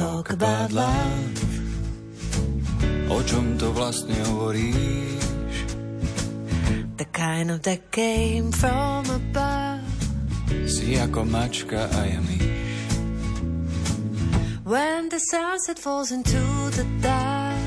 talk 0.00 0.32
about 0.32 0.72
love. 0.72 1.36
O 3.12 3.20
čom 3.20 3.60
to 3.60 3.68
vlastne 3.76 4.16
hovoríš? 4.32 5.20
The 6.96 7.04
kind 7.12 7.52
of 7.52 7.60
that 7.68 7.92
came 7.92 8.48
from 8.48 9.04
above. 9.12 9.84
Si 10.64 10.96
ako 10.96 11.28
mačka 11.28 11.84
a 11.84 12.00
ja 12.08 12.20
myš. 12.24 12.48
When 14.64 15.12
the 15.12 15.20
sunset 15.20 15.76
falls 15.76 16.08
into 16.08 16.40
the 16.72 16.86
dark. 17.04 17.60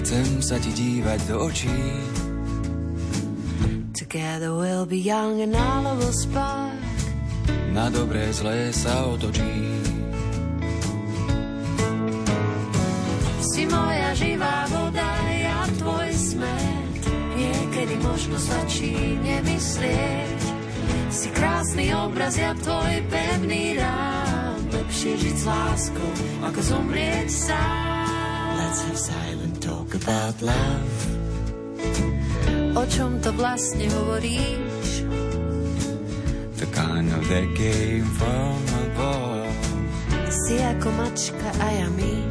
Chcem 0.00 0.40
sa 0.40 0.56
ti 0.56 0.72
dívať 0.72 1.20
do 1.28 1.44
očí. 1.44 1.80
Together 3.92 4.56
we'll 4.56 4.88
be 4.88 4.96
young 4.96 5.44
and 5.44 5.52
all 5.52 5.92
will 6.00 6.16
spark. 6.24 6.72
Na 7.76 7.92
dobré 7.92 8.32
zlé 8.32 8.72
sa 8.72 9.04
otočí. 9.12 9.99
Moja 13.70 14.10
živá 14.18 14.66
voda, 14.68 15.10
ja 15.30 15.64
tvoj 15.78 16.10
smet. 16.12 17.02
Niekedy 17.38 17.94
možno 18.04 18.36
stačí 18.36 19.16
nemyslieť. 19.22 20.40
Si 21.10 21.28
krásny 21.34 21.90
obraz, 21.94 22.38
ja 22.38 22.54
tvoj 22.54 23.02
pevný 23.10 23.78
rám. 23.78 24.60
Lepšie 24.70 25.18
žiť 25.18 25.36
s 25.40 25.44
láskou, 25.46 26.10
ako 26.46 26.60
zomrieť 26.62 27.28
sám. 27.30 28.54
Let's 28.60 28.80
have 28.86 29.00
silent 29.00 29.56
talk 29.58 29.90
about 29.96 30.36
love. 30.38 30.94
O 32.70 32.86
čom 32.86 33.18
to 33.18 33.34
vlastne 33.34 33.90
hovoríš? 33.90 35.02
The 36.62 36.68
kind 36.70 37.10
of 37.10 37.26
that 37.26 37.48
came 37.58 38.06
from 38.14 38.60
above. 38.86 39.58
Si 40.30 40.54
ako 40.62 40.88
mačka 40.94 41.50
a 41.58 41.66
ja 41.74 41.88
myš. 41.98 42.29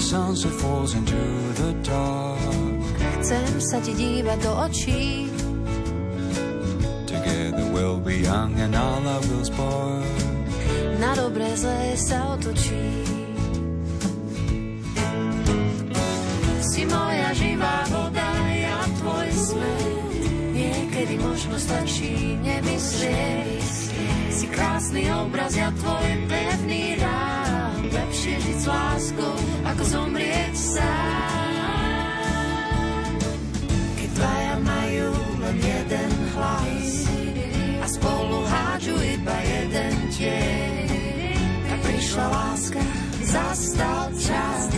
Sunset 0.00 0.52
falls 0.52 0.94
into 0.94 1.20
the 1.60 1.72
dark. 1.84 2.40
Chcem 3.20 3.60
sa 3.60 3.78
ti 3.84 3.92
dívať 3.92 4.38
do 4.40 4.52
očí. 4.64 5.28
Together 7.04 7.68
we'll 7.70 8.00
be 8.00 8.24
young 8.24 8.56
and 8.56 8.72
all 8.72 9.02
our 9.04 9.20
will 9.28 9.44
spoil 9.44 10.00
Na 10.96 11.12
dobré 11.12 11.52
zlé 11.52 12.00
sa 12.00 12.32
otočí. 12.32 13.04
Si 16.64 16.82
moja 16.88 17.28
živá 17.36 17.84
voda, 17.92 18.30
ja 18.56 18.80
tvoj 19.04 19.28
smet 19.36 20.00
Niekedy 20.60 21.16
možno 21.16 21.56
stačí 21.56 22.36
nemyslieť. 22.44 23.64
Si 24.28 24.46
krásny 24.48 25.08
obraz, 25.08 25.56
ja 25.56 25.72
tvoj 25.72 26.08
pevný 26.28 26.99
lepšie 28.30 28.46
žiť 28.46 28.58
s 28.62 28.66
láskou, 28.70 29.34
ako 29.66 29.82
zomrieť 29.82 30.54
sám. 30.54 31.50
Keď 33.98 34.10
dvaja 34.14 34.54
majú 34.62 35.10
len 35.42 35.56
jeden 35.58 36.10
hlas 36.38 37.10
a 37.82 37.86
spolu 37.90 38.46
hádžu 38.46 38.94
iba 38.94 39.36
jeden 39.42 39.94
tieň, 40.14 40.86
tak 41.66 41.78
prišla 41.82 42.26
láska, 42.30 42.82
zastal 43.26 44.14
čas 44.14 44.70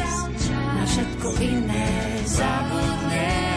na 0.48 0.84
všetko 0.88 1.28
iné 1.44 1.88
zabudne. 2.24 3.51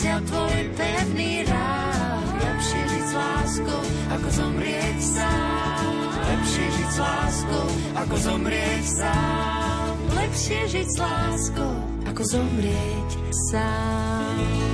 zazjel 0.00 0.20
tvoj 0.24 0.60
pevný 0.80 1.44
rád. 1.44 2.24
Lepšie 2.40 2.82
žiť 2.88 3.04
s 3.04 3.12
láskou, 3.12 3.82
ako 4.16 4.28
zomrieť 4.32 4.96
sám. 4.96 5.84
Lepšie 6.24 6.66
žiť 6.72 6.88
s 6.88 6.98
láskou, 7.04 7.68
ako 8.00 8.14
zomrieť 8.16 8.84
sám. 8.96 9.92
Lepšie 10.16 10.60
žiť 10.72 10.88
s 10.88 10.96
láskou, 10.96 11.74
ako 12.08 12.22
zomrieť 12.24 13.10
sám. 13.52 14.69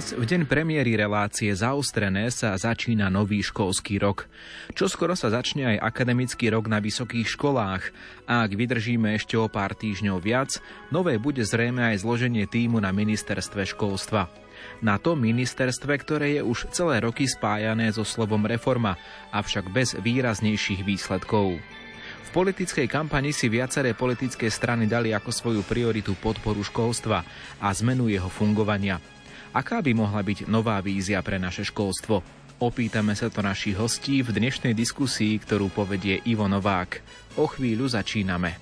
Dnes, 0.00 0.16
v 0.16 0.24
deň 0.24 0.48
premiéry 0.48 0.96
relácie 0.96 1.52
Zaostrené, 1.52 2.32
sa 2.32 2.56
začína 2.56 3.12
nový 3.12 3.44
školský 3.44 4.00
rok. 4.00 4.32
Čo 4.72 4.88
skoro 4.88 5.12
sa 5.12 5.28
začne 5.28 5.76
aj 5.76 5.92
akademický 5.92 6.48
rok 6.48 6.72
na 6.72 6.80
vysokých 6.80 7.28
školách 7.28 7.92
a 8.24 8.40
ak 8.40 8.56
vydržíme 8.56 9.12
ešte 9.12 9.36
o 9.36 9.44
pár 9.52 9.76
týždňov 9.76 10.24
viac, 10.24 10.56
nové 10.88 11.20
bude 11.20 11.44
zrejme 11.44 11.84
aj 11.84 12.00
zloženie 12.00 12.48
týmu 12.48 12.80
na 12.80 12.96
ministerstve 12.96 13.76
školstva. 13.76 14.32
Na 14.80 14.96
tom 14.96 15.20
ministerstve, 15.20 15.92
ktoré 16.00 16.40
je 16.40 16.48
už 16.48 16.72
celé 16.72 17.04
roky 17.04 17.28
spájané 17.28 17.92
so 17.92 18.00
slovom 18.00 18.48
reforma, 18.48 18.96
avšak 19.36 19.68
bez 19.68 20.00
výraznejších 20.00 20.80
výsledkov. 20.80 21.60
V 22.00 22.28
politickej 22.32 22.88
kampani 22.88 23.36
si 23.36 23.52
viaceré 23.52 23.92
politické 23.92 24.48
strany 24.48 24.88
dali 24.88 25.12
ako 25.12 25.28
svoju 25.28 25.60
prioritu 25.60 26.16
podporu 26.16 26.64
školstva 26.64 27.20
a 27.60 27.68
zmenu 27.68 28.08
jeho 28.08 28.32
fungovania. 28.32 29.19
Aká 29.50 29.82
by 29.82 29.90
mohla 29.98 30.22
byť 30.22 30.46
nová 30.46 30.78
vízia 30.78 31.18
pre 31.26 31.34
naše 31.34 31.66
školstvo? 31.66 32.22
Opýtame 32.62 33.18
sa 33.18 33.26
to 33.34 33.42
našich 33.42 33.74
hostí 33.74 34.22
v 34.22 34.30
dnešnej 34.30 34.78
diskusii, 34.78 35.42
ktorú 35.42 35.74
povedie 35.74 36.22
Ivo 36.22 36.46
Novák. 36.46 37.02
O 37.34 37.50
chvíľu 37.50 37.90
začíname. 37.90 38.54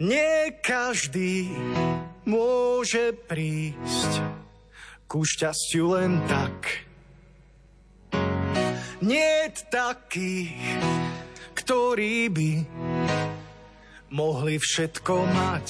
Nie 0.00 0.56
každý 0.64 1.52
môže 2.24 3.12
prísť 3.28 4.45
ku 5.06 5.22
šťastiu 5.22 5.94
len 5.94 6.18
tak. 6.26 6.86
Nie 9.02 9.46
takých, 9.70 10.58
ktorí 11.54 12.26
by 12.30 12.50
mohli 14.10 14.58
všetko 14.58 15.14
mať. 15.30 15.66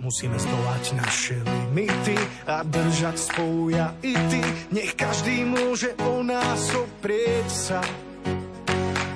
Musíme 0.00 0.40
zdolať 0.40 0.84
naše 0.96 1.36
limity 1.44 2.16
a 2.48 2.64
držať 2.64 3.16
spolu 3.20 3.76
ja 3.76 3.92
i 4.00 4.16
ty. 4.32 4.40
Nech 4.72 4.96
každý 4.96 5.44
môže 5.44 5.92
o 6.08 6.24
nás 6.24 6.72
oprieť 6.72 7.48
sa. 7.52 7.80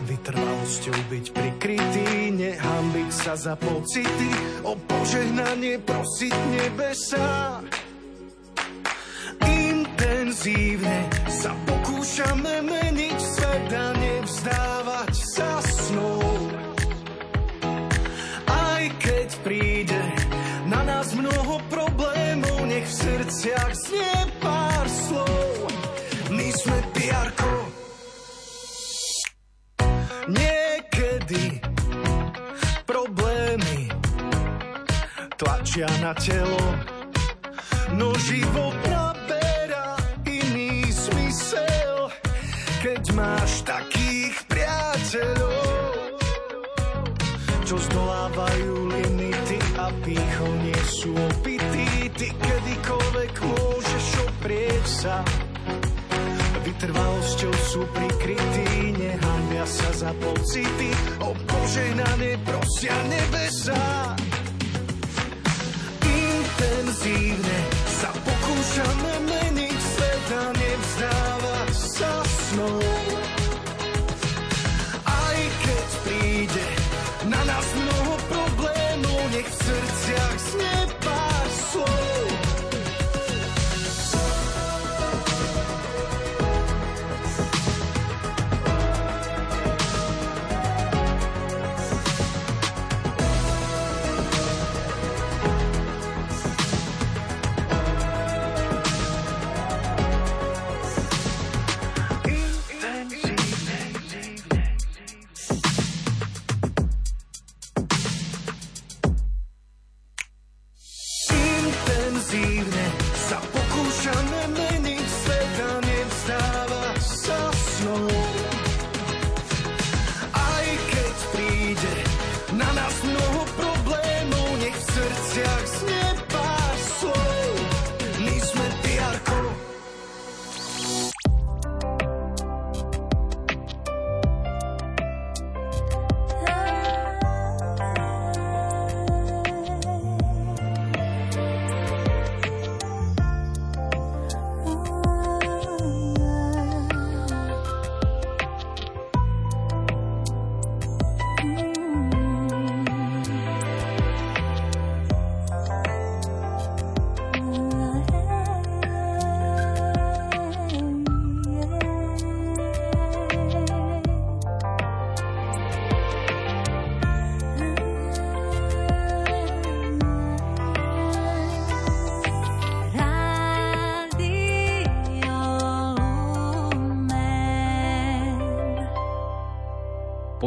Vytrvalosťou 0.05 0.99
byť 1.11 1.25
prikrytý, 1.33 2.29
nehambiť 2.29 3.11
sa 3.11 3.35
za 3.41 3.57
pocity, 3.57 4.31
o 4.69 4.77
požehnanie 4.77 5.81
prosiť 5.81 6.37
nebesa 6.61 7.65
intenzívne 10.47 11.11
sa 11.27 11.51
pokúšame 11.67 12.63
meniť 12.63 13.19
svet. 13.19 13.67
a 13.67 13.87
nevzdávať 13.99 15.13
sa 15.35 15.59
snou. 15.59 16.23
Aj 18.47 18.85
keď 19.03 19.29
príde 19.43 20.03
na 20.71 20.87
nás 20.87 21.11
mnoho 21.19 21.59
problémov, 21.67 22.63
nech 22.71 22.87
v 22.87 22.95
srdciach 22.95 23.73
znie 23.75 24.19
pár 24.39 24.87
slov. 24.87 25.67
My 26.31 26.49
sme 26.55 26.79
piarko. 26.95 27.55
Niekedy 30.31 31.59
problémy 32.87 33.91
tlačia 35.35 35.91
na 35.99 36.15
telo, 36.15 36.63
no 37.99 38.15
život 38.15 39.06
keď 42.87 43.19
máš 43.19 43.67
takých 43.67 44.47
priateľov, 44.47 46.23
čo 47.67 47.83
zdolávajú 47.83 48.75
limity 48.95 49.59
a 49.75 49.91
pýchom 50.07 50.53
nie 50.63 50.83
sú 50.87 51.11
opití. 51.19 52.07
Ty 52.15 52.31
kedykoľvek 52.31 53.35
môžeš 53.43 54.07
oprieť 54.31 54.85
sa, 54.87 55.19
vytrvalosťou 56.63 57.55
sú 57.75 57.83
prikrytí, 57.91 58.95
nehambia 58.95 59.67
sa 59.67 59.91
za 60.07 60.15
pocity, 60.23 60.95
o 61.27 61.35
požehnanie 61.35 62.39
prosia 62.47 62.95
nebesa. 63.11 64.15
Intenzívne 66.07 67.59
sa 67.99 68.15
pokúšame 68.15 69.13
meniť 69.27 69.75
svet 69.75 70.29
a 70.39 70.45
snou. 70.95 71.26
Na 77.27 77.45
nás 77.45 77.67
mnoho 77.75 78.15
problémov, 78.31 79.23
nech 79.35 79.49
v 79.51 79.55
srdciach 79.55 80.39
znie 80.39 80.96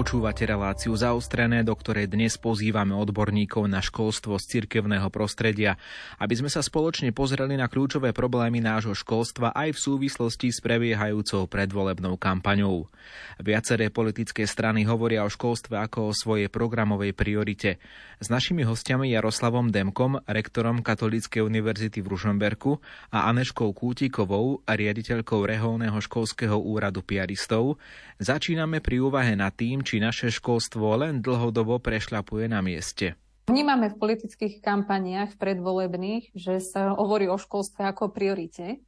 Počúvate 0.10 0.42
reláciu 0.42 0.98
zaostrené, 0.98 1.62
do 1.62 1.70
ktorej 1.78 2.10
dnes 2.10 2.34
pozývame 2.34 2.98
odborníkov 2.98 3.70
na 3.70 3.78
školstvo 3.78 4.42
z 4.42 4.58
cirkevného 4.58 5.06
prostredia, 5.14 5.78
aby 6.18 6.34
sme 6.34 6.50
sa 6.50 6.66
spoločne 6.66 7.14
pozreli 7.14 7.54
na 7.54 7.70
kľúčové 7.70 8.10
problémy 8.10 8.58
nášho 8.58 8.98
školstva 8.98 9.54
aj 9.54 9.78
v 9.78 9.84
súvislosti 9.86 10.50
s 10.50 10.66
prebiehajúcou 10.66 11.46
predvolebnou 11.46 12.18
kampaňou. 12.18 12.90
Viaceré 13.38 13.94
politické 13.94 14.50
strany 14.50 14.82
hovoria 14.90 15.22
o 15.22 15.30
školstve 15.30 15.78
ako 15.78 16.10
o 16.10 16.18
svojej 16.18 16.50
programovej 16.50 17.14
priorite. 17.14 17.78
S 18.18 18.34
našimi 18.34 18.66
hostiami 18.66 19.14
Jaroslavom 19.14 19.70
Demkom, 19.70 20.26
rektorom 20.26 20.82
Katolíckej 20.82 21.46
univerzity 21.46 22.02
v 22.02 22.18
Ružomberku 22.18 22.82
a 23.14 23.30
Aneškou 23.30 23.78
Kútikovou, 23.78 24.66
riaditeľkou 24.66 25.46
reholného 25.46 26.02
školského 26.02 26.58
úradu 26.58 27.06
piaristov, 27.06 27.78
začíname 28.18 28.82
pri 28.82 29.06
úvahe 29.06 29.38
nad 29.38 29.54
tým, 29.54 29.86
či 29.86 29.99
naše 30.00 30.34
školstvo 30.34 30.96
len 31.00 31.22
dlhodobo 31.24 31.80
prešľapuje 31.80 32.46
na 32.48 32.60
mieste. 32.60 33.20
Vnímame 33.50 33.90
v 33.90 33.98
politických 33.98 34.62
kampaniách 34.62 35.36
predvolebných, 35.42 36.38
že 36.38 36.62
sa 36.62 36.94
hovorí 36.94 37.26
o 37.26 37.38
školstve 37.42 37.82
ako 37.82 38.10
o 38.10 38.14
priorite, 38.14 38.82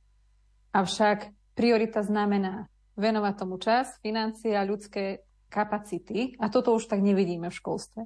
avšak 0.69 1.33
priorita 1.57 2.05
znamená 2.05 2.69
venovať 2.93 3.33
tomu 3.35 3.57
čas, 3.57 3.97
financie 4.05 4.53
a 4.53 4.67
ľudské 4.67 5.25
kapacity 5.49 6.37
a 6.37 6.47
toto 6.47 6.77
už 6.77 6.87
tak 6.87 7.01
nevidíme 7.01 7.49
v 7.49 7.57
školstve. 7.57 8.01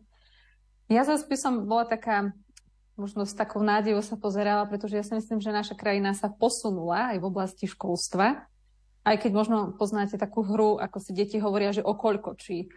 Ja 0.87 1.03
zase 1.03 1.27
by 1.27 1.37
som 1.37 1.53
bola 1.67 1.85
taká, 1.85 2.31
možno 2.95 3.27
s 3.27 3.35
takou 3.35 3.59
nádejou 3.59 3.99
sa 3.99 4.15
pozerala, 4.15 4.63
pretože 4.69 4.95
ja 4.95 5.03
si 5.03 5.11
myslím, 5.17 5.43
že 5.43 5.51
naša 5.51 5.75
krajina 5.75 6.15
sa 6.15 6.31
posunula 6.31 7.13
aj 7.13 7.17
v 7.19 7.27
oblasti 7.27 7.65
školstva, 7.67 8.47
aj 9.05 9.15
keď 9.21 9.31
možno 9.35 9.57
poznáte 9.77 10.17
takú 10.17 10.41
hru, 10.41 10.81
ako 10.81 10.97
si 10.97 11.11
deti 11.13 11.37
hovoria, 11.37 11.75
že 11.75 11.85
o 11.85 11.93
koľko, 11.93 12.39
či 12.39 12.69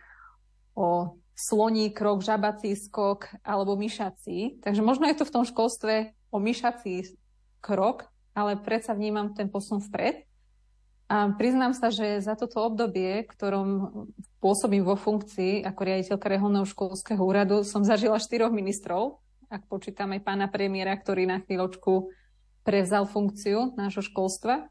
o 0.78 1.18
sloní 1.34 1.90
krok, 1.90 2.22
žabací 2.22 2.78
skok 2.78 3.34
alebo 3.42 3.74
myšací. 3.74 4.62
Takže 4.62 4.82
možno 4.82 5.10
je 5.10 5.18
to 5.18 5.26
v 5.26 5.34
tom 5.34 5.44
školstve 5.46 6.14
o 6.30 6.38
myšací 6.38 7.18
krok, 7.58 8.06
ale 8.34 8.54
predsa 8.54 8.94
vnímam 8.94 9.34
ten 9.34 9.50
posun 9.50 9.82
vpred. 9.82 10.22
A 11.08 11.32
priznám 11.34 11.72
sa, 11.72 11.88
že 11.88 12.20
za 12.20 12.36
toto 12.36 12.62
obdobie, 12.68 13.24
ktorom 13.24 13.90
pôsobím 14.44 14.84
vo 14.84 14.92
funkcii 14.92 15.64
ako 15.64 15.80
riaditeľka 15.80 16.26
reholného 16.28 16.68
školského 16.68 17.22
úradu, 17.24 17.64
som 17.64 17.80
zažila 17.80 18.20
štyroch 18.20 18.52
ministrov, 18.52 19.18
ak 19.48 19.64
počítam 19.72 20.12
aj 20.12 20.20
pána 20.20 20.46
premiéra, 20.52 20.92
ktorý 20.92 21.24
na 21.24 21.40
chvíľočku 21.40 22.12
prevzal 22.60 23.08
funkciu 23.08 23.72
nášho 23.80 24.04
školstva. 24.04 24.68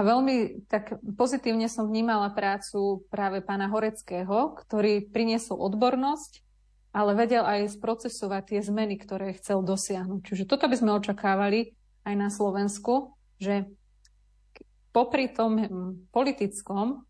A 0.00 0.06
veľmi 0.16 0.64
tak 0.64 0.96
pozitívne 1.04 1.68
som 1.68 1.84
vnímala 1.84 2.32
prácu 2.32 3.04
práve 3.12 3.44
pána 3.44 3.68
Horeckého, 3.68 4.56
ktorý 4.56 5.04
priniesol 5.12 5.60
odbornosť, 5.60 6.40
ale 6.96 7.12
vedel 7.12 7.44
aj 7.44 7.76
sprocesovať 7.76 8.42
tie 8.48 8.60
zmeny, 8.64 8.96
ktoré 8.96 9.36
chcel 9.36 9.60
dosiahnuť. 9.60 10.24
Čiže 10.24 10.48
toto 10.48 10.72
by 10.72 10.76
sme 10.80 10.96
očakávali 10.96 11.76
aj 12.08 12.14
na 12.16 12.32
Slovensku, 12.32 13.12
že 13.36 13.68
popri 14.88 15.28
tom 15.28 15.68
politickom 16.16 17.04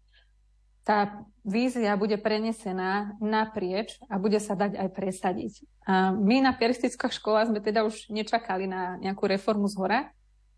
tá 0.82 1.22
vízia 1.46 1.94
bude 1.94 2.18
prenesená 2.18 3.14
naprieč 3.22 4.02
a 4.10 4.18
bude 4.18 4.42
sa 4.42 4.58
dať 4.58 4.74
aj 4.74 4.88
presadiť. 4.90 5.52
A 5.86 6.10
my 6.10 6.42
na 6.42 6.50
piaristických 6.58 7.14
školách 7.14 7.54
sme 7.54 7.62
teda 7.62 7.86
už 7.86 8.10
nečakali 8.10 8.66
na 8.66 8.98
nejakú 8.98 9.30
reformu 9.30 9.70
z 9.70 9.78
hora, 9.78 10.00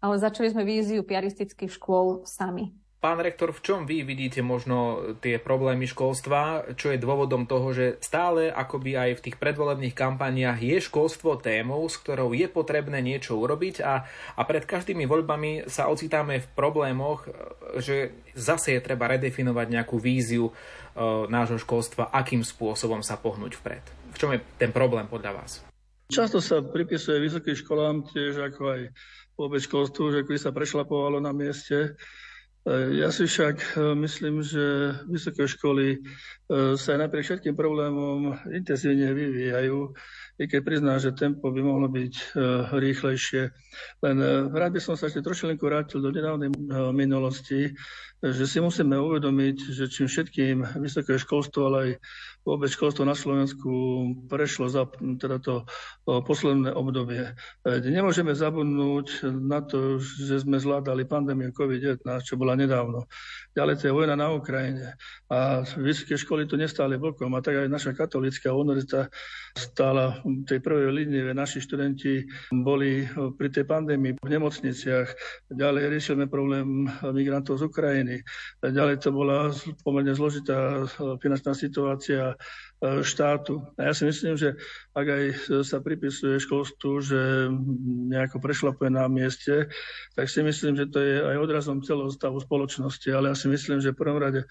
ale 0.02 0.18
začali 0.18 0.50
sme 0.50 0.66
víziu 0.66 1.06
piaristických 1.06 1.70
škôl 1.78 2.26
sami. 2.26 2.74
Pán 3.02 3.18
rektor, 3.18 3.50
v 3.50 3.64
čom 3.66 3.82
vy 3.82 4.06
vidíte 4.06 4.46
možno 4.46 5.10
tie 5.18 5.34
problémy 5.34 5.90
školstva? 5.90 6.70
Čo 6.78 6.94
je 6.94 7.02
dôvodom 7.02 7.50
toho, 7.50 7.74
že 7.74 7.98
stále 7.98 8.46
akoby 8.46 8.94
aj 8.94 9.10
v 9.18 9.24
tých 9.26 9.36
predvolebných 9.42 9.90
kampaniách 9.90 10.62
je 10.62 10.78
školstvo 10.78 11.34
témou, 11.42 11.82
s 11.90 11.98
ktorou 11.98 12.30
je 12.30 12.46
potrebné 12.46 13.02
niečo 13.02 13.34
urobiť 13.42 13.82
a, 13.82 14.06
a 14.38 14.42
pred 14.46 14.62
každými 14.62 15.02
voľbami 15.10 15.66
sa 15.66 15.90
ocitáme 15.90 16.46
v 16.46 16.50
problémoch, 16.54 17.26
že 17.82 18.14
zase 18.38 18.78
je 18.78 18.86
treba 18.86 19.10
redefinovať 19.10 19.66
nejakú 19.66 19.98
víziu 19.98 20.46
e, 20.46 20.52
nášho 21.26 21.58
školstva, 21.58 22.06
akým 22.14 22.46
spôsobom 22.46 23.02
sa 23.02 23.18
pohnúť 23.18 23.58
vpred. 23.58 23.82
V 24.14 24.16
čom 24.22 24.30
je 24.30 24.38
ten 24.62 24.70
problém 24.70 25.10
podľa 25.10 25.42
vás? 25.42 25.66
Často 26.06 26.38
sa 26.38 26.62
pripisuje 26.62 27.18
vysokým 27.18 27.56
školám 27.58 28.06
tiež 28.06 28.46
ako 28.46 28.62
aj 28.78 28.80
vôbec 29.36 29.60
školstvu, 29.64 30.04
že 30.12 30.22
keby 30.24 30.38
sa 30.38 30.54
prešlapovalo 30.54 31.18
na 31.18 31.32
mieste, 31.32 31.96
ja 32.70 33.10
si 33.10 33.26
však 33.26 33.74
e, 33.74 33.94
myslím, 34.06 34.38
že 34.38 34.94
vysoké 35.10 35.50
školy 35.50 35.98
e, 35.98 36.00
sa 36.78 36.94
napriek 36.94 37.26
všetkým 37.26 37.58
problémom 37.58 38.38
intenzívne 38.54 39.10
vyvíjajú, 39.10 39.90
i 40.38 40.44
keď 40.46 40.60
prizná, 40.62 40.94
že 41.02 41.10
tempo 41.10 41.50
by 41.50 41.58
mohlo 41.58 41.90
byť 41.90 42.14
e, 42.14 42.24
rýchlejšie. 42.70 43.42
Len 44.06 44.16
rád 44.54 44.78
by 44.78 44.80
som 44.80 44.94
sa 44.94 45.10
ešte 45.10 45.26
trošku 45.26 45.58
vrátil 45.58 45.98
do 45.98 46.14
nedávnej 46.14 46.54
minulosti, 46.94 47.74
že 48.22 48.44
si 48.46 48.62
musíme 48.62 48.94
uvedomiť, 48.94 49.56
že 49.74 49.90
čím 49.90 50.06
všetkým 50.06 50.78
vysoké 50.78 51.18
školstvo, 51.18 51.66
ale 51.66 51.78
aj 51.82 51.90
vôbec 52.42 52.70
školstvo 52.70 53.06
na 53.06 53.14
Slovensku 53.14 53.70
prešlo 54.26 54.66
za 54.66 54.86
teda 54.94 55.38
to 55.38 55.62
posledné 56.06 56.74
obdobie. 56.74 57.38
E, 57.62 57.70
nemôžeme 57.86 58.34
zabudnúť 58.34 59.30
na 59.30 59.62
to, 59.62 60.02
že 60.02 60.42
sme 60.42 60.58
zvládali 60.58 61.06
pandémiu 61.06 61.54
COVID-19, 61.54 62.02
čo 62.26 62.34
bola 62.34 62.58
nedávno. 62.58 63.06
Ďalej 63.52 63.74
to 63.78 63.84
je 63.88 63.96
vojna 63.96 64.16
na 64.16 64.32
Ukrajine. 64.32 64.96
A 65.28 65.60
vysoké 65.76 66.16
školy 66.16 66.48
tu 66.48 66.56
nestáli 66.56 66.96
bokom. 66.96 67.32
A 67.36 67.44
tak 67.44 67.60
aj 67.60 67.68
naša 67.68 67.92
katolická 67.92 68.48
univerzita 68.56 69.12
stála 69.52 70.24
v 70.24 70.48
tej 70.48 70.58
prvej 70.64 70.88
línii. 70.88 71.36
Naši 71.36 71.60
študenti 71.60 72.24
boli 72.48 73.04
pri 73.12 73.48
tej 73.52 73.68
pandémii 73.68 74.16
v 74.16 74.32
nemocniciach. 74.32 75.08
Ďalej 75.52 75.92
riešime 75.92 76.32
problém 76.32 76.88
migrantov 77.12 77.60
z 77.60 77.68
Ukrajiny. 77.68 78.16
Ďalej 78.64 79.04
to 79.04 79.12
bola 79.12 79.52
pomerne 79.84 80.16
zložitá 80.16 80.88
finančná 81.20 81.52
situácia 81.52 82.40
E, 82.82 83.06
štátu. 83.06 83.62
A 83.78 83.86
ja 83.86 83.92
si 83.94 84.02
myslím, 84.02 84.34
že 84.34 84.58
ak 84.92 85.06
aj 85.08 85.24
sa 85.64 85.80
pripisuje 85.80 86.36
školstvu, 86.36 86.92
že 87.00 87.48
nejako 88.12 88.44
prešlapuje 88.44 88.92
na 88.92 89.08
mieste, 89.08 89.72
tak 90.12 90.28
si 90.28 90.44
myslím, 90.44 90.76
že 90.76 90.88
to 90.92 91.00
je 91.00 91.16
aj 91.24 91.36
odrazom 91.40 91.80
celého 91.80 92.12
stavu 92.12 92.36
spoločnosti. 92.44 93.08
Ale 93.08 93.32
ja 93.32 93.36
si 93.36 93.48
myslím, 93.48 93.80
že 93.80 93.96
v 93.96 94.00
prvom 94.04 94.20
rade 94.20 94.44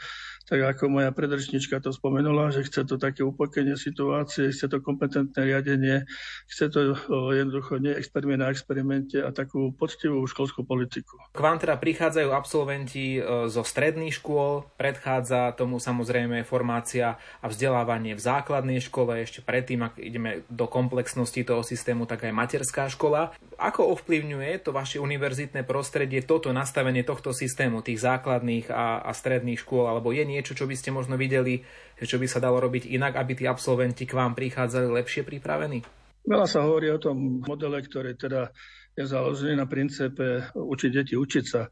tak 0.51 0.59
ako 0.75 0.99
moja 0.99 1.15
predrečnička 1.15 1.79
to 1.79 1.93
spomenula, 1.93 2.51
že 2.51 2.67
chce 2.67 2.83
to 2.83 2.99
také 2.99 3.23
upokojenie 3.23 3.79
situácie, 3.79 4.51
chce 4.51 4.67
to 4.67 4.83
kompetentné 4.83 5.47
riadenie, 5.47 6.03
chce 6.49 6.67
to 6.67 6.97
jednoducho 7.31 7.79
nie 7.79 7.95
experiment 7.95 8.41
na 8.41 8.49
experimente 8.49 9.21
a 9.21 9.29
takú 9.31 9.71
poctivú 9.71 10.25
školskú 10.27 10.65
politiku. 10.65 11.21
K 11.31 11.39
vám 11.39 11.61
teda 11.61 11.77
prichádzajú 11.77 12.29
absolventi 12.33 13.21
e, 13.21 13.47
zo 13.47 13.63
stredných 13.63 14.11
škôl, 14.17 14.67
predchádza 14.75 15.53
tomu 15.55 15.77
samozrejme 15.77 16.43
formácia 16.43 17.21
a 17.39 17.45
vzdelávanie 17.47 18.17
v 18.17 18.21
základnej 18.21 18.83
škole, 18.83 19.21
ešte 19.21 19.45
predtým, 19.45 19.87
ak 19.87 20.03
ideme 20.03 20.30
do 20.51 20.67
komplexnosti 20.67 21.47
toho 21.47 21.63
systému, 21.63 22.03
tak 22.03 22.27
aj 22.27 22.35
materská 22.35 22.91
škola. 22.91 23.31
Ako 23.55 23.95
ovplyvňuje 23.95 24.67
to 24.67 24.75
vaše 24.75 24.99
univerzitné 24.99 25.63
prostredie 25.63 26.19
toto 26.27 26.51
nastavenie 26.51 27.07
tohto 27.07 27.31
systému, 27.31 27.79
tých 27.79 28.03
základných 28.03 28.67
a, 28.67 28.99
a 29.07 29.11
stredných 29.15 29.63
škôl, 29.63 29.87
alebo 29.87 30.11
je 30.11 30.27
nie 30.27 30.41
niečo, 30.41 30.57
čo 30.57 30.65
by 30.65 30.73
ste 30.73 30.89
možno 30.89 31.21
videli, 31.21 31.61
čo 32.01 32.17
by 32.17 32.25
sa 32.25 32.41
dalo 32.41 32.57
robiť 32.57 32.89
inak, 32.89 33.13
aby 33.13 33.37
tí 33.37 33.45
absolventi 33.45 34.09
k 34.09 34.17
vám 34.17 34.33
prichádzali 34.33 34.89
lepšie 34.89 35.21
pripravení? 35.21 35.85
Veľa 36.25 36.49
sa 36.49 36.65
hovorí 36.65 36.89
o 36.89 36.97
tom 36.97 37.45
modele, 37.45 37.77
ktorý 37.85 38.17
teda 38.17 38.49
je 38.97 39.05
založený 39.05 39.61
na 39.61 39.69
princípe 39.69 40.49
učiť 40.57 40.89
deti 40.89 41.13
učiť 41.13 41.45
sa. 41.45 41.69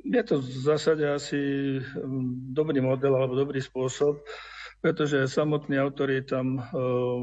Je 0.00 0.22
to 0.24 0.40
v 0.40 0.58
zásade 0.64 1.04
asi 1.04 1.36
mm, 1.76 2.56
dobrý 2.56 2.80
model 2.80 3.12
alebo 3.12 3.36
dobrý 3.36 3.60
spôsob, 3.60 4.24
pretože 4.80 5.28
samotní 5.28 5.78
autori 5.78 6.22
tam 6.22 6.58
uh, 6.58 6.64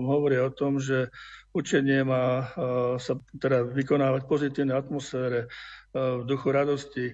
hovoria 0.04 0.46
o 0.46 0.52
tom, 0.52 0.80
že 0.80 1.08
učenie 1.56 2.04
má 2.04 2.44
uh, 2.44 3.00
sa 3.00 3.16
teda 3.40 3.64
vykonávať 3.64 4.22
v 4.28 4.32
pozitívnej 4.32 4.76
atmosfére, 4.76 5.48
uh, 5.48 6.20
v 6.20 6.24
duchu 6.28 6.52
radosti, 6.52 7.06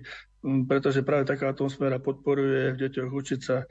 pretože 0.42 1.06
práve 1.06 1.30
taká 1.30 1.54
atmosféra 1.54 2.02
podporuje 2.02 2.74
v 2.74 2.80
deťoch 2.82 3.12
učiť 3.14 3.40
sa. 3.42 3.62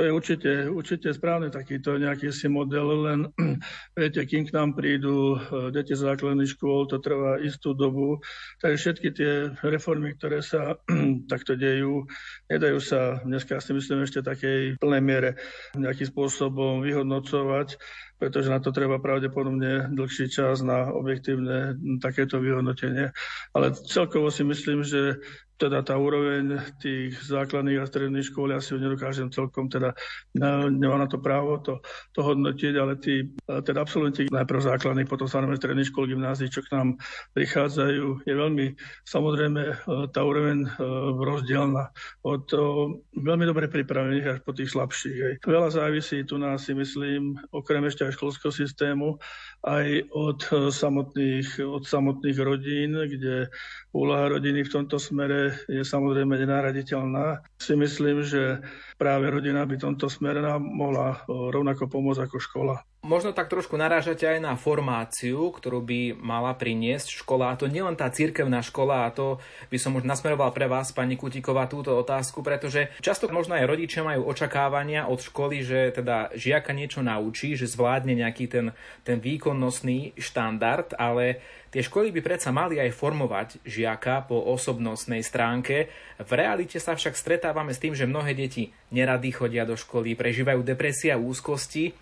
To 0.00 0.08
je 0.08 0.16
určite, 0.16 0.50
určite 0.72 1.12
správne 1.12 1.52
takýto 1.52 2.00
nejaký 2.00 2.32
si 2.32 2.48
model, 2.48 3.04
len 3.04 3.20
viete, 4.00 4.24
kým 4.24 4.48
k 4.48 4.54
nám 4.56 4.72
prídu 4.72 5.36
e, 5.36 5.68
deti 5.76 5.92
základných 5.92 6.56
škôl, 6.56 6.88
to 6.88 7.04
trvá 7.04 7.36
istú 7.36 7.76
dobu. 7.76 8.16
Takže 8.64 8.80
všetky 8.80 9.08
tie 9.12 9.32
reformy, 9.60 10.16
ktoré 10.16 10.40
sa 10.40 10.80
takto 11.32 11.52
dejú, 11.52 12.08
nedajú 12.48 12.80
sa 12.80 13.20
dneska 13.28 13.60
si 13.60 13.76
myslím 13.76 14.08
ešte 14.08 14.24
takej 14.24 14.80
plnej 14.80 15.04
miere 15.04 15.30
nejakým 15.76 16.08
spôsobom 16.08 16.80
vyhodnocovať 16.80 17.76
pretože 18.20 18.52
na 18.52 18.60
to 18.60 18.68
treba 18.68 19.00
pravdepodobne 19.00 19.96
dlhší 19.96 20.28
čas 20.28 20.60
na 20.60 20.92
objektívne 20.92 21.80
takéto 22.04 22.36
vyhodnotenie. 22.36 23.16
Ale 23.56 23.72
celkovo 23.72 24.28
si 24.28 24.44
myslím, 24.44 24.84
že 24.84 25.24
teda 25.60 25.84
tá 25.84 26.00
úroveň 26.00 26.56
tých 26.80 27.20
základných 27.20 27.84
a 27.84 27.84
stredných 27.84 28.32
škôl, 28.32 28.56
ja 28.56 28.64
si 28.64 28.72
ho 28.72 28.80
nedokážem 28.80 29.28
celkom, 29.28 29.68
teda 29.68 29.92
nemá 30.72 30.96
na 30.96 31.04
to 31.04 31.20
právo 31.20 31.60
to, 31.60 31.84
to 32.16 32.24
hodnotiť, 32.24 32.74
ale 32.80 32.96
tí 32.96 33.28
teda 33.44 33.84
absolventi 33.84 34.24
najprv 34.32 34.60
základných, 34.64 35.10
potom 35.10 35.28
samozrejme 35.28 35.60
stredných 35.60 35.90
škôl, 35.92 36.08
gymnázií, 36.08 36.48
čo 36.48 36.64
k 36.64 36.72
nám 36.72 36.88
prichádzajú, 37.36 38.24
je 38.24 38.34
veľmi, 38.34 38.66
samozrejme, 39.04 39.62
e, 39.62 39.74
tá 40.14 40.20
úroveň 40.24 40.64
e, 40.64 40.68
rozdielna 41.20 41.92
od 42.24 42.46
e, 42.50 42.58
veľmi 43.20 43.44
dobre 43.44 43.68
pripravených 43.68 44.26
až 44.26 44.38
po 44.40 44.56
tých 44.56 44.72
slabších. 44.72 45.18
Hej. 45.20 45.34
Veľa 45.44 45.70
závisí 45.76 46.24
tu 46.24 46.40
nás, 46.40 46.64
si 46.64 46.72
myslím, 46.72 47.36
okrem 47.52 47.84
ešte 47.84 48.08
aj 48.08 48.16
školského 48.16 48.54
systému, 48.54 49.20
aj 49.66 50.08
od 50.16 50.40
samotných, 50.72 51.60
od 51.60 51.84
samotných 51.84 52.38
rodín, 52.40 52.96
kde 52.96 53.52
úloha 53.92 54.30
rodiny 54.30 54.64
v 54.64 54.72
tomto 54.72 54.96
smere 54.96 55.49
je 55.68 55.82
samozrejme 55.84 56.34
nenahraditeľná. 56.36 57.44
Si 57.60 57.76
myslím, 57.76 58.26
že 58.26 58.60
práve 58.96 59.30
rodina 59.30 59.62
by 59.64 59.76
tomto 59.78 60.10
smere 60.10 60.42
nám 60.42 60.64
mohla 60.64 61.22
rovnako 61.28 61.86
pomôcť 61.86 62.26
ako 62.26 62.36
škola. 62.40 62.76
Možno 63.00 63.32
tak 63.32 63.48
trošku 63.48 63.80
narážate 63.80 64.28
aj 64.28 64.44
na 64.44 64.60
formáciu, 64.60 65.48
ktorú 65.56 65.80
by 65.80 66.20
mala 66.20 66.52
priniesť 66.52 67.24
škola. 67.24 67.48
A 67.48 67.56
to 67.56 67.64
nielen 67.64 67.96
tá 67.96 68.12
cirkevná 68.12 68.60
škola, 68.60 69.08
a 69.08 69.12
to 69.14 69.40
by 69.72 69.80
som 69.80 69.96
už 69.96 70.04
nasmeroval 70.04 70.52
pre 70.52 70.68
vás, 70.68 70.92
pani 70.92 71.16
Kutíková, 71.16 71.64
túto 71.64 71.96
otázku, 71.96 72.44
pretože 72.44 72.92
často 73.00 73.24
možno 73.32 73.56
aj 73.56 73.64
rodičia 73.64 74.04
majú 74.04 74.28
očakávania 74.28 75.08
od 75.08 75.16
školy, 75.16 75.64
že 75.64 75.96
teda 75.96 76.36
žiaka 76.36 76.76
niečo 76.76 77.00
naučí, 77.00 77.56
že 77.56 77.72
zvládne 77.72 78.20
nejaký 78.20 78.52
ten, 78.52 78.76
ten 79.00 79.16
výkonnostný 79.16 80.20
štandard, 80.20 80.92
ale 81.00 81.40
Tie 81.70 81.86
školy 81.86 82.10
by 82.10 82.18
predsa 82.18 82.50
mali 82.50 82.82
aj 82.82 82.90
formovať 82.98 83.48
žiaka 83.62 84.26
po 84.26 84.42
osobnostnej 84.42 85.22
stránke. 85.22 85.86
V 86.18 86.30
realite 86.34 86.82
sa 86.82 86.98
však 86.98 87.14
stretávame 87.14 87.70
s 87.70 87.78
tým, 87.78 87.94
že 87.94 88.10
mnohé 88.10 88.34
deti 88.34 88.74
nerady 88.90 89.30
chodia 89.30 89.62
do 89.62 89.78
školy, 89.78 90.18
prežívajú 90.18 90.66
depresia, 90.66 91.14
úzkosti. 91.14 91.94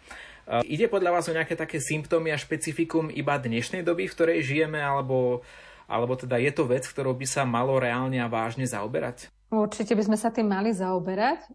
Ide 0.49 0.88
podľa 0.88 1.21
vás 1.21 1.28
o 1.28 1.37
nejaké 1.37 1.52
také 1.52 1.76
symptómy 1.76 2.33
a 2.33 2.40
špecifikum 2.40 3.12
iba 3.12 3.37
dnešnej 3.37 3.85
doby, 3.85 4.09
v 4.09 4.14
ktorej 4.17 4.40
žijeme, 4.40 4.81
alebo, 4.81 5.45
alebo 5.85 6.17
teda 6.17 6.40
je 6.40 6.52
to 6.57 6.64
vec, 6.64 6.88
ktorou 6.88 7.12
by 7.12 7.28
sa 7.28 7.45
malo 7.45 7.76
reálne 7.76 8.17
a 8.17 8.33
vážne 8.33 8.64
zaoberať? 8.64 9.28
Určite 9.52 9.93
by 9.93 10.09
sme 10.09 10.17
sa 10.17 10.33
tým 10.33 10.49
mali 10.49 10.73
zaoberať. 10.73 11.52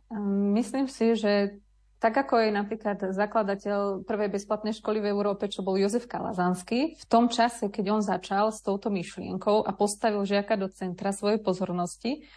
Myslím 0.54 0.86
si, 0.86 1.18
že 1.18 1.58
tak 1.98 2.20
ako 2.20 2.36
je 2.36 2.50
napríklad 2.52 3.16
zakladateľ 3.16 4.04
prvej 4.06 4.30
bezplatnej 4.30 4.76
školy 4.78 5.02
v 5.02 5.10
Európe, 5.10 5.50
čo 5.50 5.66
bol 5.66 5.80
Jozef 5.80 6.06
Kalazanský, 6.06 7.00
v 7.00 7.06
tom 7.08 7.32
čase, 7.32 7.72
keď 7.72 7.98
on 7.98 8.02
začal 8.04 8.52
s 8.52 8.60
touto 8.60 8.92
myšlienkou 8.92 9.64
a 9.64 9.72
postavil 9.72 10.22
žiaka 10.28 10.60
do 10.60 10.68
centra 10.70 11.16
svojej 11.16 11.40
pozornosti, 11.40 12.28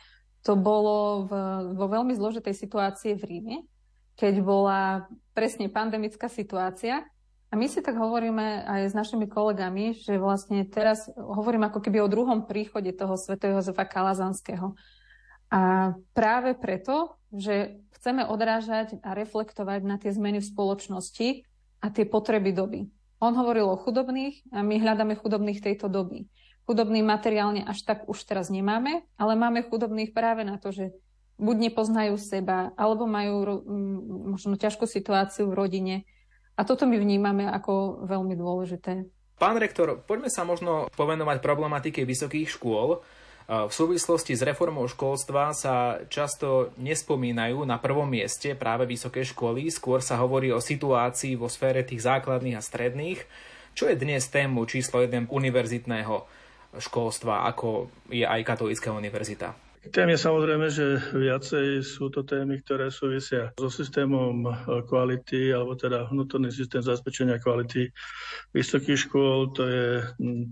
to 0.46 0.54
bolo 0.54 1.26
v, 1.26 1.32
vo 1.74 1.86
veľmi 1.90 2.14
zložitej 2.14 2.54
situácii 2.54 3.18
v 3.18 3.22
Ríme, 3.26 3.56
keď 4.14 4.34
bola 4.40 5.10
presne 5.36 5.68
pandemická 5.68 6.32
situácia. 6.32 7.04
A 7.52 7.54
my 7.54 7.68
si 7.68 7.84
tak 7.84 7.94
hovoríme 7.94 8.64
aj 8.64 8.90
s 8.90 8.94
našimi 8.96 9.28
kolegami, 9.28 9.92
že 9.94 10.16
vlastne 10.16 10.64
teraz 10.64 11.12
hovorím 11.14 11.68
ako 11.68 11.78
keby 11.84 12.00
o 12.00 12.10
druhom 12.10 12.48
príchode 12.48 12.90
toho 12.96 13.14
svätého 13.20 13.60
Jozefa 13.60 13.84
Kalazanského. 13.84 14.72
A 15.52 15.94
práve 16.10 16.58
preto, 16.58 17.14
že 17.30 17.84
chceme 18.00 18.26
odrážať 18.26 18.98
a 19.04 19.14
reflektovať 19.14 19.80
na 19.86 19.94
tie 20.00 20.10
zmeny 20.10 20.42
v 20.42 20.50
spoločnosti 20.50 21.28
a 21.84 21.86
tie 21.92 22.02
potreby 22.02 22.50
doby. 22.50 22.90
On 23.22 23.30
hovoril 23.30 23.70
o 23.70 23.78
chudobných 23.78 24.42
a 24.50 24.66
my 24.66 24.82
hľadáme 24.82 25.14
chudobných 25.14 25.62
tejto 25.62 25.86
doby. 25.86 26.26
Chudobný 26.66 26.98
materiálne 27.06 27.62
až 27.62 27.86
tak 27.86 28.10
už 28.10 28.26
teraz 28.26 28.50
nemáme, 28.50 29.06
ale 29.14 29.32
máme 29.38 29.62
chudobných 29.62 30.10
práve 30.10 30.42
na 30.42 30.58
to, 30.58 30.74
že 30.74 30.98
buď 31.36 31.56
nepoznajú 31.68 32.16
seba, 32.16 32.72
alebo 32.80 33.04
majú 33.04 33.64
možno 34.32 34.56
ťažkú 34.56 34.88
situáciu 34.88 35.52
v 35.52 35.56
rodine. 35.56 35.96
A 36.56 36.64
toto 36.64 36.88
my 36.88 36.96
vnímame 36.96 37.44
ako 37.44 38.04
veľmi 38.08 38.32
dôležité. 38.32 39.04
Pán 39.36 39.60
rektor, 39.60 40.00
poďme 40.00 40.32
sa 40.32 40.48
možno 40.48 40.88
povenovať 40.96 41.44
problematike 41.44 42.08
vysokých 42.08 42.48
škôl. 42.48 43.04
V 43.46 43.68
súvislosti 43.68 44.34
s 44.34 44.42
reformou 44.42 44.88
školstva 44.88 45.54
sa 45.54 46.02
často 46.08 46.74
nespomínajú 46.80 47.62
na 47.62 47.76
prvom 47.78 48.08
mieste 48.08 48.56
práve 48.56 48.88
vysoké 48.88 49.22
školy, 49.22 49.70
skôr 49.70 50.00
sa 50.00 50.18
hovorí 50.18 50.50
o 50.50 50.58
situácii 50.58 51.36
vo 51.36 51.46
sfére 51.46 51.84
tých 51.86 52.02
základných 52.02 52.58
a 52.58 52.64
stredných. 52.64 53.20
Čo 53.76 53.92
je 53.92 54.00
dnes 54.00 54.24
tému 54.26 54.64
číslo 54.64 55.04
1 55.04 55.28
univerzitného 55.28 56.26
školstva, 56.80 57.44
ako 57.46 57.92
je 58.08 58.24
aj 58.24 58.40
Katolická 58.40 58.90
univerzita? 58.90 59.65
Tém 59.92 60.08
je 60.12 60.18
samozrejme, 60.18 60.66
že 60.72 60.98
viacej 61.14 61.84
sú 61.84 62.10
to 62.10 62.26
témy, 62.26 62.60
ktoré 62.64 62.90
súvisia 62.90 63.52
so 63.54 63.70
systémom 63.70 64.46
kvality, 64.88 65.52
alebo 65.52 65.76
teda 65.78 66.08
vnútorný 66.10 66.50
systém 66.50 66.82
zabezpečenia 66.82 67.38
kvality 67.38 67.90
vysokých 68.56 69.06
škôl. 69.08 69.52
To 69.54 69.62
je 69.66 69.86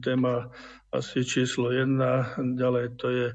téma 0.04 0.50
asi 0.94 1.26
číslo 1.26 1.74
jedna. 1.74 2.34
Ďalej 2.38 2.86
to 2.96 3.06
je 3.10 3.26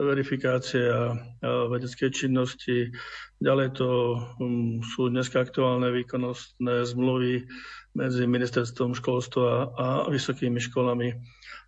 verifikácia 0.00 1.12
vedeckej 1.44 2.10
činnosti. 2.10 2.88
Ďalej 3.36 3.68
to 3.76 3.88
sú 4.96 5.12
dneska 5.12 5.44
aktuálne 5.44 5.92
výkonnostné 5.92 6.88
zmluvy 6.88 7.44
medzi 7.92 8.24
ministerstvom 8.24 8.96
školstva 8.96 9.76
a 9.76 9.86
vysokými 10.08 10.56
školami 10.56 11.12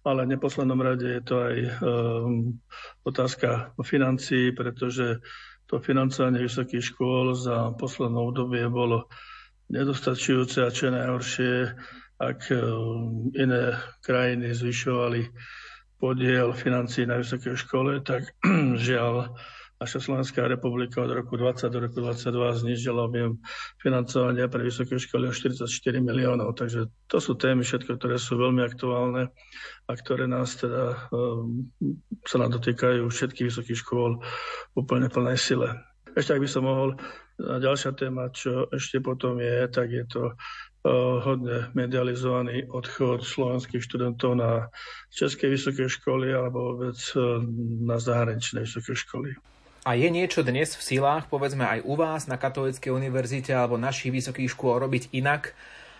ale 0.04 0.28
v 0.28 0.36
neposlednom 0.36 0.80
rade 0.84 1.08
je 1.08 1.22
to 1.24 1.36
aj 1.40 1.56
um, 1.80 2.60
otázka 3.08 3.72
financií, 3.80 4.52
pretože 4.52 5.24
to 5.64 5.80
financovanie 5.80 6.44
vysokých 6.44 6.92
škôl 6.92 7.32
za 7.32 7.72
posledné 7.80 8.20
obdobie 8.20 8.68
bolo 8.68 9.08
nedostačujúce 9.72 10.60
a 10.60 10.68
čo 10.68 10.92
najhoršie, 10.92 11.72
ak 12.20 12.40
um, 12.52 13.32
iné 13.32 13.80
krajiny 14.04 14.52
zvyšovali 14.52 15.32
podiel 15.96 16.52
financií 16.52 17.08
na 17.08 17.16
vysokej 17.16 17.56
škole, 17.56 18.04
tak 18.04 18.28
žiaľ 18.86 19.32
Naša 19.74 19.98
Slovenská 20.00 20.46
republika 20.46 21.02
od 21.02 21.10
roku 21.10 21.34
20 21.34 21.66
do 21.66 21.78
roku 21.82 21.98
22 21.98 22.62
znižila 22.62 23.10
objem 23.10 23.42
financovania 23.82 24.46
pre 24.46 24.62
vysoké 24.62 24.96
školy 25.02 25.28
o 25.28 25.34
44 25.34 25.66
miliónov. 25.98 26.54
Takže 26.54 26.86
to 27.10 27.18
sú 27.18 27.34
témy 27.34 27.66
všetko, 27.66 27.98
ktoré 27.98 28.16
sú 28.16 28.38
veľmi 28.38 28.62
aktuálne 28.62 29.34
a 29.84 29.92
ktoré 29.92 30.30
nás 30.30 30.54
teda 30.56 31.10
um, 31.10 31.66
sa 32.22 32.38
nám 32.38 32.54
dotýkajú 32.54 33.02
všetkých 33.10 33.50
vysokých 33.50 33.78
škôl 33.82 34.22
úplne 34.78 35.10
plnej 35.10 35.36
sile. 35.36 35.74
Ešte 36.14 36.38
ak 36.38 36.42
by 36.46 36.48
som 36.48 36.62
mohol, 36.70 36.94
ďalšia 37.42 37.98
téma, 37.98 38.30
čo 38.30 38.70
ešte 38.70 39.02
potom 39.02 39.42
je, 39.42 39.66
tak 39.66 39.90
je 39.90 40.06
to 40.06 40.22
uh, 40.30 41.18
hodne 41.18 41.74
medializovaný 41.74 42.70
odchod 42.70 43.26
slovenských 43.26 43.82
študentov 43.82 44.38
na 44.38 44.70
české 45.10 45.50
vysoké 45.50 45.90
školy 45.90 46.30
alebo 46.30 46.78
vôbec 46.78 46.98
uh, 47.18 47.42
na 47.82 47.98
zahraničné 47.98 48.62
vysoké 48.62 48.94
školy. 48.94 49.34
A 49.84 49.92
je 50.00 50.08
niečo 50.08 50.40
dnes 50.40 50.72
v 50.72 50.80
silách, 50.80 51.28
povedzme 51.28 51.60
aj 51.68 51.84
u 51.84 51.92
vás 51.92 52.24
na 52.24 52.40
Katolíckej 52.40 52.88
univerzite 52.88 53.52
alebo 53.52 53.76
našich 53.76 54.16
vysokých 54.16 54.56
škôl 54.56 54.80
robiť 54.80 55.12
inak, 55.12 55.52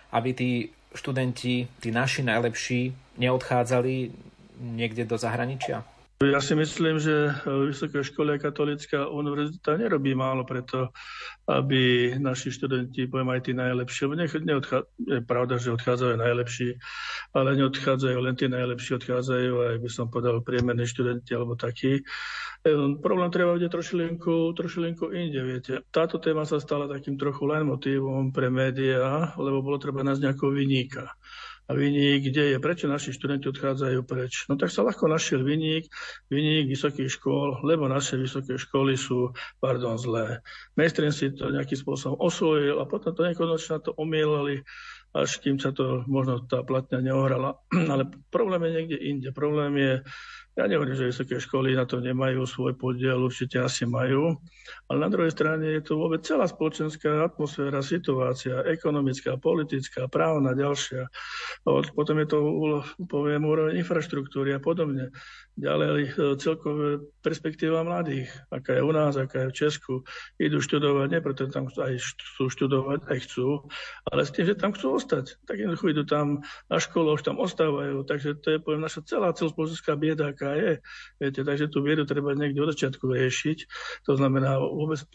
aby 0.09 0.29
tí 0.33 0.51
študenti, 0.97 1.69
tí 1.69 1.89
naši 1.93 2.25
najlepší, 2.25 2.97
neodchádzali 3.21 4.09
niekde 4.57 5.05
do 5.05 5.21
zahraničia? 5.21 5.85
Ja 6.23 6.39
si 6.39 6.55
myslím, 6.55 6.95
že 6.95 7.35
Vysoká 7.43 7.99
škola 7.99 8.39
katolická 8.39 9.11
univerzita 9.11 9.75
nerobí 9.75 10.15
málo 10.15 10.47
preto, 10.47 10.95
aby 11.43 12.15
naši 12.15 12.55
študenti, 12.55 13.11
poviem 13.11 13.35
aj 13.35 13.41
tí 13.43 13.51
najlepší, 13.51 14.07
neodchá... 14.47 14.87
je 14.95 15.19
pravda, 15.27 15.59
že 15.59 15.75
odchádzajú 15.75 16.15
najlepší, 16.15 16.79
ale 17.35 17.59
neodchádzajú 17.59 18.17
len 18.23 18.31
tí 18.39 18.47
najlepší, 18.47 18.95
odchádzajú 18.95 19.51
aj, 19.59 19.75
by 19.83 19.89
som 19.91 20.07
povedal, 20.07 20.39
priemerní 20.39 20.87
študenti 20.87 21.35
alebo 21.35 21.59
takí. 21.59 21.99
Ehm, 22.63 23.03
problém 23.03 23.27
treba 23.27 23.51
vidieť 23.59 23.75
trošilinku, 23.75 24.55
trošilinku 24.55 25.11
inde, 25.11 25.43
viete. 25.43 25.83
Táto 25.91 26.15
téma 26.23 26.47
sa 26.47 26.63
stala 26.63 26.87
takým 26.87 27.19
trochu 27.19 27.43
len 27.43 27.67
motivom 27.67 28.31
pre 28.31 28.47
médiá, 28.47 29.35
lebo 29.35 29.59
bolo 29.59 29.75
treba 29.83 29.99
nás 29.99 30.23
nejakého 30.23 30.47
vyníka 30.47 31.11
a 31.65 31.71
vyník, 31.73 32.29
kde 32.29 32.55
je, 32.55 32.57
prečo 32.61 32.85
naši 32.85 33.09
študenti 33.09 33.49
odchádzajú 33.49 33.99
preč. 34.05 34.45
No 34.45 34.53
tak 34.53 34.69
sa 34.69 34.85
ľahko 34.85 35.09
našiel 35.09 35.41
vyník, 35.41 35.89
vyník 36.29 36.69
vysokých 36.69 37.09
škôl, 37.09 37.65
lebo 37.65 37.89
naše 37.89 38.21
vysoké 38.21 38.61
školy 38.61 38.93
sú, 38.93 39.33
pardon, 39.57 39.97
zlé. 39.97 40.45
Mainstream 40.77 41.09
si 41.09 41.33
to 41.33 41.49
nejakým 41.49 41.77
spôsobom 41.77 42.21
osvojil 42.21 42.77
a 42.77 42.85
potom 42.85 43.17
to 43.17 43.25
nekonočne 43.25 43.81
to 43.81 43.97
omielali, 43.97 44.61
až 45.17 45.41
kým 45.41 45.57
sa 45.57 45.73
to 45.73 46.05
možno 46.05 46.45
tá 46.45 46.61
platňa 46.61 47.01
neohrala. 47.01 47.57
Ale 47.91 48.13
problém 48.29 48.61
je 48.69 48.71
niekde 48.77 48.97
inde. 49.01 49.29
Problém 49.33 49.73
je 49.79 49.93
ja 50.55 50.63
nehovorím, 50.71 50.95
že 50.95 51.11
vysoké 51.11 51.35
školy 51.35 51.75
na 51.75 51.83
to 51.83 51.99
nemajú 51.99 52.47
svoj 52.47 52.79
podiel, 52.79 53.19
určite 53.19 53.59
asi 53.59 53.83
majú, 53.83 54.39
ale 54.87 54.97
na 55.03 55.11
druhej 55.11 55.35
strane 55.35 55.67
je 55.67 55.83
to 55.83 55.99
vôbec 55.99 56.23
celá 56.23 56.47
spoločenská 56.47 57.27
atmosféra, 57.27 57.83
situácia, 57.83 58.63
ekonomická, 58.63 59.35
politická, 59.35 60.07
právna, 60.07 60.55
ďalšia. 60.55 61.11
Potom 61.67 62.15
je 62.23 62.27
to, 62.31 62.37
poviem, 63.11 63.43
úroveň 63.43 63.83
infraštruktúry 63.83 64.55
a 64.55 64.63
podobne. 64.63 65.11
Ďalej 65.55 66.11
e, 66.11 66.35
celkové 66.35 66.99
perspektíva 67.23 67.79
mladých, 67.87 68.27
aká 68.51 68.75
je 68.75 68.83
u 68.83 68.91
nás, 68.91 69.15
aká 69.15 69.47
je 69.47 69.51
v 69.51 69.57
Česku. 69.63 69.93
Idú 70.35 70.59
študovať, 70.59 71.07
nie 71.07 71.23
preto 71.23 71.47
tam 71.47 71.71
aj 71.71 71.95
chcú 71.95 72.51
študovať, 72.51 73.07
aj 73.07 73.19
chcú, 73.23 73.63
ale 74.11 74.27
s 74.27 74.35
tým, 74.35 74.51
že 74.51 74.59
tam 74.59 74.75
chcú 74.75 74.99
ostať. 74.99 75.39
Tak 75.47 75.55
jednoducho 75.55 75.95
idú 75.95 76.03
tam 76.03 76.43
na 76.67 76.75
školu, 76.75 77.15
už 77.15 77.23
tam 77.23 77.39
ostávajú. 77.39 78.03
Takže 78.03 78.43
to 78.43 78.47
je, 78.51 78.57
poviem, 78.59 78.83
naša 78.83 79.07
celá 79.07 79.31
celospoločenská 79.31 79.95
bieda, 79.95 80.35
aká 80.35 80.59
je. 80.59 80.83
Viete, 81.23 81.47
takže 81.47 81.71
tú 81.71 81.79
viedu 81.79 82.03
treba 82.03 82.35
niekde 82.35 82.59
od 82.59 82.75
začiatku 82.75 83.07
riešiť. 83.15 83.57
To 84.11 84.19
znamená 84.19 84.59
vôbec 84.59 85.07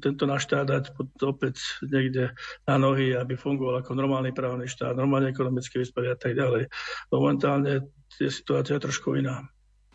tento 0.00 0.24
náš 0.24 0.48
štát 0.48 0.72
dať 0.72 0.84
opäť 1.20 1.60
niekde 1.84 2.32
na 2.64 2.80
nohy, 2.80 3.12
aby 3.12 3.36
fungoval 3.36 3.84
ako 3.84 3.92
normálny 3.92 4.32
právny 4.32 4.64
štát, 4.72 4.96
normálne 4.96 5.28
ekonomické 5.28 5.76
vysporiadanie 5.76 6.16
a 6.16 6.16
tak 6.16 6.32
ďalej. 6.32 6.64
Momentálne 7.12 7.92
je 8.20 8.28
situácia 8.28 8.76
trošku 8.76 9.16
iná. 9.16 9.48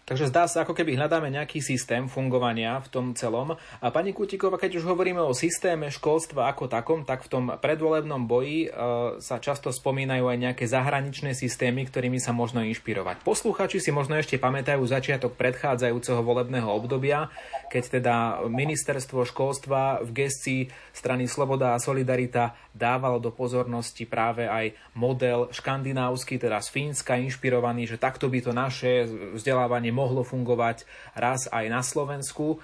Takže 0.08 0.32
zdá 0.32 0.48
sa, 0.48 0.64
ako 0.64 0.72
keby 0.72 0.96
hľadáme 0.96 1.28
nejaký 1.28 1.60
systém 1.60 2.08
fungovania 2.08 2.80
v 2.80 2.88
tom 2.88 3.06
celom. 3.12 3.60
A 3.84 3.88
pani 3.92 4.16
Kutikova, 4.16 4.56
keď 4.56 4.80
už 4.80 4.88
hovoríme 4.88 5.20
o 5.20 5.36
systéme 5.36 5.92
školstva 5.92 6.48
ako 6.48 6.72
takom, 6.72 7.04
tak 7.04 7.28
v 7.28 7.32
tom 7.36 7.46
predvolebnom 7.60 8.24
boji 8.24 8.72
e, 8.72 8.80
sa 9.20 9.36
často 9.44 9.68
spomínajú 9.68 10.32
aj 10.32 10.38
nejaké 10.40 10.64
zahraničné 10.64 11.36
systémy, 11.36 11.84
ktorými 11.92 12.24
sa 12.24 12.32
možno 12.32 12.64
inšpirovať. 12.64 13.20
Posluchači 13.28 13.84
si 13.84 13.92
možno 13.92 14.16
ešte 14.16 14.40
pamätajú 14.40 14.80
začiatok 14.88 15.36
predchádzajúceho 15.36 16.24
volebného 16.24 16.72
obdobia, 16.72 17.28
keď 17.68 18.00
teda 18.00 18.16
ministerstvo 18.48 19.28
školstva 19.28 20.08
v 20.08 20.24
gestii 20.24 20.62
strany 20.96 21.28
Sloboda 21.28 21.76
a 21.76 21.84
Solidarita 21.84 22.56
dávalo 22.72 23.20
do 23.20 23.36
pozornosti 23.36 24.08
práve 24.08 24.48
aj 24.48 24.72
model 24.96 25.52
škandinávsky, 25.52 26.40
teda 26.40 26.64
z 26.64 26.70
Fínska 26.72 27.20
inšpirovaný, 27.20 27.92
že 27.92 28.00
takto 28.00 28.32
by 28.32 28.40
to 28.40 28.56
naše 28.56 29.04
vzdelávanie 29.36 29.97
mohlo 29.98 30.22
fungovať 30.22 30.86
raz 31.18 31.50
aj 31.50 31.66
na 31.74 31.82
Slovensku. 31.82 32.46
E, 32.54 32.58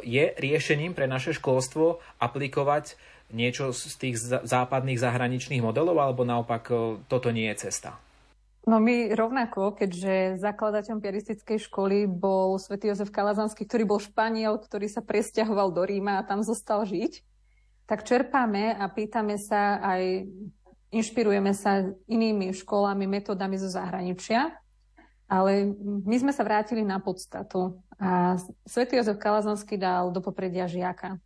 je 0.00 0.32
riešením 0.40 0.96
pre 0.96 1.04
naše 1.04 1.36
školstvo 1.36 2.00
aplikovať 2.16 2.96
niečo 3.32 3.76
z 3.76 3.92
tých 4.00 4.16
západných 4.24 5.00
zahraničných 5.00 5.60
modelov, 5.60 6.00
alebo 6.00 6.24
naopak 6.24 6.64
e, 6.72 6.74
toto 7.12 7.28
nie 7.28 7.52
je 7.52 7.68
cesta? 7.68 8.00
No 8.62 8.78
my 8.78 9.10
rovnako, 9.18 9.74
keďže 9.74 10.38
zakladateľom 10.38 11.02
piaristickej 11.02 11.58
školy 11.66 12.06
bol 12.06 12.62
svätý 12.62 12.94
Jozef 12.94 13.10
Kalazanský, 13.10 13.66
ktorý 13.66 13.84
bol 13.90 13.98
Španiel, 13.98 14.54
ktorý 14.54 14.86
sa 14.86 15.02
presťahoval 15.02 15.74
do 15.74 15.82
Ríma 15.82 16.22
a 16.22 16.26
tam 16.26 16.46
zostal 16.46 16.86
žiť, 16.86 17.26
tak 17.90 18.06
čerpáme 18.06 18.78
a 18.78 18.86
pýtame 18.86 19.34
sa 19.34 19.82
aj, 19.82 20.30
inšpirujeme 20.94 21.50
sa 21.58 21.90
inými 22.06 22.54
školami, 22.54 23.10
metodami 23.10 23.58
zo 23.58 23.66
zahraničia. 23.66 24.61
Ale 25.30 25.72
my 26.04 26.16
sme 26.18 26.32
sa 26.34 26.44
vrátili 26.44 26.84
na 26.84 27.00
podstatu 27.00 27.80
a 27.96 28.36
svätý 28.66 29.00
Jozef 29.00 29.16
Kalazanský 29.16 29.80
dal 29.80 30.12
do 30.12 30.20
popredia 30.20 30.68
žiaka. 30.68 31.16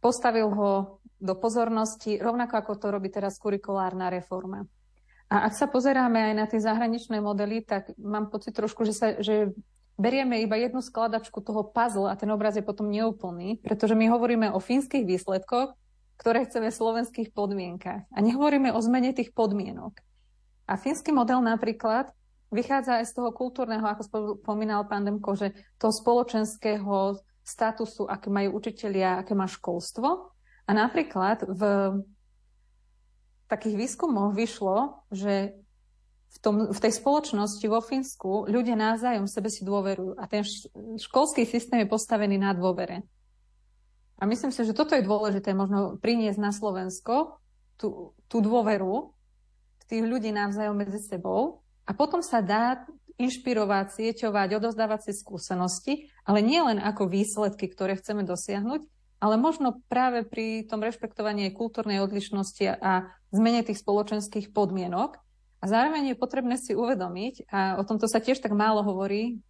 Postavil 0.00 0.48
ho 0.48 0.98
do 1.20 1.34
pozornosti, 1.36 2.16
rovnako 2.16 2.54
ako 2.56 2.72
to 2.80 2.86
robí 2.88 3.12
teraz 3.12 3.36
kurikulárna 3.36 4.08
reforma. 4.08 4.64
A 5.30 5.46
ak 5.46 5.54
sa 5.54 5.70
pozeráme 5.70 6.32
aj 6.32 6.34
na 6.34 6.46
tie 6.50 6.58
zahraničné 6.58 7.22
modely, 7.22 7.62
tak 7.62 7.94
mám 7.94 8.32
pocit 8.32 8.50
trošku, 8.50 8.82
že, 8.82 8.94
sa, 8.96 9.08
že 9.22 9.54
berieme 9.94 10.42
iba 10.42 10.58
jednu 10.58 10.82
skladačku 10.82 11.38
toho 11.44 11.62
puzzle 11.62 12.10
a 12.10 12.18
ten 12.18 12.26
obraz 12.34 12.58
je 12.58 12.66
potom 12.66 12.90
neúplný, 12.90 13.62
pretože 13.62 13.94
my 13.94 14.10
hovoríme 14.10 14.50
o 14.50 14.58
fínskych 14.58 15.06
výsledkoch, 15.06 15.76
ktoré 16.18 16.48
chceme 16.48 16.72
v 16.72 16.78
slovenských 16.82 17.28
podmienkach. 17.30 18.10
A 18.10 18.18
nehovoríme 18.18 18.74
o 18.74 18.80
zmene 18.82 19.14
tých 19.14 19.30
podmienok. 19.30 20.02
A 20.66 20.74
fínsky 20.74 21.14
model 21.14 21.44
napríklad 21.44 22.10
vychádza 22.50 23.00
aj 23.00 23.06
z 23.06 23.12
toho 23.14 23.30
kultúrneho, 23.30 23.86
ako 23.86 24.02
spomínal 24.42 24.86
pán 24.90 25.06
Demko, 25.06 25.38
že 25.38 25.54
toho 25.78 25.94
spoločenského 25.94 27.18
statusu, 27.46 28.06
aké 28.06 28.28
majú 28.30 28.58
učitelia, 28.58 29.22
aké 29.22 29.34
má 29.34 29.46
školstvo. 29.46 30.34
A 30.66 30.70
napríklad 30.70 31.46
v 31.46 31.62
takých 33.50 33.74
výskumoch 33.74 34.34
vyšlo, 34.34 35.02
že 35.10 35.58
v, 36.30 36.38
tom, 36.38 36.70
v 36.70 36.78
tej 36.78 36.92
spoločnosti 36.94 37.66
vo 37.66 37.82
Fínsku 37.82 38.46
ľudia 38.46 38.78
navzájom 38.78 39.26
sebe 39.26 39.50
si 39.50 39.66
dôverujú 39.66 40.14
a 40.14 40.30
ten 40.30 40.46
školský 40.94 41.42
systém 41.42 41.82
je 41.82 41.90
postavený 41.90 42.38
na 42.38 42.54
dôvere. 42.54 43.02
A 44.20 44.28
myslím 44.30 44.54
si, 44.54 44.62
že 44.62 44.76
toto 44.76 44.94
je 44.94 45.02
dôležité 45.02 45.50
možno 45.56 45.98
priniesť 45.98 46.38
na 46.38 46.54
Slovensko, 46.54 47.42
tú, 47.74 48.14
tú 48.30 48.38
dôveru 48.38 49.10
tých 49.90 50.06
ľudí 50.06 50.30
navzájom 50.30 50.78
medzi 50.78 51.02
sebou 51.02 51.66
a 51.90 51.92
potom 51.98 52.22
sa 52.22 52.38
dá 52.38 52.86
inšpirovať, 53.18 53.98
sieťovať, 53.98 54.48
odozdávať 54.62 55.10
si 55.10 55.12
skúsenosti, 55.18 55.94
ale 56.22 56.38
nie 56.40 56.62
len 56.62 56.78
ako 56.78 57.10
výsledky, 57.10 57.66
ktoré 57.66 57.98
chceme 57.98 58.22
dosiahnuť, 58.22 58.86
ale 59.20 59.34
možno 59.36 59.82
práve 59.90 60.22
pri 60.22 60.64
tom 60.70 60.80
rešpektovaní 60.80 61.50
kultúrnej 61.50 62.00
odlišnosti 62.00 62.80
a 62.80 63.10
zmene 63.34 63.66
tých 63.66 63.82
spoločenských 63.82 64.54
podmienok, 64.54 65.18
a 65.60 65.64
zároveň 65.68 66.14
je 66.14 66.16
potrebné 66.16 66.56
si 66.56 66.72
uvedomiť, 66.72 67.52
a 67.52 67.76
o 67.76 67.84
tomto 67.84 68.08
sa 68.08 68.16
tiež 68.24 68.40
tak 68.40 68.56
málo 68.56 68.80
hovorí, 68.80 69.44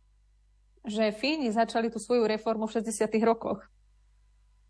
že 0.82 1.14
Fíni 1.14 1.54
začali 1.54 1.86
tú 1.86 2.02
svoju 2.02 2.26
reformu 2.26 2.66
v 2.66 2.82
60. 2.82 3.06
rokoch. 3.22 3.62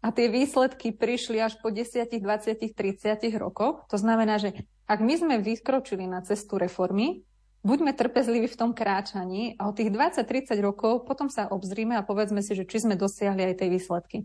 A 0.04 0.12
tie 0.12 0.28
výsledky 0.28 0.92
prišli 0.92 1.40
až 1.40 1.56
po 1.60 1.72
10, 1.72 2.08
20, 2.08 2.76
30 2.76 3.40
rokoch. 3.40 3.84
To 3.92 3.96
znamená, 4.00 4.40
že 4.40 4.64
ak 4.88 5.00
my 5.00 5.14
sme 5.16 5.34
vykročili 5.44 6.08
na 6.08 6.24
cestu 6.24 6.56
reformy, 6.56 7.24
buďme 7.60 7.92
trpezliví 7.92 8.48
v 8.48 8.58
tom 8.58 8.70
kráčaní 8.72 9.56
a 9.60 9.68
o 9.68 9.76
tých 9.76 9.92
20-30 9.92 10.56
rokov 10.64 11.04
potom 11.04 11.28
sa 11.28 11.48
obzrime 11.48 11.96
a 11.96 12.06
povedzme 12.06 12.40
si, 12.40 12.56
že 12.56 12.64
či 12.64 12.84
sme 12.84 12.96
dosiahli 12.96 13.52
aj 13.52 13.54
tie 13.60 13.68
výsledky. 13.68 14.18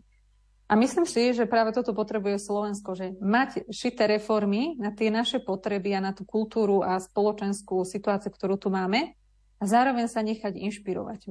A 0.66 0.74
myslím 0.74 1.06
si, 1.06 1.30
že 1.30 1.46
práve 1.46 1.78
toto 1.78 1.94
potrebuje 1.94 2.42
Slovensko, 2.42 2.98
že 2.98 3.14
mať 3.22 3.70
šité 3.70 4.10
reformy 4.10 4.74
na 4.82 4.90
tie 4.90 5.14
naše 5.14 5.38
potreby 5.38 5.94
a 5.94 6.02
na 6.02 6.10
tú 6.10 6.26
kultúru 6.26 6.82
a 6.82 6.98
spoločenskú 6.98 7.86
situáciu, 7.86 8.34
ktorú 8.34 8.58
tu 8.58 8.74
máme 8.74 9.14
a 9.62 9.64
zároveň 9.64 10.10
sa 10.10 10.26
nechať 10.26 10.58
inšpirovať 10.58 11.30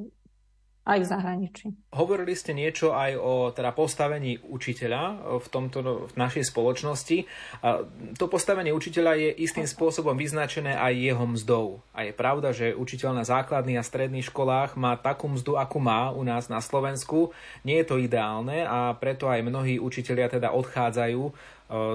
aj 0.85 0.99
v 1.01 1.07
zahraničí. 1.09 1.67
Hovorili 1.97 2.37
ste 2.37 2.53
niečo 2.53 2.93
aj 2.93 3.17
o 3.17 3.49
teda 3.57 3.73
postavení 3.73 4.37
učiteľa 4.45 5.33
v, 5.41 5.47
tomto, 5.49 6.13
v 6.13 6.15
našej 6.15 6.53
spoločnosti. 6.53 7.25
A 7.65 7.89
to 8.21 8.29
postavenie 8.29 8.69
učiteľa 8.69 9.17
je 9.17 9.31
istým 9.49 9.65
spôsobom 9.65 10.13
vyznačené 10.13 10.77
aj 10.77 10.93
jeho 10.93 11.25
mzdou. 11.25 11.67
A 11.97 12.05
je 12.05 12.13
pravda, 12.13 12.53
že 12.53 12.77
učiteľ 12.77 13.17
na 13.17 13.25
základných 13.25 13.81
a 13.81 13.85
stredných 13.87 14.29
školách 14.29 14.77
má 14.77 15.01
takú 15.01 15.33
mzdu, 15.33 15.57
akú 15.57 15.81
má 15.81 16.13
u 16.13 16.21
nás 16.21 16.53
na 16.53 16.61
Slovensku. 16.61 17.33
Nie 17.65 17.81
je 17.81 17.89
to 17.89 17.97
ideálne 17.97 18.69
a 18.69 18.93
preto 18.93 19.33
aj 19.33 19.41
mnohí 19.41 19.81
učiteľia 19.81 20.29
teda 20.29 20.53
odchádzajú 20.53 21.33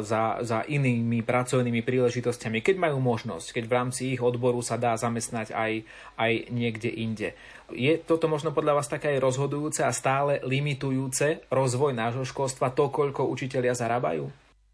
za, 0.02 0.42
za 0.44 0.60
inými 0.68 1.24
pracovnými 1.24 1.82
príležitosťami, 1.86 2.60
keď 2.60 2.76
majú 2.78 2.98
možnosť, 3.00 3.56
keď 3.56 3.64
v 3.66 3.76
rámci 3.76 4.02
ich 4.16 4.22
odboru 4.22 4.60
sa 4.60 4.76
dá 4.76 4.98
zamestnať 5.00 5.56
aj, 5.56 5.72
aj 6.20 6.32
niekde 6.52 6.90
inde. 6.92 7.30
Je 7.70 7.96
toto 8.02 8.26
možno 8.26 8.50
podľa 8.50 8.82
vás 8.82 8.88
také 8.90 9.16
rozhodujúce 9.22 9.86
a 9.86 9.94
stále 9.94 10.42
limitujúce 10.42 11.46
rozvoj 11.54 11.94
nášho 11.94 12.26
školstva 12.26 12.74
to, 12.74 12.90
koľko 12.90 13.30
učitelia 13.30 13.78
zarábajú? 13.78 14.30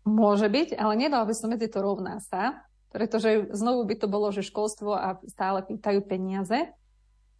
Môže 0.06 0.48
byť, 0.48 0.78
ale 0.78 0.94
nedal 0.96 1.26
by 1.26 1.34
som 1.34 1.50
medzi 1.50 1.66
to 1.66 1.82
rovná 1.82 2.22
sa, 2.22 2.66
pretože 2.94 3.52
znovu 3.52 3.84
by 3.90 3.96
to 4.00 4.08
bolo, 4.08 4.30
že 4.30 4.46
školstvo 4.46 4.96
a 4.96 5.20
stále 5.28 5.66
pýtajú 5.66 6.00
peniaze. 6.06 6.72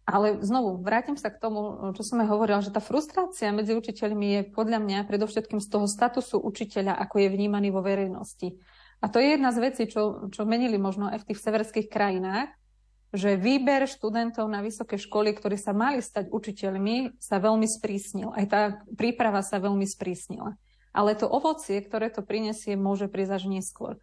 Ale 0.06 0.38
znovu, 0.38 0.78
vrátim 0.86 1.18
sa 1.18 1.34
k 1.34 1.42
tomu, 1.42 1.90
čo 1.98 2.06
som 2.06 2.22
aj 2.22 2.30
hovorila, 2.30 2.62
že 2.62 2.70
tá 2.70 2.78
frustrácia 2.78 3.50
medzi 3.50 3.74
učiteľmi 3.74 4.26
je 4.38 4.40
podľa 4.54 4.78
mňa 4.78 4.98
predovšetkým 5.10 5.58
z 5.58 5.66
toho 5.66 5.90
statusu 5.90 6.38
učiteľa, 6.38 6.94
ako 6.94 7.26
je 7.26 7.28
vnímaný 7.34 7.74
vo 7.74 7.82
verejnosti. 7.82 8.54
A 9.02 9.10
to 9.10 9.18
je 9.18 9.34
jedna 9.34 9.50
z 9.50 9.58
vecí, 9.66 9.82
čo, 9.90 10.30
čo 10.30 10.46
menili 10.46 10.78
možno 10.78 11.10
aj 11.10 11.26
v 11.26 11.34
tých 11.34 11.42
severských 11.42 11.90
krajinách, 11.90 12.54
že 13.10 13.34
výber 13.34 13.90
študentov 13.90 14.46
na 14.46 14.62
vysoké 14.62 14.94
školy, 14.94 15.34
ktorí 15.34 15.58
sa 15.58 15.74
mali 15.74 15.98
stať 15.98 16.30
učiteľmi, 16.30 17.18
sa 17.18 17.42
veľmi 17.42 17.66
sprísnil. 17.66 18.30
Aj 18.30 18.46
tá 18.46 18.60
príprava 18.94 19.42
sa 19.42 19.58
veľmi 19.58 19.84
sprísnila. 19.90 20.54
Ale 20.94 21.18
to 21.18 21.26
ovocie, 21.26 21.82
ktoré 21.82 22.14
to 22.14 22.22
prinesie, 22.22 22.78
môže 22.78 23.10
prísť 23.10 23.42
až 23.42 23.44
neskôr. 23.50 23.98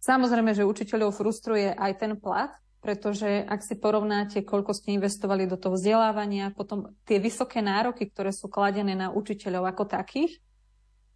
Samozrejme, 0.00 0.56
že 0.56 0.68
učiteľov 0.68 1.16
frustruje 1.16 1.72
aj 1.72 1.92
ten 2.00 2.12
plat, 2.16 2.52
pretože 2.84 3.40
ak 3.40 3.64
si 3.64 3.80
porovnáte, 3.80 4.44
koľko 4.44 4.76
ste 4.76 5.00
investovali 5.00 5.48
do 5.48 5.56
toho 5.56 5.80
vzdelávania, 5.80 6.52
potom 6.52 6.92
tie 7.08 7.16
vysoké 7.16 7.64
nároky, 7.64 8.12
ktoré 8.12 8.28
sú 8.28 8.52
kladené 8.52 8.92
na 8.92 9.08
učiteľov 9.08 9.72
ako 9.72 9.88
takých, 9.88 10.36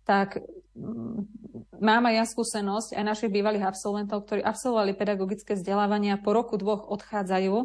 tak 0.08 0.40
mm, 0.72 1.28
mám 1.76 2.08
aj 2.08 2.14
ja 2.16 2.24
skúsenosť 2.24 2.96
aj 2.96 3.04
našich 3.04 3.28
bývalých 3.28 3.68
absolventov, 3.68 4.24
ktorí 4.24 4.40
absolvovali 4.40 4.96
pedagogické 4.96 5.60
vzdelávanie 5.60 6.16
a 6.16 6.22
po 6.24 6.32
roku 6.32 6.56
dvoch 6.56 6.88
odchádzajú 6.88 7.56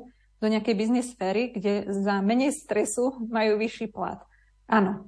do 0.43 0.47
nejakej 0.51 0.75
biznis 0.75 1.15
sféry, 1.15 1.55
kde 1.55 1.87
za 1.87 2.19
menej 2.19 2.51
stresu 2.51 3.15
majú 3.31 3.55
vyšší 3.55 3.87
plat. 3.95 4.19
Áno. 4.67 5.07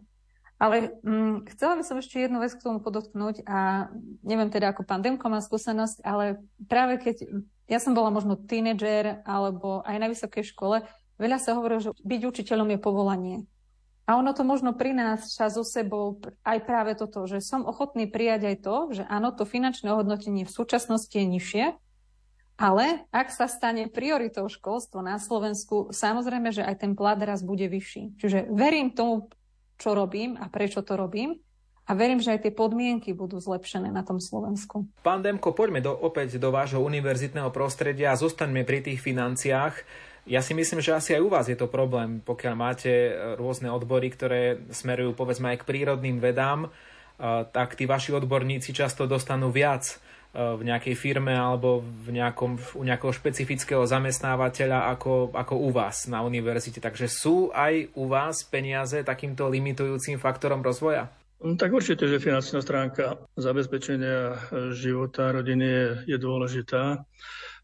Ale 0.55 0.95
hm, 1.03 1.51
chcela 1.51 1.75
by 1.75 1.83
som 1.83 1.99
ešte 1.99 2.23
jednu 2.23 2.39
vec 2.39 2.55
k 2.55 2.63
tomu 2.63 2.79
podotknúť 2.79 3.43
a 3.43 3.91
neviem 4.23 4.47
teda, 4.47 4.71
ako 4.71 4.87
pán 4.87 5.03
má 5.03 5.43
skúsenosť, 5.43 5.99
ale 6.07 6.39
práve 6.71 7.03
keď 7.03 7.27
ja 7.65 7.81
som 7.81 7.97
bola 7.97 8.13
možno 8.13 8.37
tínedžer 8.37 9.25
alebo 9.25 9.81
aj 9.85 9.97
na 9.97 10.07
vysokej 10.09 10.45
škole, 10.53 10.85
veľa 11.17 11.37
sa 11.41 11.57
hovorilo, 11.57 11.81
že 11.81 11.91
byť 11.97 12.21
učiteľom 12.25 12.69
je 12.75 12.79
povolanie. 12.79 13.37
A 14.05 14.21
ono 14.21 14.37
to 14.37 14.45
možno 14.45 14.77
prináša 14.77 15.49
so 15.49 15.65
sebou 15.65 16.21
aj 16.45 16.61
práve 16.61 16.93
toto, 16.93 17.25
že 17.25 17.41
som 17.41 17.65
ochotný 17.65 18.05
prijať 18.05 18.53
aj 18.53 18.57
to, 18.61 18.75
že 19.01 19.03
áno, 19.09 19.33
to 19.33 19.49
finančné 19.49 19.89
ohodnotenie 19.89 20.45
v 20.45 20.53
súčasnosti 20.53 21.09
je 21.09 21.25
nižšie, 21.25 21.65
ale 22.55 23.03
ak 23.09 23.33
sa 23.33 23.49
stane 23.49 23.89
prioritou 23.89 24.45
školstvo 24.45 25.01
na 25.01 25.17
Slovensku, 25.17 25.89
samozrejme, 25.89 26.53
že 26.53 26.61
aj 26.61 26.85
ten 26.85 26.93
plat 26.93 27.17
raz 27.17 27.41
bude 27.41 27.65
vyšší. 27.65 28.21
Čiže 28.21 28.47
verím 28.53 28.93
tomu, 28.93 29.27
čo 29.75 29.91
robím 29.91 30.39
a 30.39 30.47
prečo 30.47 30.79
to 30.85 30.95
robím. 30.95 31.41
A 31.85 31.93
verím, 31.93 32.17
že 32.17 32.33
aj 32.33 32.49
tie 32.49 32.53
podmienky 32.53 33.13
budú 33.13 33.37
zlepšené 33.37 33.93
na 33.93 34.01
tom 34.01 34.17
Slovensku. 34.17 34.89
Pán 35.05 35.21
Demko, 35.21 35.53
poďme 35.53 35.85
do, 35.85 35.93
opäť 35.93 36.41
do 36.41 36.49
vášho 36.49 36.81
univerzitného 36.81 37.53
prostredia 37.53 38.09
a 38.09 38.17
zostaňme 38.17 38.65
pri 38.65 38.81
tých 38.81 39.05
financiách. 39.05 39.85
Ja 40.25 40.41
si 40.41 40.57
myslím, 40.57 40.81
že 40.81 40.97
asi 40.97 41.13
aj 41.13 41.21
u 41.21 41.29
vás 41.29 41.45
je 41.45 41.53
to 41.53 41.69
problém, 41.69 42.25
pokiaľ 42.25 42.53
máte 42.57 42.89
e, 42.89 43.11
rôzne 43.37 43.69
odbory, 43.69 44.09
ktoré 44.09 44.57
smerujú 44.73 45.13
povedzme 45.13 45.53
aj 45.53 45.61
k 45.61 45.67
prírodným 45.69 46.17
vedám, 46.17 46.65
e, 46.65 46.69
tak 47.53 47.77
tí 47.77 47.85
vaši 47.85 48.17
odborníci 48.17 48.73
často 48.73 49.05
dostanú 49.05 49.53
viac 49.53 49.85
e, 49.85 49.95
v 50.41 50.65
nejakej 50.65 50.97
firme 50.97 51.37
alebo 51.37 51.85
v 51.85 52.17
nejakom, 52.17 52.57
u 52.73 52.81
nejakého 52.81 53.13
špecifického 53.13 53.85
zamestnávateľa 53.85 54.89
ako, 54.97 55.37
ako 55.37 55.53
u 55.61 55.69
vás 55.69 56.09
na 56.09 56.25
univerzite. 56.25 56.81
Takže 56.81 57.05
sú 57.05 57.53
aj 57.53 57.93
u 57.93 58.09
vás 58.09 58.41
peniaze 58.41 59.05
takýmto 59.05 59.45
limitujúcim 59.45 60.17
faktorom 60.17 60.65
rozvoja? 60.65 61.13
No, 61.43 61.59
tak 61.59 61.75
určite, 61.75 62.07
že 62.07 62.23
finančná 62.23 62.63
stránka 62.63 63.19
zabezpečenia 63.35 64.39
života 64.71 65.35
rodiny 65.35 65.65
je, 65.67 65.85
je 66.15 66.17
dôležitá. 66.17 67.03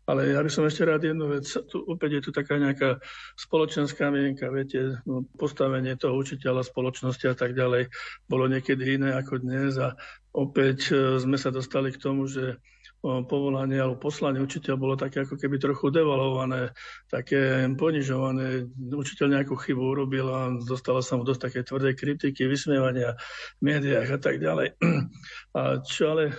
Ale 0.10 0.34
ja 0.34 0.42
by 0.42 0.50
som 0.50 0.66
ešte 0.66 0.84
rád 0.84 1.08
jednu 1.08 1.30
vec. 1.30 1.46
Tu, 1.46 1.78
opäť 1.78 2.20
je 2.20 2.22
tu 2.26 2.32
taká 2.34 2.58
nejaká 2.58 3.00
spoločenská 3.38 4.10
mienka, 4.10 4.50
viete, 4.50 5.00
no, 5.06 5.24
postavenie 5.38 5.94
toho 5.96 6.18
učiteľa, 6.18 6.68
spoločnosti 6.68 7.26
a 7.30 7.36
tak 7.38 7.54
ďalej 7.54 7.88
bolo 8.26 8.50
niekedy 8.50 8.98
iné 8.98 9.14
ako 9.14 9.46
dnes 9.46 9.78
a 9.78 9.94
opäť 10.34 10.92
e, 10.92 11.22
sme 11.22 11.38
sa 11.38 11.54
dostali 11.54 11.94
k 11.94 12.02
tomu, 12.02 12.26
že 12.26 12.58
povolanie 13.02 13.82
alebo 13.82 13.98
poslanie 13.98 14.46
učiteľ 14.46 14.78
bolo 14.78 14.94
také 14.94 15.26
ako 15.26 15.34
keby 15.34 15.58
trochu 15.58 15.90
devalované, 15.90 16.70
také 17.10 17.66
ponižované. 17.74 18.70
Učiteľ 18.78 19.42
nejakú 19.42 19.58
chybu 19.58 19.82
urobil 19.82 20.30
a 20.30 20.54
dostala 20.62 21.02
sa 21.02 21.18
mu 21.18 21.26
dosť 21.26 21.42
také 21.50 21.60
tvrdé 21.66 21.98
kritiky, 21.98 22.46
vysmievania 22.46 23.18
v 23.58 23.62
médiách 23.74 24.10
a 24.16 24.20
tak 24.22 24.38
ďalej. 24.38 24.78
A 25.52 25.84
čo 25.84 26.16
ale 26.16 26.32
e, 26.32 26.34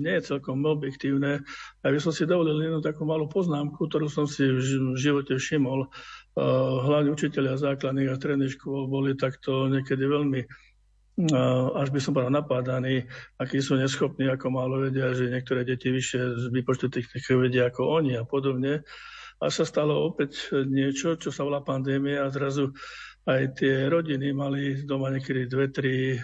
nie 0.00 0.14
je 0.16 0.24
celkom 0.32 0.64
objektívne. 0.64 1.44
Ja 1.84 1.88
by 1.92 2.00
som 2.00 2.16
si 2.16 2.24
dovolil 2.24 2.56
jednu 2.56 2.80
takú 2.80 3.04
malú 3.04 3.28
poznámku, 3.28 3.76
ktorú 3.76 4.08
som 4.08 4.24
si 4.24 4.48
v 4.48 4.96
živote 4.96 5.36
všimol. 5.36 5.84
E, 5.84 5.88
hlavne 6.80 7.12
učiteľia 7.12 7.60
základných 7.60 8.08
a 8.08 8.16
stredných 8.16 8.56
škôl 8.56 8.88
boli 8.88 9.12
takto 9.20 9.68
niekedy 9.68 10.08
veľmi 10.08 10.40
až 11.76 11.88
by 11.92 12.00
som 12.00 12.16
bol 12.16 12.24
napádaný, 12.30 13.04
akí 13.36 13.60
sú 13.60 13.76
neschopní, 13.76 14.30
ako 14.30 14.46
málo 14.48 14.86
vedia, 14.86 15.12
že 15.12 15.28
niektoré 15.28 15.66
deti 15.66 15.92
vyššie 15.92 16.20
z 16.38 16.44
výpočtu 16.54 16.88
techniky 16.88 17.36
vedia 17.36 17.68
ako 17.68 18.00
oni 18.00 18.16
a 18.16 18.24
podobne. 18.24 18.86
A 19.40 19.48
sa 19.48 19.64
stalo 19.64 20.04
opäť 20.04 20.52
niečo, 20.68 21.16
čo 21.16 21.32
sa 21.32 21.48
volá 21.48 21.64
pandémia 21.64 22.28
a 22.28 22.32
zrazu 22.32 22.76
aj 23.24 23.56
tie 23.56 23.88
rodiny 23.88 24.32
mali 24.32 24.84
doma 24.84 25.08
niekedy 25.12 25.48
dve, 25.48 25.66
tri 25.72 26.16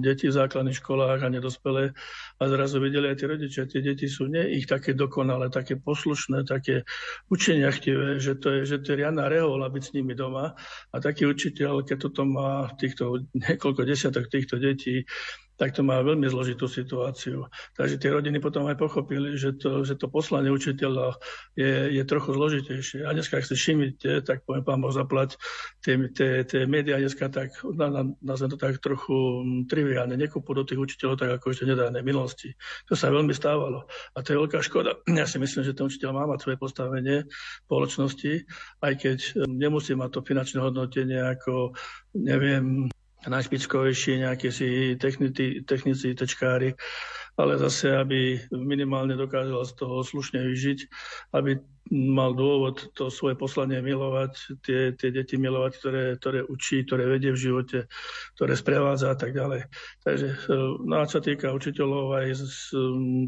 deti 0.00 0.32
v 0.32 0.36
základných 0.36 0.80
školách 0.80 1.20
a 1.20 1.28
nedospelé 1.28 1.92
a 2.40 2.42
zrazu 2.48 2.80
videli 2.80 3.12
aj 3.12 3.16
tie 3.20 3.28
rodičia, 3.28 3.70
tie 3.70 3.84
deti 3.84 4.08
sú 4.08 4.26
nie 4.26 4.56
ich 4.56 4.64
také 4.64 4.96
dokonalé, 4.96 5.52
také 5.52 5.76
poslušné, 5.76 6.48
také 6.48 6.88
učeniachtivé, 7.28 8.18
že 8.18 8.40
to 8.40 8.48
je, 8.50 8.60
že 8.64 8.76
to 8.80 8.96
je 8.96 9.04
riadna 9.04 9.28
rehola 9.28 9.68
byť 9.68 9.82
s 9.84 9.94
nimi 9.94 10.16
doma 10.16 10.56
a 10.90 10.96
taký 10.98 11.28
učiteľ, 11.28 11.84
keď 11.84 12.08
toto 12.08 12.24
má 12.24 12.72
týchto 12.80 13.28
niekoľko 13.36 13.84
desiatok 13.84 14.32
týchto 14.32 14.56
detí, 14.56 15.04
tak 15.54 15.70
to 15.70 15.86
má 15.86 16.02
veľmi 16.02 16.26
zložitú 16.26 16.66
situáciu. 16.66 17.46
Takže 17.78 18.02
tie 18.02 18.10
rodiny 18.10 18.42
potom 18.42 18.66
aj 18.66 18.74
pochopili, 18.74 19.38
že 19.38 19.54
to, 19.54 19.86
že 19.86 19.94
to 19.94 20.10
poslanie 20.10 20.50
učiteľa 20.50 21.14
je, 21.54 21.94
je 21.94 22.02
trochu 22.02 22.34
zložitejšie. 22.34 23.06
A 23.06 23.14
dneska, 23.14 23.38
ak 23.38 23.46
si 23.46 23.54
všimnite, 23.54 24.26
tak 24.26 24.42
poviem 24.42 24.66
pán 24.66 24.82
Boh 24.82 24.90
zaplať, 24.90 25.38
tie, 25.78 25.94
tie, 26.10 26.42
tie 26.42 26.66
médiá 26.66 26.98
dneska 26.98 27.30
tak, 27.30 27.54
na, 27.62 27.86
na, 27.86 28.02
nazvem 28.18 28.50
to 28.50 28.58
tak 28.58 28.82
trochu 28.82 29.14
mm, 29.14 29.70
triviálne, 29.74 30.14
nekúpu 30.14 30.54
do 30.54 30.62
tých 30.62 30.78
učiteľov 30.78 31.18
tak 31.18 31.30
ako 31.34 31.50
ešte 31.50 31.66
nedávnej 31.66 32.06
minulosti. 32.06 32.54
To 32.86 32.94
sa 32.94 33.10
veľmi 33.10 33.34
stávalo. 33.34 33.90
A 34.14 34.22
to 34.22 34.30
je 34.30 34.38
veľká 34.38 34.62
škoda. 34.62 34.94
Ja 35.24 35.26
si 35.26 35.42
myslím, 35.42 35.66
že 35.66 35.74
ten 35.74 35.90
učiteľ 35.90 36.10
má 36.14 36.30
mať 36.30 36.46
svoje 36.46 36.58
postavenie 36.60 37.26
v 37.26 37.64
spoločnosti, 37.66 38.32
aj 38.84 38.92
keď 38.94 39.18
mm, 39.34 39.54
nemusí 39.58 39.98
mať 39.98 40.10
to 40.14 40.20
finančné 40.22 40.58
hodnotenie 40.62 41.18
ako, 41.18 41.74
neviem, 42.14 42.86
najšpičkovejšie 43.30 44.24
nejaké 44.24 44.48
si 44.52 44.96
technici, 45.00 45.64
technici, 45.64 46.12
tečkári, 46.12 46.76
ale 47.34 47.58
zase, 47.58 47.90
aby 47.90 48.38
minimálne 48.54 49.18
dokázal 49.18 49.66
z 49.66 49.72
toho 49.74 50.06
slušne 50.06 50.38
vyžiť, 50.46 50.78
aby 51.34 51.58
mal 51.92 52.32
dôvod 52.32 52.94
to 52.94 53.10
svoje 53.10 53.34
poslanie 53.34 53.82
milovať, 53.82 54.62
tie, 54.62 54.94
tie 54.94 55.10
deti 55.10 55.34
milovať, 55.36 55.72
ktoré, 55.76 56.04
ktoré 56.16 56.40
učí, 56.46 56.86
ktoré 56.86 57.10
vedie 57.10 57.34
v 57.34 57.42
živote, 57.42 57.78
ktoré 58.38 58.54
sprevádza 58.54 59.12
a 59.12 59.16
tak 59.18 59.34
ďalej. 59.34 59.66
Takže 60.00 60.28
e, 60.30 60.36
no 60.86 60.94
a 61.02 61.10
čo 61.10 61.18
týka 61.18 61.50
učiteľov 61.50 62.06
aj 62.22 62.26
z 62.38 62.48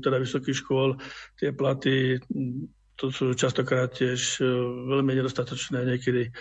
teda 0.01 0.17
vysokých 0.23 0.57
škôl, 0.57 0.97
tie 1.37 1.51
platy 1.51 2.23
to 2.97 3.13
sú 3.13 3.37
častokrát 3.37 3.93
tiež 3.93 4.41
e, 4.41 4.47
veľmi 4.89 5.13
nedostatočné, 5.19 5.85
niekedy 5.85 6.33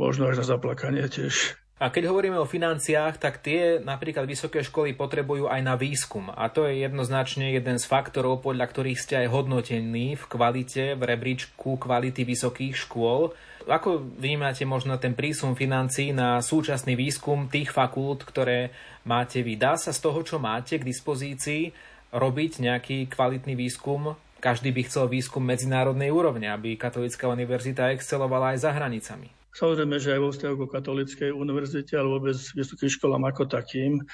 možno 0.00 0.32
až 0.32 0.40
na 0.40 0.46
zaplakanie 0.56 1.04
tiež. 1.10 1.63
A 1.82 1.90
keď 1.90 2.06
hovoríme 2.06 2.38
o 2.38 2.46
financiách, 2.46 3.18
tak 3.18 3.42
tie 3.42 3.82
napríklad 3.82 4.30
vysoké 4.30 4.62
školy 4.62 4.94
potrebujú 4.94 5.50
aj 5.50 5.58
na 5.58 5.74
výskum. 5.74 6.30
A 6.30 6.46
to 6.46 6.70
je 6.70 6.86
jednoznačne 6.86 7.50
jeden 7.50 7.82
z 7.82 7.84
faktorov, 7.90 8.46
podľa 8.46 8.70
ktorých 8.70 9.02
ste 9.02 9.14
aj 9.26 9.34
hodnotení 9.34 10.14
v 10.14 10.24
kvalite, 10.30 10.94
v 10.94 11.02
rebríčku 11.02 11.74
kvality 11.74 12.22
vysokých 12.22 12.78
škôl. 12.78 13.34
Ako 13.66 14.06
vnímate 14.22 14.62
možno 14.62 15.02
ten 15.02 15.18
prísun 15.18 15.58
financií 15.58 16.14
na 16.14 16.38
súčasný 16.38 16.94
výskum 16.94 17.50
tých 17.50 17.74
fakult, 17.74 18.22
ktoré 18.22 18.70
máte 19.02 19.42
vy? 19.42 19.58
Dá 19.58 19.74
sa 19.74 19.90
z 19.90 19.98
toho, 19.98 20.22
čo 20.22 20.38
máte 20.38 20.78
k 20.78 20.86
dispozícii, 20.86 21.74
robiť 22.14 22.62
nejaký 22.62 23.10
kvalitný 23.10 23.58
výskum? 23.58 24.14
Každý 24.38 24.70
by 24.70 24.82
chcel 24.86 25.10
výskum 25.10 25.42
medzinárodnej 25.42 26.14
úrovne, 26.14 26.54
aby 26.54 26.78
Katolická 26.78 27.26
univerzita 27.26 27.90
excelovala 27.90 28.54
aj 28.54 28.62
za 28.62 28.70
hranicami. 28.70 29.43
Samozrejme, 29.54 30.02
že 30.02 30.18
aj 30.18 30.20
vo 30.20 30.30
vzťahu 30.34 30.54
k 30.66 30.74
katolíckej 30.74 31.30
univerzite 31.30 31.94
alebo 31.94 32.18
vôbec 32.18 32.34
vysokým 32.34 32.90
školám 32.90 33.22
ako 33.30 33.46
takým, 33.46 34.02
e, 34.02 34.04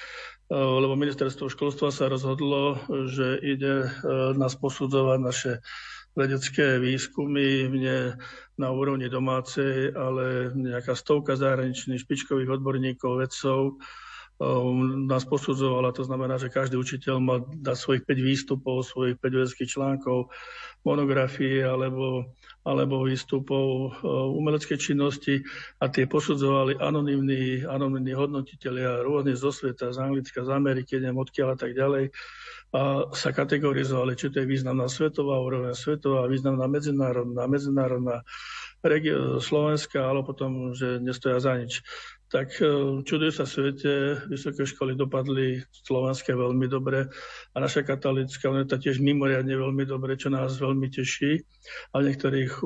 lebo 0.52 1.00
ministerstvo 1.00 1.48
školstva 1.48 1.88
sa 1.88 2.12
rozhodlo, 2.12 2.76
že 3.08 3.40
ide 3.40 3.88
e, 3.88 3.88
nás 4.36 4.52
posudzovať 4.60 5.18
naše 5.24 5.52
vedecké 6.12 6.76
výskumy 6.82 7.70
nie 7.70 8.12
na 8.58 8.68
úrovni 8.68 9.08
domácej, 9.08 9.94
ale 9.94 10.52
nejaká 10.52 10.92
stovka 10.92 11.38
zahraničných 11.38 12.02
špičkových 12.02 12.60
odborníkov, 12.60 13.24
vedcov, 13.24 13.78
um, 14.40 15.06
nás 15.06 15.22
posudzovala. 15.24 15.94
To 15.96 16.04
znamená, 16.04 16.36
že 16.36 16.52
každý 16.52 16.76
učiteľ 16.76 17.16
mal 17.22 17.38
dať 17.46 17.76
svojich 17.76 18.02
5 18.04 18.20
výstupov, 18.20 18.84
svojich 18.84 19.16
5 19.22 19.38
vedeckých 19.38 19.70
článkov, 19.70 20.28
monografie 20.82 21.62
alebo 21.62 22.32
alebo 22.64 23.08
výstupov 23.08 23.66
eh, 23.66 24.08
umeleckej 24.08 24.78
činnosti 24.78 25.40
a 25.80 25.88
tie 25.88 26.04
posudzovali 26.04 26.76
anonimní, 26.76 27.64
anonimní 27.64 28.12
hodnotiteľia 28.12 29.04
rôzne 29.04 29.32
zo 29.36 29.50
sveta, 29.50 29.92
z 29.92 29.98
Anglicka, 30.00 30.44
z 30.44 30.50
Ameriky, 30.52 31.00
neviem 31.00 31.20
odkiaľ 31.20 31.48
a 31.54 31.58
tak 31.58 31.72
ďalej. 31.72 32.12
A 32.70 33.10
sa 33.10 33.34
kategorizovali, 33.34 34.14
či 34.14 34.30
to 34.30 34.44
je 34.44 34.46
významná 34.46 34.86
svetová 34.86 35.42
úroveň, 35.42 35.74
svetová, 35.74 36.30
významná 36.30 36.70
medzinárodná, 36.70 37.50
medzinárodná, 37.50 38.22
regio- 38.86 39.42
Slovenska, 39.42 40.06
ale 40.06 40.22
potom, 40.22 40.72
že 40.72 41.02
nestoja 41.02 41.42
za 41.42 41.58
nič 41.58 41.82
tak 42.30 42.54
e, 42.62 43.02
čudujú 43.02 43.32
sa 43.34 43.42
svete, 43.42 44.22
vysoké 44.30 44.62
školy 44.62 44.94
dopadli 44.94 45.58
slovenské 45.82 46.30
veľmi 46.30 46.70
dobre 46.70 47.10
a 47.52 47.56
naša 47.58 47.82
katolická 47.82 48.46
univerzita 48.46 48.78
tiež 48.78 49.02
mimoriadne 49.02 49.58
veľmi 49.58 49.82
dobre, 49.82 50.14
čo 50.14 50.30
nás 50.30 50.54
veľmi 50.54 50.86
teší 50.86 51.42
a 51.90 51.98
v 51.98 52.06
niektorých 52.06 52.62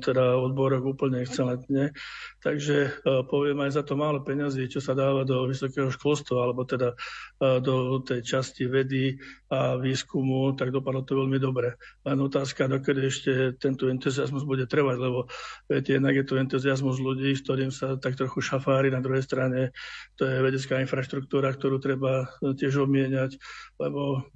teda 0.00 0.24
odboroch 0.38 0.86
úplne 0.86 1.26
excelentne. 1.26 1.90
Takže 2.38 2.76
e, 2.86 2.90
poviem 3.26 3.66
aj 3.66 3.76
za 3.76 3.82
to 3.82 3.98
málo 3.98 4.22
peňazí, 4.22 4.70
čo 4.70 4.78
sa 4.78 4.94
dáva 4.94 5.26
do 5.26 5.50
vysokého 5.50 5.90
školstva, 5.90 6.46
alebo 6.46 6.62
teda 6.62 6.94
e, 6.94 7.58
do 7.58 7.98
tej 8.06 8.22
časti 8.22 8.70
vedy 8.70 9.18
a 9.50 9.74
výskumu, 9.74 10.54
tak 10.54 10.70
dopadlo 10.70 11.02
to 11.02 11.18
veľmi 11.18 11.42
dobre. 11.42 11.74
Len 12.06 12.18
otázka, 12.22 12.70
dokedy 12.70 13.00
ešte 13.10 13.32
tento 13.58 13.90
entuziasmus 13.90 14.46
bude 14.46 14.70
trvať, 14.70 14.96
lebo 15.02 15.26
viete, 15.66 15.98
jednak 15.98 16.14
je 16.14 16.24
to 16.26 16.34
entuziasmus 16.38 17.02
ľudí, 17.02 17.34
s 17.34 17.42
ktorým 17.42 17.74
sa 17.74 17.98
tak 17.98 18.14
trochu 18.14 18.35
trochu 18.36 18.52
šafári, 18.52 18.92
na 18.92 19.00
druhej 19.00 19.24
strane 19.24 19.72
to 20.20 20.28
je 20.28 20.44
vedecká 20.44 20.76
infraštruktúra, 20.84 21.56
ktorú 21.56 21.80
treba 21.80 22.28
tiež 22.44 22.84
obmieniať, 22.84 23.40
lebo 23.80 24.28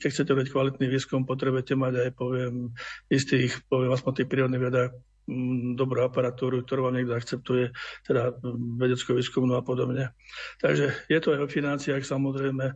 keď 0.00 0.08
chcete 0.08 0.32
robiť 0.32 0.48
kvalitný 0.48 0.86
výskum, 0.88 1.28
potrebujete 1.28 1.76
mať 1.76 2.08
aj, 2.08 2.10
poviem, 2.16 2.72
istých, 3.12 3.60
poviem, 3.68 3.92
aspoň 3.92 4.12
tých 4.16 4.30
prírodných 4.32 4.64
vedách 4.64 4.90
mm, 5.28 5.76
dobrú 5.76 6.08
aparatúru, 6.08 6.64
ktorú 6.64 6.88
vám 6.88 6.96
niekto 6.96 7.12
akceptuje, 7.12 7.76
teda 8.08 8.32
vedeckú 8.80 9.12
výskumnú 9.12 9.60
a 9.60 9.62
podobne. 9.62 10.16
Takže 10.64 11.04
je 11.12 11.18
to 11.20 11.36
aj 11.36 11.44
o 11.44 11.52
financiách 11.52 12.00
samozrejme, 12.00 12.72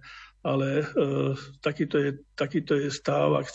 ale 0.49 0.81
e, 0.81 0.85
takýto, 1.61 1.97
je, 2.01 2.11
takýto 2.33 2.81
je 2.81 2.89
stav, 2.89 3.37
ak 3.37 3.53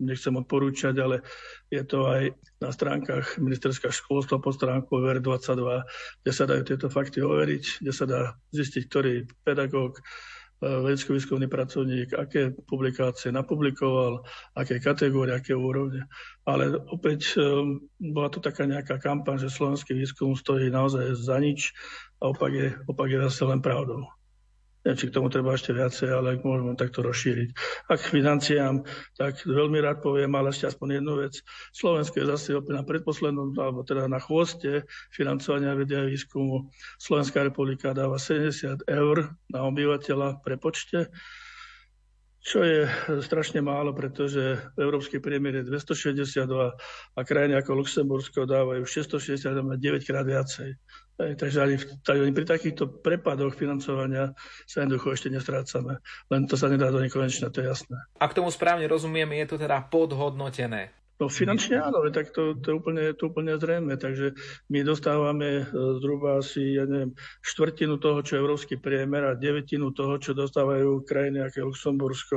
nechcem 0.00 0.32
odporúčať, 0.32 0.96
ale 0.96 1.20
je 1.68 1.84
to 1.84 2.08
aj 2.08 2.32
na 2.64 2.72
stránkach 2.72 3.36
ministerského 3.36 3.92
školstva 3.92 4.40
pod 4.40 4.56
stránkou 4.56 4.96
VR22, 4.96 5.60
kde 6.24 6.32
sa 6.32 6.48
dajú 6.48 6.62
tieto 6.64 6.88
fakty 6.88 7.20
overiť, 7.20 7.84
kde 7.84 7.92
sa 7.92 8.04
dá 8.08 8.20
zistiť, 8.56 8.82
ktorý 8.88 9.28
pedagóg, 9.44 10.00
e, 10.00 10.02
vedecko-výskumný 10.64 11.52
pracovník, 11.52 12.16
aké 12.16 12.56
publikácie 12.64 13.28
napublikoval, 13.28 14.24
aké 14.56 14.80
kategórie, 14.80 15.36
aké 15.36 15.52
úrovne. 15.52 16.08
Ale 16.48 16.80
opäť 16.96 17.36
e, 17.36 17.44
bola 18.00 18.32
to 18.32 18.40
taká 18.40 18.64
nejaká 18.64 18.96
kampaň, 18.96 19.36
že 19.44 19.52
slovenský 19.52 19.92
výskum 19.92 20.32
stojí 20.32 20.72
naozaj 20.72 21.12
za 21.12 21.36
nič 21.36 21.76
a 22.24 22.32
opak 22.32 22.52
je, 22.56 22.68
opak 22.88 23.12
je 23.12 23.18
zase 23.28 23.44
len 23.44 23.60
pravdou. 23.60 24.15
Neviem, 24.86 25.02
či 25.02 25.10
k 25.10 25.18
tomu 25.18 25.26
treba 25.26 25.50
ešte 25.50 25.74
viacej, 25.74 26.14
ale 26.14 26.38
ak 26.38 26.46
môžeme 26.46 26.78
takto 26.78 27.02
rozšíriť. 27.02 27.48
A 27.90 27.98
k 27.98 28.06
financiám, 28.06 28.86
tak 29.18 29.42
veľmi 29.42 29.82
rád 29.82 29.98
poviem, 29.98 30.30
ale 30.38 30.54
ešte 30.54 30.70
aspoň 30.70 31.02
jednu 31.02 31.26
vec. 31.26 31.42
Slovensko 31.74 32.22
je 32.22 32.30
zase 32.30 32.54
opäť 32.54 32.78
na 32.78 32.86
predposlednom, 32.86 33.50
alebo 33.58 33.82
teda 33.82 34.06
na 34.06 34.22
chvoste 34.22 34.86
financovania 35.10 35.74
vedia 35.74 36.06
a 36.06 36.08
výskumu. 36.08 36.70
Slovenská 37.02 37.42
republika 37.42 37.90
dáva 37.98 38.22
70 38.22 38.86
eur 38.86 39.34
na 39.50 39.66
obyvateľa 39.66 40.46
pre 40.46 40.54
počte 40.54 41.10
čo 42.46 42.62
je 42.62 42.86
strašne 43.26 43.58
málo, 43.58 43.90
pretože 43.90 44.62
európsky 44.78 45.18
priemer 45.18 45.58
je 45.58 45.66
262 45.66 46.46
a 47.18 47.20
krajiny 47.26 47.58
ako 47.58 47.82
Luxembursko 47.82 48.46
dávajú 48.46 48.86
660 48.86 49.50
a 49.50 49.74
9 49.74 50.06
krát 50.06 50.22
viacej. 50.22 50.78
Takže 51.16 51.58
ani, 51.58 51.76
ani 52.06 52.30
pri 52.30 52.46
takýchto 52.46 53.02
prepadoch 53.02 53.58
financovania 53.58 54.30
sa 54.62 54.86
jednoducho 54.86 55.16
ešte 55.16 55.32
nestrácame. 55.32 55.98
Len 56.30 56.46
to 56.46 56.54
sa 56.54 56.70
nedá 56.70 56.94
do 56.94 57.02
nekonečna, 57.02 57.50
to 57.50 57.66
je 57.66 57.72
jasné. 57.72 57.98
A 58.22 58.30
k 58.30 58.36
tomu 58.38 58.54
správne 58.54 58.86
rozumiem, 58.86 59.42
je 59.42 59.46
to 59.50 59.56
teda 59.58 59.82
podhodnotené. 59.90 60.94
No 61.16 61.32
finančne 61.32 61.80
áno, 61.80 62.04
tak 62.12 62.32
to, 62.32 62.56
to, 62.58 62.66
je 62.72 62.74
úplne, 62.74 63.04
to 63.14 63.28
úplne 63.30 63.56
zrejme. 63.56 63.94
Takže 63.96 64.34
my 64.72 64.84
dostávame 64.84 65.62
e, 65.62 65.64
zhruba 66.00 66.40
asi, 66.40 66.76
ja 66.76 66.84
neviem, 66.84 67.14
štvrtinu 67.44 67.96
toho, 68.00 68.20
čo 68.24 68.36
je 68.36 68.42
európsky 68.42 68.74
priemer 68.76 69.32
a 69.32 69.38
devetinu 69.38 69.92
toho, 69.92 70.18
čo 70.20 70.36
dostávajú 70.36 71.04
krajiny 71.06 71.44
ako 71.44 71.72
Luxembursko. 71.72 72.36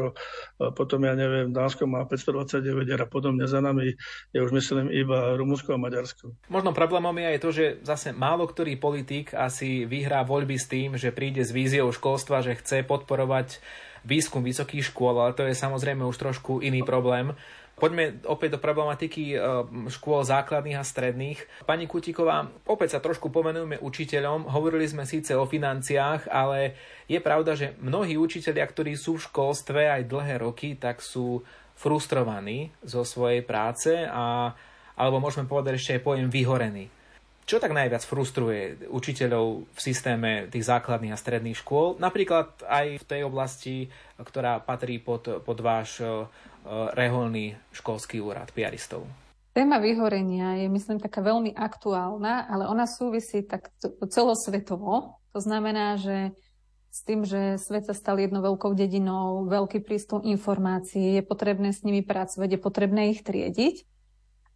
Potom, 0.76 1.04
ja 1.04 1.16
neviem, 1.16 1.52
Dánsko 1.52 1.88
má 1.88 2.04
529 2.08 2.64
a 3.00 3.08
podobne 3.08 3.48
za 3.48 3.60
nami 3.64 3.96
je 4.30 4.40
už 4.40 4.52
myslím 4.54 4.92
iba 4.94 5.34
Rumunsko 5.36 5.76
a 5.76 5.82
Maďarsko. 5.82 6.36
Možno 6.52 6.76
problémom 6.76 7.16
je 7.18 7.28
aj 7.36 7.40
to, 7.42 7.50
že 7.50 7.66
zase 7.82 8.16
málo 8.16 8.50
ktorý 8.50 8.82
politik 8.82 9.36
asi 9.38 9.86
vyhrá 9.86 10.26
voľby 10.26 10.58
s 10.58 10.66
tým, 10.66 10.98
že 10.98 11.14
príde 11.14 11.46
s 11.46 11.54
víziou 11.54 11.92
školstva, 11.94 12.42
že 12.42 12.58
chce 12.58 12.84
podporovať 12.88 13.62
výskum 14.08 14.42
vysokých 14.42 14.90
škôl, 14.90 15.20
ale 15.20 15.36
to 15.36 15.44
je 15.44 15.56
samozrejme 15.56 16.08
už 16.08 16.18
trošku 16.18 16.64
iný 16.64 16.82
problém 16.88 17.36
Poďme 17.80 18.20
opäť 18.28 18.56
do 18.56 18.60
problematiky 18.60 19.34
e, 19.34 19.36
škôl 19.88 20.28
základných 20.28 20.78
a 20.78 20.84
stredných. 20.84 21.64
Pani 21.64 21.88
Kutíková, 21.88 22.52
opäť 22.68 23.00
sa 23.00 23.04
trošku 23.04 23.32
pomenujeme 23.32 23.80
učiteľom. 23.80 24.52
Hovorili 24.52 24.86
sme 24.86 25.08
síce 25.08 25.32
o 25.34 25.48
financiách, 25.48 26.28
ale 26.28 26.76
je 27.08 27.18
pravda, 27.24 27.56
že 27.56 27.80
mnohí 27.80 28.20
učiteľia, 28.20 28.68
ktorí 28.68 29.00
sú 29.00 29.16
v 29.16 29.26
školstve 29.32 29.88
aj 29.88 30.12
dlhé 30.12 30.44
roky, 30.44 30.76
tak 30.76 31.00
sú 31.00 31.42
frustrovaní 31.80 32.76
zo 32.84 33.08
svojej 33.08 33.40
práce 33.42 34.04
a 34.04 34.52
alebo 35.00 35.24
môžeme 35.24 35.48
povedať 35.48 35.80
ešte 35.80 35.96
aj 35.96 36.04
pojem 36.04 36.28
vyhorený. 36.28 36.92
Čo 37.50 37.58
tak 37.58 37.74
najviac 37.74 38.06
frustruje 38.06 38.78
učiteľov 38.94 39.66
v 39.74 39.80
systéme 39.82 40.46
tých 40.54 40.70
základných 40.70 41.16
a 41.16 41.18
stredných 41.18 41.58
škôl? 41.58 41.98
Napríklad 41.98 42.62
aj 42.62 43.02
v 43.02 43.08
tej 43.10 43.22
oblasti, 43.26 43.90
ktorá 44.22 44.62
patrí 44.62 45.02
pod, 45.02 45.42
pod 45.42 45.58
váš 45.58 45.98
uh, 45.98 46.30
reholný 46.94 47.56
školský 47.74 48.20
úrad 48.22 48.52
piaristov. 48.52 49.08
Téma 49.54 49.82
vyhorenia 49.82 50.62
je, 50.62 50.68
myslím, 50.70 51.02
taká 51.02 51.26
veľmi 51.26 51.58
aktuálna, 51.58 52.48
ale 52.48 52.70
ona 52.70 52.86
súvisí 52.86 53.42
tak 53.44 53.74
celosvetovo. 54.08 55.20
To 55.34 55.40
znamená, 55.42 55.98
že 55.98 56.32
s 56.90 57.06
tým, 57.06 57.22
že 57.26 57.58
svet 57.62 57.86
sa 57.86 57.94
stal 57.94 58.18
jednou 58.18 58.42
veľkou 58.42 58.74
dedinou, 58.74 59.46
veľký 59.46 59.86
prístup 59.86 60.26
informácií, 60.26 61.22
je 61.22 61.24
potrebné 61.26 61.70
s 61.70 61.86
nimi 61.86 62.02
pracovať, 62.02 62.58
je 62.58 62.60
potrebné 62.62 63.14
ich 63.14 63.22
triediť. 63.22 63.86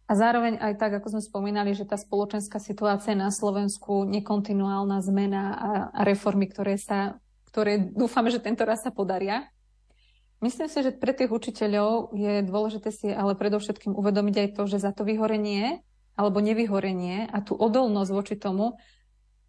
A 0.04 0.12
zároveň 0.12 0.60
aj 0.60 0.76
tak, 0.76 0.92
ako 1.00 1.16
sme 1.16 1.22
spomínali, 1.24 1.72
že 1.72 1.88
tá 1.88 1.96
spoločenská 1.96 2.60
situácia 2.60 3.16
na 3.16 3.32
Slovensku, 3.32 4.04
nekontinuálna 4.04 5.00
zmena 5.00 5.42
a, 5.56 5.70
a 5.96 6.00
reformy, 6.04 6.44
ktoré, 6.44 6.76
sa, 6.76 7.16
ktoré 7.48 7.80
dúfame, 7.80 8.28
že 8.28 8.42
tento 8.42 8.68
raz 8.68 8.84
sa 8.84 8.92
podaria. 8.92 9.48
Myslím 10.44 10.68
si, 10.68 10.84
že 10.84 10.92
pre 10.92 11.16
tých 11.16 11.32
učiteľov 11.32 12.12
je 12.12 12.44
dôležité 12.44 12.92
si 12.92 13.08
ale 13.08 13.32
predovšetkým 13.32 13.96
uvedomiť 13.96 14.36
aj 14.44 14.48
to, 14.60 14.62
že 14.68 14.84
za 14.84 14.92
to 14.92 15.08
vyhorenie 15.08 15.80
alebo 16.20 16.44
nevyhorenie 16.44 17.24
a 17.32 17.40
tú 17.40 17.56
odolnosť 17.56 18.10
voči 18.12 18.36
tomu, 18.36 18.76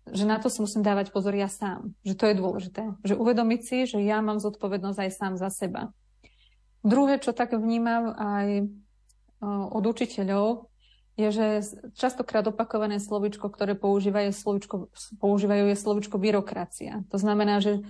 že 0.08 0.24
na 0.24 0.40
to 0.40 0.48
si 0.48 0.64
musím 0.64 0.88
dávať 0.88 1.12
pozor 1.12 1.36
ja 1.36 1.52
sám. 1.52 1.92
Že 2.08 2.14
to 2.16 2.26
je 2.32 2.36
dôležité. 2.40 2.84
Že 3.04 3.20
uvedomiť 3.20 3.62
si, 3.68 3.78
že 3.92 4.00
ja 4.08 4.24
mám 4.24 4.40
zodpovednosť 4.40 5.00
aj 5.04 5.12
sám 5.12 5.34
za 5.36 5.52
seba. 5.52 5.92
Druhé, 6.80 7.20
čo 7.20 7.36
tak 7.36 7.52
vnímam 7.52 8.16
aj 8.16 8.72
od 9.44 9.84
učiteľov, 9.84 10.72
je, 11.20 11.28
že 11.28 11.48
častokrát 12.00 12.48
opakované 12.48 13.04
slovičko, 13.04 13.52
ktoré 13.52 13.76
používajú, 13.76 14.32
slovičko, 14.32 14.76
používajú 15.20 15.64
je 15.72 15.76
slovičko 15.76 16.16
byrokracia. 16.16 17.04
To 17.12 17.18
znamená, 17.20 17.60
že 17.60 17.84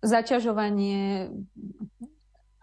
zaťažovanie 0.00 1.28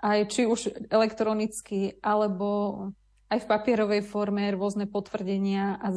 aj 0.07 0.19
či 0.31 0.47
už 0.47 0.87
elektronicky, 0.87 1.99
alebo 1.99 2.79
aj 3.27 3.43
v 3.43 3.49
papierovej 3.51 4.01
forme 4.07 4.47
rôzne 4.55 4.87
potvrdenia 4.87 5.75
a 5.83 5.91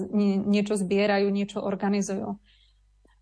niečo 0.51 0.75
zbierajú, 0.75 1.31
niečo 1.31 1.63
organizujú. 1.63 2.43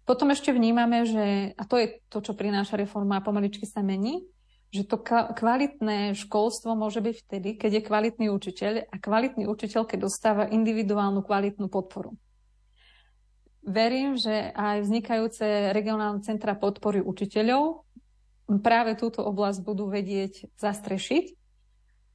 Potom 0.08 0.32
ešte 0.32 0.56
vnímame, 0.56 1.04
že, 1.04 1.52
a 1.52 1.62
to 1.68 1.76
je 1.76 2.00
to, 2.08 2.24
čo 2.24 2.32
prináša 2.32 2.80
reforma 2.80 3.20
a 3.20 3.24
pomaličky 3.24 3.68
sa 3.68 3.84
mení, 3.84 4.24
že 4.72 4.88
to 4.88 4.96
kvalitné 5.36 6.16
školstvo 6.16 6.72
môže 6.72 7.04
byť 7.04 7.16
vtedy, 7.24 7.48
keď 7.60 7.70
je 7.80 7.86
kvalitný 7.88 8.26
učiteľ 8.32 8.72
a 8.88 8.96
kvalitný 8.96 9.44
učiteľ, 9.44 9.84
keď 9.84 10.08
dostáva 10.08 10.48
individuálnu 10.48 11.20
kvalitnú 11.20 11.68
podporu. 11.68 12.16
Verím, 13.68 14.16
že 14.16 14.48
aj 14.56 14.88
vznikajúce 14.88 15.76
regionálne 15.76 16.24
centra 16.24 16.56
podpory 16.56 17.04
učiteľov 17.04 17.84
práve 18.48 18.96
túto 18.96 19.20
oblasť 19.20 19.60
budú 19.60 19.92
vedieť 19.92 20.48
zastrešiť. 20.56 21.36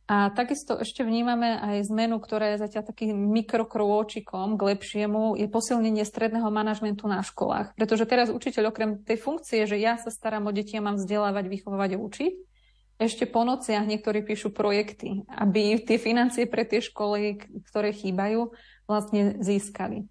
A 0.04 0.36
takisto 0.36 0.76
ešte 0.76 1.00
vnímame 1.08 1.56
aj 1.56 1.88
zmenu, 1.88 2.20
ktorá 2.20 2.54
je 2.54 2.62
zatiaľ 2.68 2.92
takým 2.92 3.16
mikrokrôčikom 3.16 4.60
k 4.60 4.62
lepšiemu, 4.76 5.40
je 5.40 5.48
posilnenie 5.48 6.04
stredného 6.04 6.52
manažmentu 6.52 7.08
na 7.08 7.24
školách. 7.24 7.72
Pretože 7.80 8.04
teraz 8.04 8.28
učiteľ 8.28 8.76
okrem 8.76 9.00
tej 9.00 9.16
funkcie, 9.16 9.64
že 9.64 9.80
ja 9.80 9.96
sa 9.96 10.12
starám 10.12 10.50
o 10.50 10.52
deti 10.52 10.76
a 10.76 10.84
mám 10.84 11.00
vzdelávať, 11.00 11.48
vychovávať 11.48 11.96
a 11.96 12.02
učiť, 12.04 12.34
ešte 13.00 13.26
po 13.26 13.48
nociach 13.48 13.88
niektorí 13.88 14.22
píšu 14.22 14.54
projekty, 14.54 15.26
aby 15.28 15.82
tie 15.82 15.98
financie 15.98 16.46
pre 16.46 16.68
tie 16.68 16.84
školy, 16.84 17.42
ktoré 17.72 17.96
chýbajú, 17.96 18.54
vlastne 18.86 19.40
získali. 19.42 20.06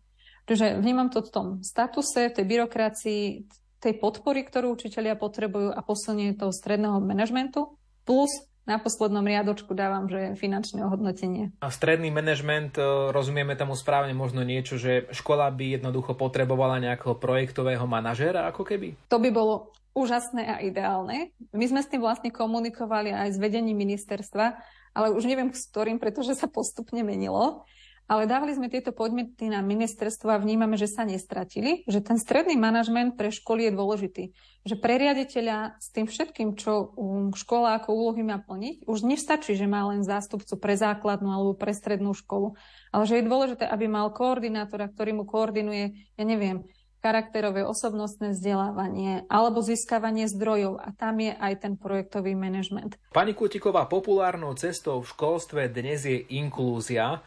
Čiže 0.48 0.82
vnímam 0.82 1.06
to 1.12 1.22
v 1.22 1.30
tom 1.30 1.46
statuse, 1.62 2.32
tej 2.32 2.44
byrokracii, 2.48 3.46
tej 3.82 3.98
podpory, 3.98 4.46
ktorú 4.46 4.78
učiteľia 4.78 5.18
potrebujú 5.18 5.74
a 5.74 5.82
posilnenie 5.82 6.38
toho 6.38 6.54
stredného 6.54 7.02
manažmentu, 7.02 7.74
plus 8.06 8.30
na 8.62 8.78
poslednom 8.78 9.26
riadočku 9.26 9.74
dávam, 9.74 10.06
že 10.06 10.38
finančné 10.38 10.86
ohodnotenie. 10.86 11.50
A 11.58 11.74
stredný 11.74 12.14
manažment, 12.14 12.78
e, 12.78 13.10
rozumieme 13.10 13.58
tomu 13.58 13.74
správne 13.74 14.14
možno 14.14 14.46
niečo, 14.46 14.78
že 14.78 15.10
škola 15.10 15.50
by 15.50 15.82
jednoducho 15.82 16.14
potrebovala 16.14 16.78
nejakého 16.78 17.18
projektového 17.18 17.82
manažéra 17.90 18.46
ako 18.54 18.62
keby? 18.62 18.94
To 19.10 19.18
by 19.18 19.34
bolo 19.34 19.74
úžasné 19.98 20.46
a 20.46 20.56
ideálne. 20.62 21.34
My 21.50 21.66
sme 21.66 21.82
s 21.82 21.90
tým 21.90 22.00
vlastne 22.00 22.30
komunikovali 22.30 23.10
aj 23.10 23.34
s 23.34 23.42
vedením 23.42 23.82
ministerstva, 23.82 24.56
ale 24.94 25.10
už 25.10 25.26
neviem 25.26 25.50
s 25.50 25.66
ktorým, 25.68 25.98
pretože 25.98 26.38
sa 26.38 26.46
postupne 26.46 27.02
menilo. 27.02 27.66
Ale 28.10 28.26
dávali 28.26 28.52
sme 28.52 28.68
tieto 28.68 28.90
podnety 28.90 29.48
na 29.48 29.62
ministerstvo 29.62 30.34
a 30.34 30.42
vnímame, 30.42 30.74
že 30.76 30.90
sa 30.90 31.06
nestratili, 31.06 31.86
že 31.86 32.02
ten 32.02 32.18
stredný 32.18 32.58
manažment 32.58 33.14
pre 33.14 33.30
školy 33.30 33.70
je 33.70 33.72
dôležitý. 33.72 34.24
Že 34.66 34.76
pre 34.78 34.98
riaditeľa 34.98 35.78
s 35.78 35.88
tým 35.94 36.06
všetkým, 36.10 36.54
čo 36.58 36.92
škola 37.34 37.78
ako 37.78 37.94
úlohy 37.94 38.22
má 38.26 38.42
plniť, 38.42 38.84
už 38.90 39.06
nestačí, 39.06 39.54
že 39.54 39.70
má 39.70 39.86
len 39.88 40.02
zástupcu 40.04 40.54
pre 40.58 40.74
základnú 40.76 41.30
alebo 41.30 41.52
pre 41.54 41.72
strednú 41.72 42.12
školu, 42.12 42.58
ale 42.90 43.04
že 43.06 43.22
je 43.22 43.28
dôležité, 43.28 43.64
aby 43.66 43.86
mal 43.86 44.10
koordinátora, 44.12 44.90
ktorý 44.92 45.22
mu 45.22 45.24
koordinuje, 45.24 46.14
ja 46.18 46.24
neviem, 46.26 46.66
charakterové 47.02 47.66
osobnostné 47.66 48.30
vzdelávanie 48.30 49.26
alebo 49.26 49.58
získavanie 49.58 50.30
zdrojov 50.30 50.78
a 50.78 50.94
tam 50.94 51.18
je 51.18 51.34
aj 51.34 51.66
ten 51.66 51.74
projektový 51.74 52.38
manažment. 52.38 52.94
Pani 53.10 53.34
Kutiková, 53.34 53.90
populárnou 53.90 54.54
cestou 54.54 55.02
v 55.02 55.10
školstve 55.10 55.66
dnes 55.66 56.06
je 56.06 56.22
inklúzia 56.30 57.18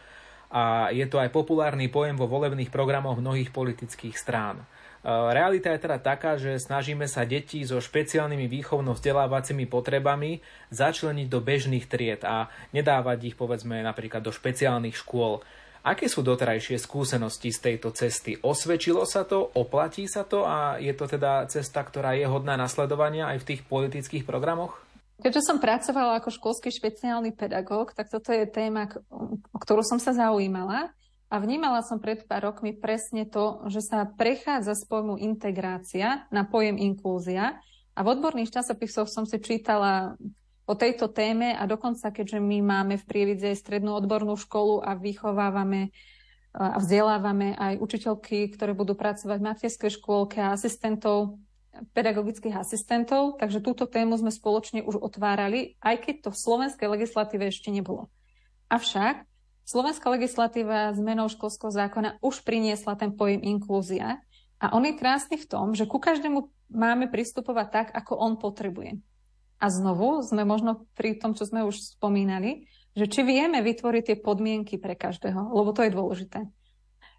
a 0.51 0.93
je 0.93 1.05
to 1.09 1.17
aj 1.21 1.33
populárny 1.33 1.89
pojem 1.89 2.17
vo 2.17 2.29
volebných 2.29 2.69
programoch 2.69 3.21
mnohých 3.21 3.49
politických 3.49 4.15
strán. 4.17 4.61
E, 4.61 4.65
realita 5.07 5.73
je 5.73 5.83
teda 5.85 5.97
taká, 6.01 6.37
že 6.37 6.57
snažíme 6.57 7.05
sa 7.05 7.25
deti 7.25 7.61
so 7.61 7.77
špeciálnymi 7.77 8.49
výchovno-vzdelávacími 8.49 9.65
potrebami 9.69 10.41
začleniť 10.73 11.27
do 11.29 11.39
bežných 11.41 11.85
tried 11.85 12.21
a 12.25 12.49
nedávať 12.73 13.33
ich 13.33 13.35
povedzme 13.37 13.81
napríklad 13.85 14.25
do 14.25 14.33
špeciálnych 14.33 14.97
škôl. 14.97 15.41
Aké 15.85 16.09
sú 16.09 16.25
doterajšie 16.25 16.81
skúsenosti 16.81 17.53
z 17.53 17.59
tejto 17.61 17.93
cesty? 17.93 18.33
Osvedčilo 18.41 19.05
sa 19.05 19.21
to, 19.21 19.53
oplatí 19.53 20.09
sa 20.09 20.25
to 20.25 20.41
a 20.41 20.81
je 20.81 20.89
to 20.97 21.05
teda 21.05 21.45
cesta, 21.45 21.85
ktorá 21.85 22.17
je 22.17 22.25
hodná 22.25 22.57
nasledovania 22.57 23.29
aj 23.29 23.45
v 23.45 23.47
tých 23.53 23.61
politických 23.69 24.25
programoch? 24.25 24.84
Keďže 25.15 25.47
som 25.47 25.63
pracovala 25.63 26.19
ako 26.19 26.29
školský 26.29 26.69
špeciálny 26.75 27.31
pedagóg, 27.31 27.95
tak 27.95 28.11
toto 28.11 28.35
je 28.35 28.43
téma, 28.47 28.91
o 29.55 29.57
ktorú 29.57 29.79
som 29.79 29.95
sa 29.95 30.11
zaujímala. 30.11 30.91
A 31.31 31.41
vnímala 31.41 31.81
som 31.81 31.97
pred 31.97 32.21
pár 32.27 32.51
rokmi 32.51 32.75
presne 32.75 33.25
to, 33.25 33.63
že 33.71 33.81
sa 33.81 34.05
prechádza 34.05 34.77
z 34.77 34.83
pojmu 34.85 35.17
integrácia 35.17 36.27
na 36.29 36.45
pojem 36.45 36.77
inklúzia. 36.77 37.57
A 37.95 37.99
v 38.03 38.11
odborných 38.11 38.53
časopisoch 38.53 39.07
som 39.07 39.23
si 39.23 39.39
čítala 39.39 40.19
o 40.67 40.73
tejto 40.75 41.09
téme 41.09 41.55
a 41.55 41.63
dokonca, 41.63 42.11
keďže 42.11 42.43
my 42.43 42.59
máme 42.61 42.95
v 42.99 43.07
Prievidze 43.07 43.55
strednú 43.55 43.95
odbornú 43.95 44.35
školu 44.35 44.83
a 44.83 44.97
vychovávame 44.99 45.95
a 46.55 46.79
vzdelávame 46.79 47.51
aj 47.59 47.83
učiteľky, 47.83 48.47
ktoré 48.55 48.71
budú 48.71 48.95
pracovať 48.95 49.37
v 49.43 49.47
materskej 49.51 49.91
škôlke 49.99 50.39
a 50.39 50.55
asistentov 50.55 51.35
pedagogických 51.91 52.55
asistentov, 52.55 53.39
takže 53.39 53.63
túto 53.63 53.87
tému 53.89 54.15
sme 54.15 54.31
spoločne 54.31 54.83
už 54.83 54.99
otvárali, 54.99 55.75
aj 55.83 56.05
keď 56.05 56.15
to 56.25 56.29
v 56.31 56.41
slovenskej 56.41 56.87
legislatíve 56.87 57.47
ešte 57.47 57.71
nebolo. 57.71 58.07
Avšak 58.71 59.27
slovenská 59.65 60.07
legislatíva 60.13 60.93
zmenou 60.93 61.27
školského 61.29 61.73
zákona 61.73 62.21
už 62.21 62.45
priniesla 62.45 62.95
ten 62.95 63.13
pojem 63.13 63.41
inklúzia 63.43 64.21
a 64.61 64.71
on 64.71 64.87
je 64.87 64.95
krásny 64.95 65.35
v 65.35 65.49
tom, 65.49 65.75
že 65.75 65.89
ku 65.89 65.99
každému 65.99 66.47
máme 66.71 67.11
pristupovať 67.11 67.67
tak, 67.69 67.87
ako 67.93 68.17
on 68.17 68.33
potrebuje. 68.39 68.97
A 69.59 69.65
znovu 69.71 70.19
sme 70.21 70.43
možno 70.43 70.83
pri 70.97 71.15
tom, 71.15 71.33
čo 71.37 71.47
sme 71.47 71.63
už 71.63 71.97
spomínali, 71.97 72.67
že 72.95 73.11
či 73.11 73.27
vieme 73.27 73.59
vytvoriť 73.59 74.03
tie 74.07 74.17
podmienky 74.19 74.79
pre 74.79 74.95
každého, 74.95 75.51
lebo 75.51 75.75
to 75.75 75.83
je 75.83 75.91
dôležité. 75.91 76.39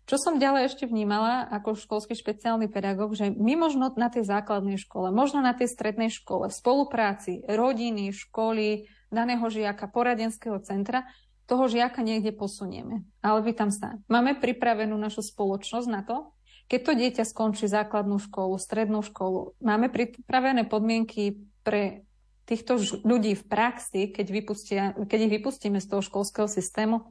Čo 0.07 0.23
som 0.23 0.39
ďalej 0.39 0.71
ešte 0.71 0.87
vnímala 0.87 1.51
ako 1.51 1.75
školský 1.75 2.15
špeciálny 2.15 2.71
pedagóg, 2.71 3.19
že 3.19 3.27
my 3.27 3.59
možno 3.59 3.91
na 3.99 4.07
tej 4.07 4.23
základnej 4.23 4.79
škole, 4.79 5.11
možno 5.11 5.43
na 5.43 5.51
tej 5.51 5.67
strednej 5.67 6.15
škole, 6.15 6.47
v 6.47 6.55
spolupráci 6.55 7.43
rodiny, 7.43 8.15
školy, 8.15 8.87
daného 9.11 9.43
žiaka, 9.51 9.91
poradenského 9.91 10.63
centra, 10.63 11.11
toho 11.51 11.67
žiaka 11.67 12.07
niekde 12.07 12.31
posunieme. 12.31 13.03
Ale 13.19 13.43
pýtam 13.43 13.75
sa, 13.75 13.99
máme 14.07 14.39
pripravenú 14.39 14.95
našu 14.95 15.27
spoločnosť 15.27 15.89
na 15.91 16.07
to, 16.07 16.31
keď 16.71 16.81
to 16.83 16.93
dieťa 16.99 17.25
skončí 17.27 17.67
základnú 17.67 18.19
školu, 18.23 18.59
strednú 18.63 19.03
školu, 19.03 19.59
máme 19.59 19.91
pripravené 19.91 20.71
podmienky 20.71 21.51
pre 21.67 22.07
týchto 22.47 22.79
ľudí 23.03 23.35
v 23.35 23.45
praxi, 23.47 24.15
keď, 24.15 24.27
vypustia, 24.31 24.83
keď 24.95 25.19
ich 25.27 25.35
vypustíme 25.43 25.83
z 25.83 25.87
toho 25.91 26.03
školského 26.03 26.47
systému. 26.47 27.11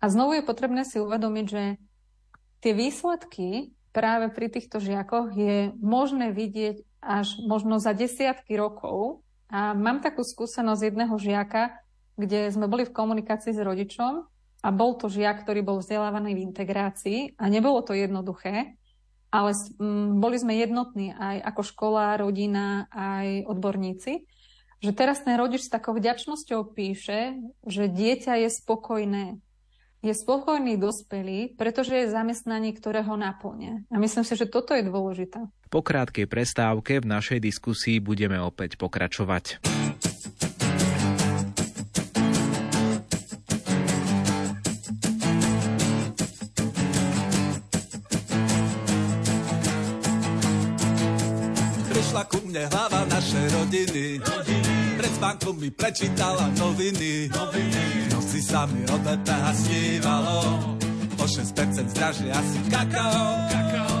A 0.00 0.08
znovu 0.08 0.40
je 0.40 0.48
potrebné 0.48 0.88
si 0.88 0.96
uvedomiť, 0.96 1.46
že 1.48 1.62
tie 2.60 2.72
výsledky 2.76 3.72
práve 3.90 4.30
pri 4.30 4.48
týchto 4.52 4.78
žiakoch 4.78 5.34
je 5.34 5.74
možné 5.80 6.30
vidieť 6.30 6.86
až 7.00 7.40
možno 7.44 7.80
za 7.80 7.96
desiatky 7.96 8.54
rokov. 8.54 9.24
A 9.50 9.74
mám 9.74 9.98
takú 9.98 10.22
skúsenosť 10.22 10.82
jedného 10.94 11.16
žiaka, 11.18 11.74
kde 12.14 12.52
sme 12.54 12.70
boli 12.70 12.86
v 12.86 12.94
komunikácii 12.94 13.50
s 13.50 13.58
rodičom 13.58 14.28
a 14.60 14.68
bol 14.70 14.94
to 14.94 15.08
žiak, 15.08 15.42
ktorý 15.42 15.64
bol 15.64 15.80
vzdelávaný 15.80 16.36
v 16.36 16.44
integrácii 16.52 17.18
a 17.40 17.48
nebolo 17.48 17.80
to 17.82 17.96
jednoduché, 17.96 18.76
ale 19.32 19.50
boli 20.20 20.36
sme 20.36 20.60
jednotní 20.60 21.16
aj 21.16 21.42
ako 21.50 21.62
škola, 21.66 22.20
rodina, 22.20 22.86
aj 22.92 23.48
odborníci, 23.48 24.28
že 24.80 24.92
teraz 24.96 25.24
ten 25.24 25.34
rodič 25.34 25.66
s 25.66 25.72
takou 25.72 25.96
vďačnosťou 25.96 26.72
píše, 26.76 27.40
že 27.64 27.88
dieťa 27.88 28.46
je 28.46 28.48
spokojné. 28.52 29.24
Je 30.00 30.16
spokojný 30.16 30.80
dospelý, 30.80 31.60
pretože 31.60 31.92
je 31.92 32.08
zamestnanie, 32.08 32.72
ktoré 32.72 33.04
ho 33.04 33.20
naplňa. 33.20 33.84
A 33.92 33.96
myslím 34.00 34.24
si, 34.24 34.32
že 34.32 34.48
toto 34.48 34.72
je 34.72 34.80
dôležité. 34.80 35.44
Po 35.68 35.84
krátkej 35.84 36.24
prestávke 36.24 37.04
v 37.04 37.06
našej 37.06 37.44
diskusii 37.44 38.00
budeme 38.00 38.40
opäť 38.40 38.80
pokračovať. 38.80 39.60
prišla 52.10 52.24
ku 52.26 52.40
mne 52.48 52.64
hlava 52.72 53.06
naše 53.06 53.38
rodiny. 53.54 54.39
Spánkom 55.20 55.60
mi 55.60 55.68
prečítala 55.68 56.48
noviny. 56.56 57.28
noviny. 57.28 58.08
Noci 58.08 58.40
sa 58.40 58.64
mi 58.64 58.88
od 58.88 59.04
a 59.04 59.52
snívalo. 59.52 60.38
O 61.20 61.24
6% 61.28 61.92
zdražie 61.92 62.32
asi 62.32 62.58
kakao. 62.72 63.28
kakao. 63.52 64.00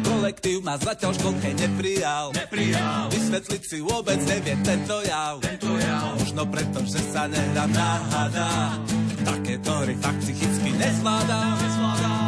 Kolektív 0.00 0.64
ma 0.64 0.80
zatiaľ 0.80 1.12
školke 1.20 1.52
neprijal. 1.60 2.32
neprijal. 2.32 3.12
Vysvetliť 3.12 3.62
si 3.68 3.84
vôbec 3.84 4.16
nevie 4.24 4.56
tento 4.64 5.04
jav. 5.04 5.36
Tento 5.44 5.76
jav. 5.76 6.16
Možno 6.16 6.48
preto, 6.48 6.80
že 6.88 7.04
sa 7.12 7.28
nehrám 7.28 7.68
náhada. 7.68 8.80
Takéto 9.28 9.72
hry 9.84 9.92
fakt 10.00 10.24
psychicky 10.24 10.72
nezvládam. 10.72 11.60
nezvládam 11.60 12.23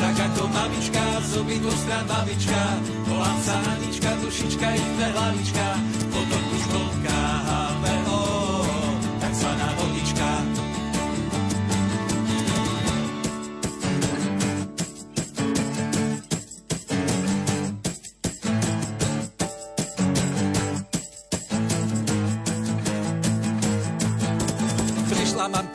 tak 0.00 0.16
ako 0.16 0.48
mamička, 0.48 1.04
z 1.28 1.32
obidvoch 1.36 1.76
stran 1.76 2.04
babička. 2.08 2.60
Volám 3.04 3.38
sa 3.44 3.54
Anička, 3.76 4.10
dušička, 4.24 4.66
i 4.72 4.82
dve 4.96 5.06
hlavička, 5.12 5.66
potom 6.08 6.49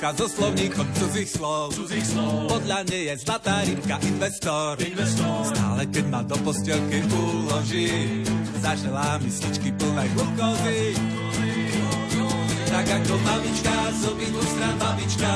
Mamka 0.06 0.22
so 0.22 0.30
slovníkom 0.30 0.86
cudzích 0.94 1.26
slov. 1.26 1.74
Cudzích 1.74 2.06
slov. 2.06 2.46
Podľa 2.46 2.86
nej 2.94 3.10
je 3.10 3.16
zlatá 3.26 3.66
rybka 3.66 3.98
investor. 4.06 4.78
investor. 4.78 5.50
Stále 5.50 5.82
keď 5.90 6.06
ma 6.14 6.22
do 6.22 6.38
postielky 6.46 7.02
uloží, 7.10 8.22
zaželá 8.62 9.18
misličky 9.18 9.74
plné 9.74 10.06
glukózy. 10.14 10.94
Tak 12.70 12.86
ako 12.86 13.18
mamička, 13.18 13.74
z 13.98 14.02
obidvoch 14.06 14.46
strán 14.46 14.78
babička, 14.78 15.32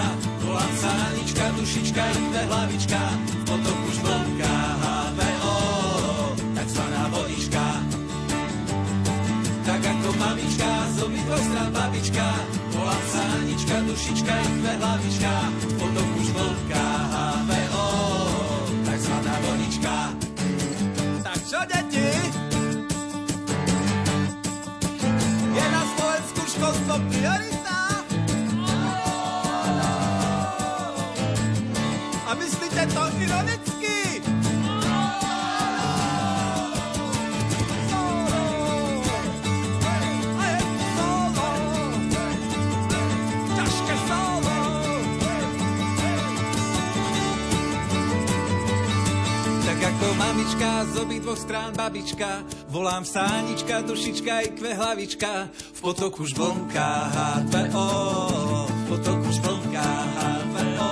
volám 0.45 0.73
sa 0.77 0.91
Anička, 1.09 1.45
dušička, 1.57 2.03
dve 2.29 2.41
hlavička, 2.45 3.01
potom 3.49 3.77
už 3.89 3.97
vlnká 4.05 4.55
HVO, 4.85 5.57
takzvaná 6.53 7.03
vodička. 7.09 7.65
Tak 9.65 9.81
ako 9.81 10.09
mamička, 10.13 10.69
z 10.93 10.97
obidvoch 11.01 11.41
strán 11.41 11.69
babička, 11.73 12.27
sa 13.59 13.75
Anička, 13.75 13.81
dušička 13.91 14.33
i 14.39 14.47
dve 14.59 14.73
hlavička, 14.79 15.31
potom 15.79 16.07
už 16.15 16.27
vlnká 16.31 16.85
HVO, 17.11 17.87
takzvaná 18.87 19.35
vodička. 19.43 19.95
Tak 21.23 21.39
čo, 21.43 21.59
deti? 21.67 22.07
Je 25.51 25.65
na 25.75 25.83
Slovensku 25.91 26.41
školstvo 26.55 26.95
priorita? 27.11 27.79
A 32.27 32.31
myslíte 32.39 32.83
to 32.95 33.03
ironicky? 33.19 33.78
Mamička, 50.39 50.85
z 50.85 50.95
obidvoch 51.03 51.35
strán 51.35 51.75
babička. 51.75 52.47
Volám 52.71 53.03
sa 53.03 53.27
Anička, 53.43 53.83
dušička 53.83 54.47
i 54.47 54.49
kve 54.55 54.71
hlavička. 54.71 55.51
V 55.51 55.79
potoku 55.83 56.23
už 56.23 56.31
vlnká 56.31 56.89
H2O, 57.11 57.87
v 58.71 58.83
potoku 58.87 59.27
už 59.27 59.37
vlnká 59.43 59.89
H2O, 60.15 60.91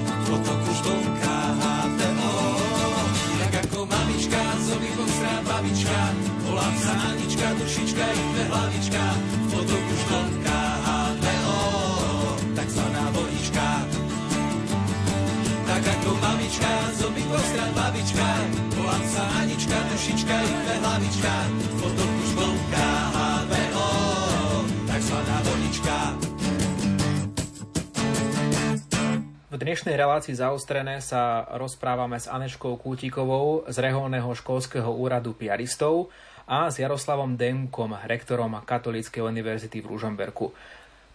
v 0.00 0.24
potoku 0.24 0.66
už 0.72 0.80
vlnká 0.88 1.36
H2O. 1.60 2.32
Tak 3.44 3.52
ako 3.68 3.78
mamička, 3.84 4.40
z 4.40 4.68
strán 5.20 5.42
babička. 5.44 6.00
Volám 6.48 6.74
sa 6.80 6.92
Anička, 7.12 7.46
dušička 7.52 8.04
i 8.08 8.20
kve 8.32 8.42
hlavička. 8.48 9.04
V 9.36 9.52
už 9.68 10.02
vlnká 10.08 10.51
ako 16.52 16.60
mamička, 16.60 16.92
z 16.92 17.00
obidvoch 17.08 17.48
babička, 17.72 18.28
volám 18.76 19.04
Anička, 19.40 19.76
dušička 19.88 20.36
i 20.36 20.50
dve 20.52 20.74
hlavička, 20.84 21.32
potom 21.80 22.08
už 22.20 22.30
vlnká 22.36 22.88
HVO, 23.16 23.88
takzvaná 24.84 25.36
vodička. 25.48 25.96
V 29.52 29.56
dnešnej 29.56 29.96
relácii 29.96 30.36
zaostrené 30.36 31.00
sa 31.00 31.48
rozprávame 31.56 32.20
s 32.20 32.28
Aneškou 32.28 32.76
Kútikovou 32.76 33.64
z 33.68 33.76
Reholného 33.80 34.28
školského 34.36 34.92
úradu 34.92 35.32
piaristov 35.32 36.12
a 36.44 36.68
s 36.68 36.76
Jaroslavom 36.76 37.32
Demkom, 37.32 37.96
rektorom 38.04 38.60
Katolíckej 38.60 39.24
univerzity 39.24 39.80
v 39.80 39.88
Ružomberku. 39.88 40.52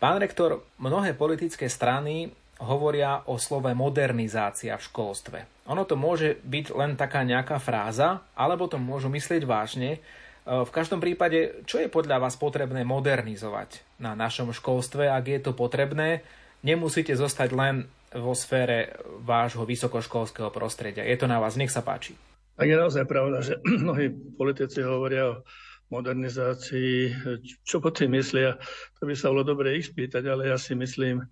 Pán 0.01 0.17
rektor, 0.17 0.65
mnohé 0.81 1.13
politické 1.13 1.69
strany 1.69 2.29
hovoria 2.61 3.21
o 3.29 3.37
slove 3.37 3.69
modernizácia 3.77 4.73
v 4.77 4.85
školstve. 4.85 5.39
Ono 5.69 5.83
to 5.85 5.99
môže 5.99 6.41
byť 6.41 6.65
len 6.73 6.95
taká 6.97 7.21
nejaká 7.21 7.61
fráza, 7.61 8.25
alebo 8.33 8.65
to 8.65 8.81
môžu 8.81 9.11
myslieť 9.13 9.43
vážne. 9.45 9.97
E, 9.97 9.99
v 10.45 10.71
každom 10.73 10.97
prípade, 10.97 11.61
čo 11.69 11.77
je 11.77 11.91
podľa 11.91 12.23
vás 12.23 12.39
potrebné 12.39 12.81
modernizovať 12.87 13.83
na 14.01 14.17
našom 14.17 14.55
školstve? 14.55 15.05
Ak 15.11 15.27
je 15.27 15.39
to 15.43 15.53
potrebné, 15.53 16.25
nemusíte 16.65 17.13
zostať 17.13 17.49
len 17.53 17.75
vo 18.15 18.31
sfére 18.33 18.95
vášho 19.21 19.67
vysokoškolského 19.67 20.49
prostredia. 20.49 21.03
Je 21.03 21.19
to 21.19 21.27
na 21.27 21.37
vás, 21.37 21.59
nech 21.59 21.69
sa 21.73 21.83
páči. 21.83 22.15
Tak 22.57 22.65
je 22.65 22.77
naozaj 22.79 23.05
pravda, 23.05 23.43
že 23.43 23.59
mnohí 23.85 24.09
politici 24.33 24.81
hovoria 24.81 25.29
o 25.29 25.43
modernizácii. 25.93 27.13
Čo 27.63 27.79
po 27.79 27.93
tým 27.93 28.17
myslia, 28.17 28.57
to 28.97 29.07
by 29.07 29.13
sa 29.13 29.29
bolo 29.31 29.43
dobre 29.45 29.77
ich 29.77 29.91
spýtať, 29.91 30.23
ale 30.27 30.51
ja 30.51 30.57
si 30.59 30.75
myslím, 30.75 31.23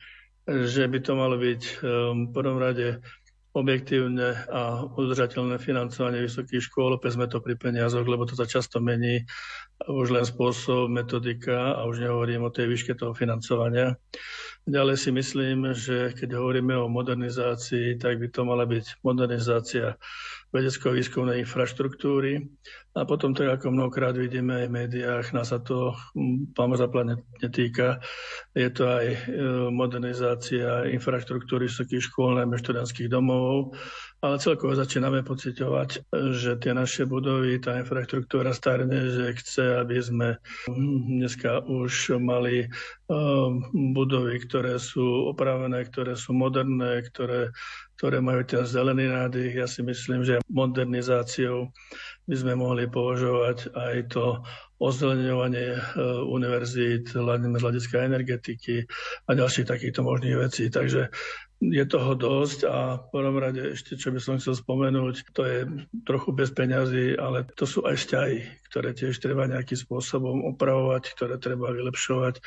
že 0.46 0.86
by 0.86 1.00
to 1.02 1.12
malo 1.18 1.36
byť 1.42 1.62
ehm, 1.82 2.30
v 2.30 2.34
prvom 2.34 2.58
rade 2.62 3.02
objektívne 3.56 4.36
a 4.52 4.84
udržateľné 4.84 5.56
financovanie 5.64 6.28
vysokých 6.28 6.60
škôl. 6.60 7.00
Opäť 7.00 7.16
sme 7.16 7.32
to 7.32 7.40
pri 7.40 7.56
peniazoch, 7.56 8.04
lebo 8.04 8.28
to 8.28 8.36
sa 8.36 8.44
často 8.44 8.84
mení 8.84 9.24
už 9.84 10.08
len 10.16 10.24
spôsob, 10.24 10.88
metodika 10.88 11.76
a 11.76 11.84
už 11.84 12.00
nehovorím 12.08 12.48
o 12.48 12.54
tej 12.54 12.72
výške 12.72 12.96
toho 12.96 13.12
financovania. 13.12 14.00
Ďalej 14.66 14.98
si 14.98 15.10
myslím, 15.14 15.78
že 15.78 16.16
keď 16.18 16.42
hovoríme 16.42 16.74
o 16.74 16.90
modernizácii, 16.90 18.02
tak 18.02 18.18
by 18.18 18.34
to 18.34 18.42
mala 18.48 18.66
byť 18.66 19.06
modernizácia 19.06 19.94
vedecko-výskumnej 20.50 21.44
infraštruktúry. 21.44 22.50
A 22.96 23.04
potom, 23.04 23.36
tak 23.36 23.60
ako 23.60 23.76
mnohokrát 23.76 24.16
vidíme 24.16 24.64
aj 24.64 24.68
v 24.72 24.76
médiách, 24.80 25.26
nás 25.36 25.52
sa 25.52 25.60
to 25.60 25.92
pán 26.56 26.72
zaplatne 26.80 27.20
netýka, 27.44 28.00
je 28.56 28.72
to 28.72 28.88
aj 28.88 29.06
e, 29.12 29.18
modernizácia 29.68 30.88
infraštruktúry 30.88 31.68
vysokých 31.68 32.08
škôl, 32.08 32.40
najmä 32.40 32.56
študentských 32.56 33.12
domov, 33.12 33.76
ale 34.24 34.42
celkovo 34.42 34.74
začíname 34.74 35.22
pocitovať, 35.22 36.08
že 36.34 36.58
tie 36.58 36.72
naše 36.74 37.04
budovy, 37.06 37.62
tá 37.62 37.78
infraštruktúra 37.78 38.56
starne, 38.56 39.12
že 39.12 39.38
chce, 39.38 39.86
aby 39.86 39.98
sme 40.02 40.28
dneska 41.12 41.62
už 41.68 42.18
mali 42.18 42.72
budovy, 43.74 44.42
ktoré 44.42 44.82
sú 44.82 45.30
opravené, 45.30 45.86
ktoré 45.86 46.18
sú 46.18 46.34
moderné, 46.34 47.06
ktoré, 47.06 47.54
ktoré 48.02 48.18
majú 48.18 48.42
ten 48.50 48.66
zelený 48.66 49.14
nádych. 49.14 49.54
Ja 49.54 49.68
si 49.70 49.86
myslím, 49.86 50.26
že 50.26 50.42
modernizáciou 50.50 51.70
by 52.26 52.36
sme 52.36 52.58
mohli 52.58 52.90
považovať 52.90 53.78
aj 53.78 53.96
to 54.10 54.42
ozeleňovanie 54.82 55.80
univerzít, 56.28 57.14
hlavne 57.16 57.54
z 57.56 57.62
hľadiska 57.64 57.96
energetiky 58.10 58.84
a 59.30 59.32
ďalších 59.38 59.70
takýchto 59.70 60.02
možných 60.04 60.36
vecí. 60.50 60.68
Takže 60.68 61.14
je 61.64 61.86
toho 61.88 62.14
dosť 62.20 62.60
a 62.68 63.00
v 63.00 63.06
prvom 63.16 63.38
rade 63.40 63.64
ešte, 63.74 63.96
čo 63.96 64.12
by 64.12 64.20
som 64.20 64.36
chcel 64.38 64.60
spomenúť, 64.60 65.32
to 65.32 65.42
je 65.48 65.60
trochu 66.04 66.30
bez 66.36 66.52
peňazí, 66.52 67.16
ale 67.16 67.48
to 67.56 67.64
sú 67.64 67.88
aj 67.88 67.96
vzťahy, 67.96 68.40
ktoré 68.68 68.92
tiež 68.92 69.16
treba 69.24 69.48
nejakým 69.48 69.80
spôsobom 69.80 70.44
opravovať, 70.56 71.16
ktoré 71.16 71.36
treba 71.40 71.72
vylepšovať. 71.72 72.44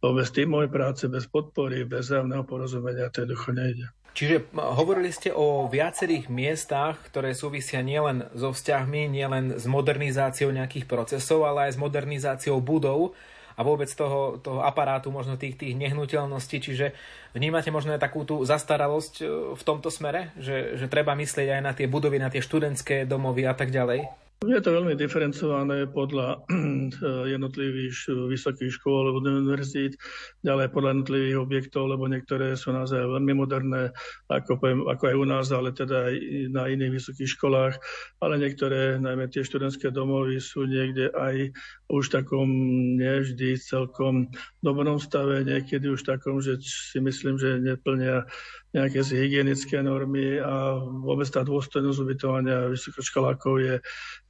Lebo 0.00 0.12
bez 0.14 0.30
tímovej 0.30 0.70
práce, 0.70 1.10
bez 1.10 1.26
podpory, 1.26 1.82
bez 1.82 2.14
zájomného 2.14 2.46
porozumenia 2.46 3.10
to 3.10 3.26
jednoducho 3.26 3.50
nejde. 3.50 3.86
Čiže 4.12 4.52
hovorili 4.52 5.08
ste 5.08 5.32
o 5.32 5.72
viacerých 5.72 6.28
miestach, 6.28 7.00
ktoré 7.08 7.32
súvisia 7.32 7.80
nielen 7.80 8.28
so 8.36 8.52
vzťahmi, 8.52 9.08
nielen 9.08 9.56
s 9.56 9.64
modernizáciou 9.64 10.52
nejakých 10.52 10.84
procesov, 10.84 11.48
ale 11.48 11.72
aj 11.72 11.80
s 11.80 11.80
modernizáciou 11.80 12.60
budov 12.60 13.16
a 13.56 13.60
vôbec 13.60 13.88
toho, 13.92 14.40
toho 14.40 14.60
aparátu, 14.64 15.12
možno 15.12 15.36
tých, 15.36 15.56
tých 15.56 15.76
nehnuteľností. 15.76 16.58
Čiže 16.62 16.96
vnímate 17.36 17.68
možno 17.68 17.92
aj 17.94 18.00
takú 18.00 18.24
tú 18.24 18.42
zastaralosť 18.42 19.14
e, 19.20 19.24
v 19.56 19.62
tomto 19.62 19.92
smere, 19.92 20.32
že, 20.40 20.76
že 20.80 20.86
treba 20.88 21.12
myslieť 21.12 21.48
aj 21.58 21.62
na 21.62 21.72
tie 21.76 21.86
budovy, 21.86 22.18
na 22.20 22.32
tie 22.32 22.40
študentské 22.40 23.04
domovy 23.04 23.44
a 23.44 23.54
tak 23.54 23.70
ďalej? 23.70 24.08
Je 24.42 24.58
to 24.58 24.74
veľmi 24.74 24.98
diferencované 24.98 25.86
podľa 25.86 26.42
jednotlivých 27.34 27.94
vysokých 28.26 28.74
škôl 28.74 29.06
alebo 29.06 29.22
univerzít, 29.22 29.94
ďalej 30.42 30.74
podľa 30.74 30.98
jednotlivých 30.98 31.38
objektov, 31.38 31.86
lebo 31.86 32.10
niektoré 32.10 32.58
sú 32.58 32.74
naozaj 32.74 33.06
veľmi 33.06 33.38
moderné, 33.38 33.94
ako, 34.26 34.58
poviem, 34.58 34.82
ako 34.90 35.04
aj 35.06 35.14
u 35.14 35.26
nás, 35.30 35.46
ale 35.54 35.70
teda 35.70 36.10
aj 36.10 36.14
na 36.50 36.66
iných 36.66 36.90
vysokých 36.90 37.30
školách, 37.38 37.78
ale 38.18 38.34
niektoré, 38.42 38.98
najmä 38.98 39.30
tie 39.30 39.46
študentské 39.46 39.94
domovy, 39.94 40.42
sú 40.42 40.66
niekde 40.66 41.14
aj 41.14 41.54
už 41.94 42.10
takom 42.10 42.50
nevždy 42.98 43.54
celkom 43.62 44.26
dobrom 44.58 44.98
stave, 44.98 45.46
niekedy 45.46 45.86
už 45.86 46.02
takom, 46.02 46.42
že 46.42 46.58
si 46.58 46.98
myslím, 46.98 47.38
že 47.38 47.62
neplnia 47.62 48.26
nejaké 48.72 49.04
si 49.04 49.20
hygienické 49.20 49.84
normy 49.84 50.40
a 50.40 50.80
vôbec 50.80 51.28
tá 51.28 51.44
dôstojnosť 51.44 51.98
ubytovania 52.02 52.72
vysokoškolákov 52.72 53.54
je, 53.60 53.74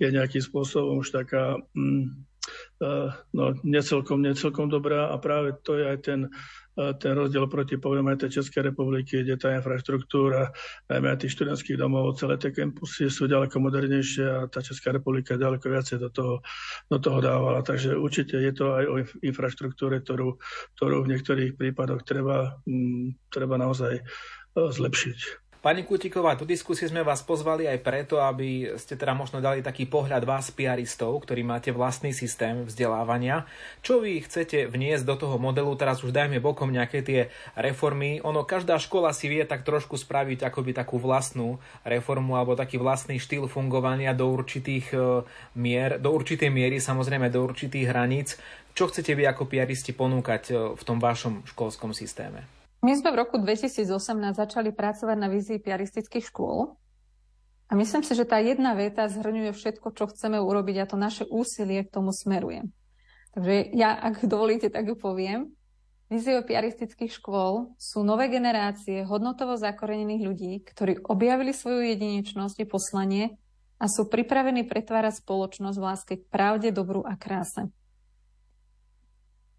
je 0.03 0.09
nejakým 0.11 0.43
spôsobom 0.43 0.99
už 0.99 1.15
taká 1.15 1.63
mm, 1.79 2.27
uh, 2.83 3.11
no, 3.33 3.55
necelkom, 3.63 4.19
necelkom 4.19 4.67
dobrá. 4.67 5.15
A 5.15 5.17
práve 5.23 5.55
to 5.63 5.79
je 5.79 5.85
aj 5.87 5.99
ten, 6.03 6.21
ten 6.73 7.13
rozdiel 7.13 7.45
proti 7.53 7.77
aj 7.77 8.17
tej 8.25 8.41
Českej 8.41 8.73
republiky, 8.73 9.21
kde 9.21 9.37
tá 9.37 9.53
infraštruktúra, 9.53 10.57
najmä 10.89 11.13
aj 11.13 11.19
tých 11.25 11.35
študentských 11.37 11.77
domov, 11.77 12.17
celé 12.17 12.41
tie 12.41 12.49
kampusy 12.49 13.13
sú 13.13 13.29
ďaleko 13.29 13.61
modernejšie 13.61 14.25
a 14.25 14.39
tá 14.49 14.65
Česká 14.65 14.93
republika 14.97 15.37
ďaleko 15.37 15.69
viacej 15.69 16.01
do 16.01 16.09
toho, 16.09 16.35
do 16.89 16.99
toho 16.99 17.19
dávala. 17.21 17.61
Takže 17.61 17.93
určite 17.93 18.41
je 18.41 18.53
to 18.57 18.73
aj 18.73 18.85
o 18.89 18.95
infraštruktúre, 19.21 20.01
ktorú, 20.01 20.41
ktorú 20.81 20.97
v 21.05 21.11
niektorých 21.13 21.61
prípadoch 21.61 22.09
treba, 22.09 22.57
um, 22.65 23.13
treba 23.29 23.61
naozaj 23.61 24.01
zlepšiť. 24.57 25.42
Pani 25.63 25.87
Kutiková, 25.87 26.35
do 26.35 26.43
diskusie 26.43 26.91
sme 26.91 27.07
vás 27.07 27.23
pozvali 27.23 27.71
aj 27.71 27.87
preto, 27.87 28.19
aby 28.19 28.75
ste 28.83 28.99
teda 28.99 29.15
možno 29.15 29.39
dali 29.39 29.63
taký 29.63 29.87
pohľad 29.87 30.27
vás 30.27 30.51
piaristov, 30.51 31.23
ktorí 31.23 31.47
máte 31.47 31.71
vlastný 31.71 32.11
systém 32.11 32.67
vzdelávania. 32.67 33.47
Čo 33.79 34.03
vy 34.03 34.27
chcete 34.27 34.67
vniesť 34.67 35.07
do 35.07 35.15
toho 35.15 35.39
modelu, 35.39 35.71
teraz 35.79 36.03
už 36.03 36.11
dajme 36.11 36.43
bokom 36.43 36.67
nejaké 36.67 37.07
tie 37.07 37.31
reformy. 37.55 38.19
Ono, 38.27 38.43
každá 38.43 38.75
škola 38.83 39.15
si 39.15 39.31
vie 39.31 39.47
tak 39.47 39.63
trošku 39.63 39.95
spraviť 39.95 40.51
akoby 40.51 40.75
takú 40.75 40.99
vlastnú 40.99 41.63
reformu 41.87 42.35
alebo 42.35 42.59
taký 42.59 42.83
vlastný 42.83 43.23
štýl 43.23 43.47
fungovania 43.47 44.19
do 44.19 44.35
určitých 44.35 44.91
e, 44.91 45.23
mier, 45.55 46.03
do 46.03 46.11
určitej 46.11 46.51
miery, 46.51 46.83
samozrejme 46.83 47.31
do 47.31 47.39
určitých 47.39 47.87
hraníc. 47.87 48.35
Čo 48.75 48.91
chcete 48.91 49.15
vy 49.15 49.31
ako 49.31 49.47
piaristi 49.47 49.95
ponúkať 49.95 50.43
e, 50.51 50.75
v 50.75 50.83
tom 50.83 50.99
vašom 50.99 51.47
školskom 51.47 51.95
systéme? 51.95 52.62
My 52.83 52.99
sme 52.99 53.15
v 53.15 53.21
roku 53.23 53.39
2018 53.39 53.95
začali 54.35 54.75
pracovať 54.75 55.15
na 55.15 55.31
vízii 55.31 55.63
piaristických 55.63 56.35
škôl 56.35 56.75
a 57.71 57.73
myslím 57.79 58.03
si, 58.03 58.19
že 58.19 58.27
tá 58.27 58.43
jedna 58.43 58.75
veta 58.75 59.07
zhrňuje 59.07 59.55
všetko, 59.55 59.95
čo 59.95 60.11
chceme 60.11 60.43
urobiť 60.43 60.77
a 60.83 60.89
to 60.91 60.99
naše 60.99 61.23
úsilie 61.31 61.87
k 61.87 61.95
tomu 61.95 62.11
smeruje. 62.11 62.67
Takže 63.39 63.71
ja, 63.79 63.95
ak 63.95 64.27
dovolíte, 64.27 64.67
tak 64.67 64.91
ju 64.91 64.99
poviem. 64.99 65.55
Víziou 66.11 66.43
piaristických 66.43 67.23
škôl 67.23 67.71
sú 67.79 68.03
nové 68.03 68.27
generácie 68.29 69.07
hodnotovo 69.07 69.55
zakorenených 69.55 70.23
ľudí, 70.27 70.53
ktorí 70.67 71.07
objavili 71.07 71.55
svoju 71.55 71.87
jedinečnosť 71.87 72.67
a 72.67 72.69
poslanie 72.69 73.25
a 73.79 73.87
sú 73.87 74.11
pripravení 74.11 74.67
pretvárať 74.67 75.23
spoločnosť 75.23 75.77
v 75.79 75.87
láske 75.87 76.15
k 76.19 76.29
pravde, 76.29 76.75
dobru 76.75 77.07
a 77.07 77.15
kráse. 77.15 77.71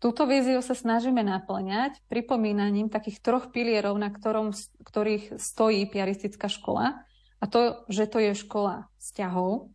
Túto 0.04 0.28
víziu 0.28 0.60
sa 0.60 0.76
snažíme 0.76 1.24
naplňať 1.24 2.04
pripomínaním 2.12 2.92
takých 2.92 3.24
troch 3.24 3.56
pilierov, 3.56 3.96
na 3.96 4.12
ktorom, 4.12 4.52
ktorých 4.84 5.40
stojí 5.40 5.88
piaristická 5.88 6.52
škola. 6.52 7.08
A 7.40 7.48
to, 7.48 7.88
že 7.88 8.12
to 8.12 8.20
je 8.20 8.36
škola 8.36 8.92
vzťahov, 9.00 9.72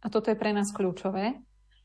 a 0.00 0.06
toto 0.08 0.32
je 0.32 0.36
pre 0.36 0.50
nás 0.50 0.74
kľúčové. 0.74 1.38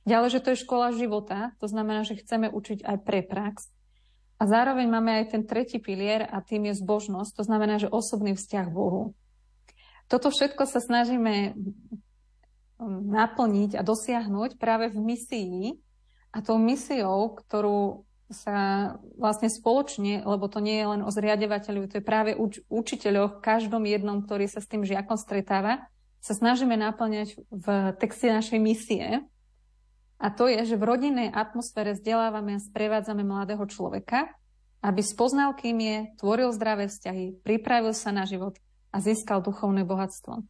Ďalej, 0.10 0.30
že 0.34 0.42
to 0.42 0.50
je 0.54 0.64
škola 0.66 0.98
života, 0.98 1.54
to 1.62 1.70
znamená, 1.70 2.02
že 2.02 2.18
chceme 2.18 2.50
učiť 2.50 2.82
aj 2.82 2.98
pre 3.06 3.22
prax. 3.22 3.70
A 4.42 4.50
zároveň 4.50 4.90
máme 4.90 5.22
aj 5.22 5.38
ten 5.38 5.44
tretí 5.46 5.78
pilier 5.78 6.26
a 6.26 6.42
tým 6.42 6.74
je 6.74 6.82
zbožnosť, 6.82 7.38
to 7.38 7.44
znamená, 7.46 7.78
že 7.78 7.92
osobný 7.92 8.34
vzťah 8.34 8.68
Bohu. 8.74 9.14
Toto 10.10 10.34
všetko 10.34 10.66
sa 10.66 10.82
snažíme 10.82 11.54
um, 11.54 13.14
naplniť 13.14 13.78
a 13.78 13.82
dosiahnuť 13.82 14.58
práve 14.58 14.90
v 14.90 15.00
misii, 15.02 15.85
a 16.36 16.44
tou 16.44 16.60
misiou, 16.60 17.32
ktorú 17.40 18.04
sa 18.28 18.98
vlastne 19.16 19.48
spoločne, 19.48 20.26
lebo 20.26 20.50
to 20.52 20.60
nie 20.60 20.82
je 20.82 20.88
len 20.98 21.02
o 21.06 21.10
zriadevateľu, 21.14 21.88
to 21.88 22.02
je 22.02 22.04
práve 22.04 22.36
uč- 22.36 22.60
učiteľoch, 22.68 23.40
každom 23.40 23.88
jednom, 23.88 24.20
ktorý 24.20 24.50
sa 24.50 24.60
s 24.60 24.68
tým 24.68 24.84
žiakom 24.84 25.16
stretáva, 25.16 25.88
sa 26.20 26.34
snažíme 26.34 26.74
naplňať 26.74 27.38
v 27.54 27.68
texte 28.02 28.28
našej 28.28 28.58
misie. 28.58 29.22
A 30.18 30.28
to 30.34 30.50
je, 30.50 30.74
že 30.74 30.80
v 30.80 30.88
rodinnej 30.90 31.30
atmosfére 31.30 31.94
vzdelávame 31.94 32.58
a 32.58 32.64
sprevádzame 32.64 33.22
mladého 33.22 33.62
človeka, 33.70 34.34
aby 34.82 35.06
spoznal, 35.06 35.54
kým 35.54 35.78
je, 35.78 35.98
tvoril 36.18 36.50
zdravé 36.50 36.90
vzťahy, 36.90 37.46
pripravil 37.46 37.94
sa 37.94 38.10
na 38.10 38.26
život 38.26 38.58
a 38.90 38.98
získal 39.06 39.46
duchovné 39.46 39.86
bohatstvo. 39.86 40.42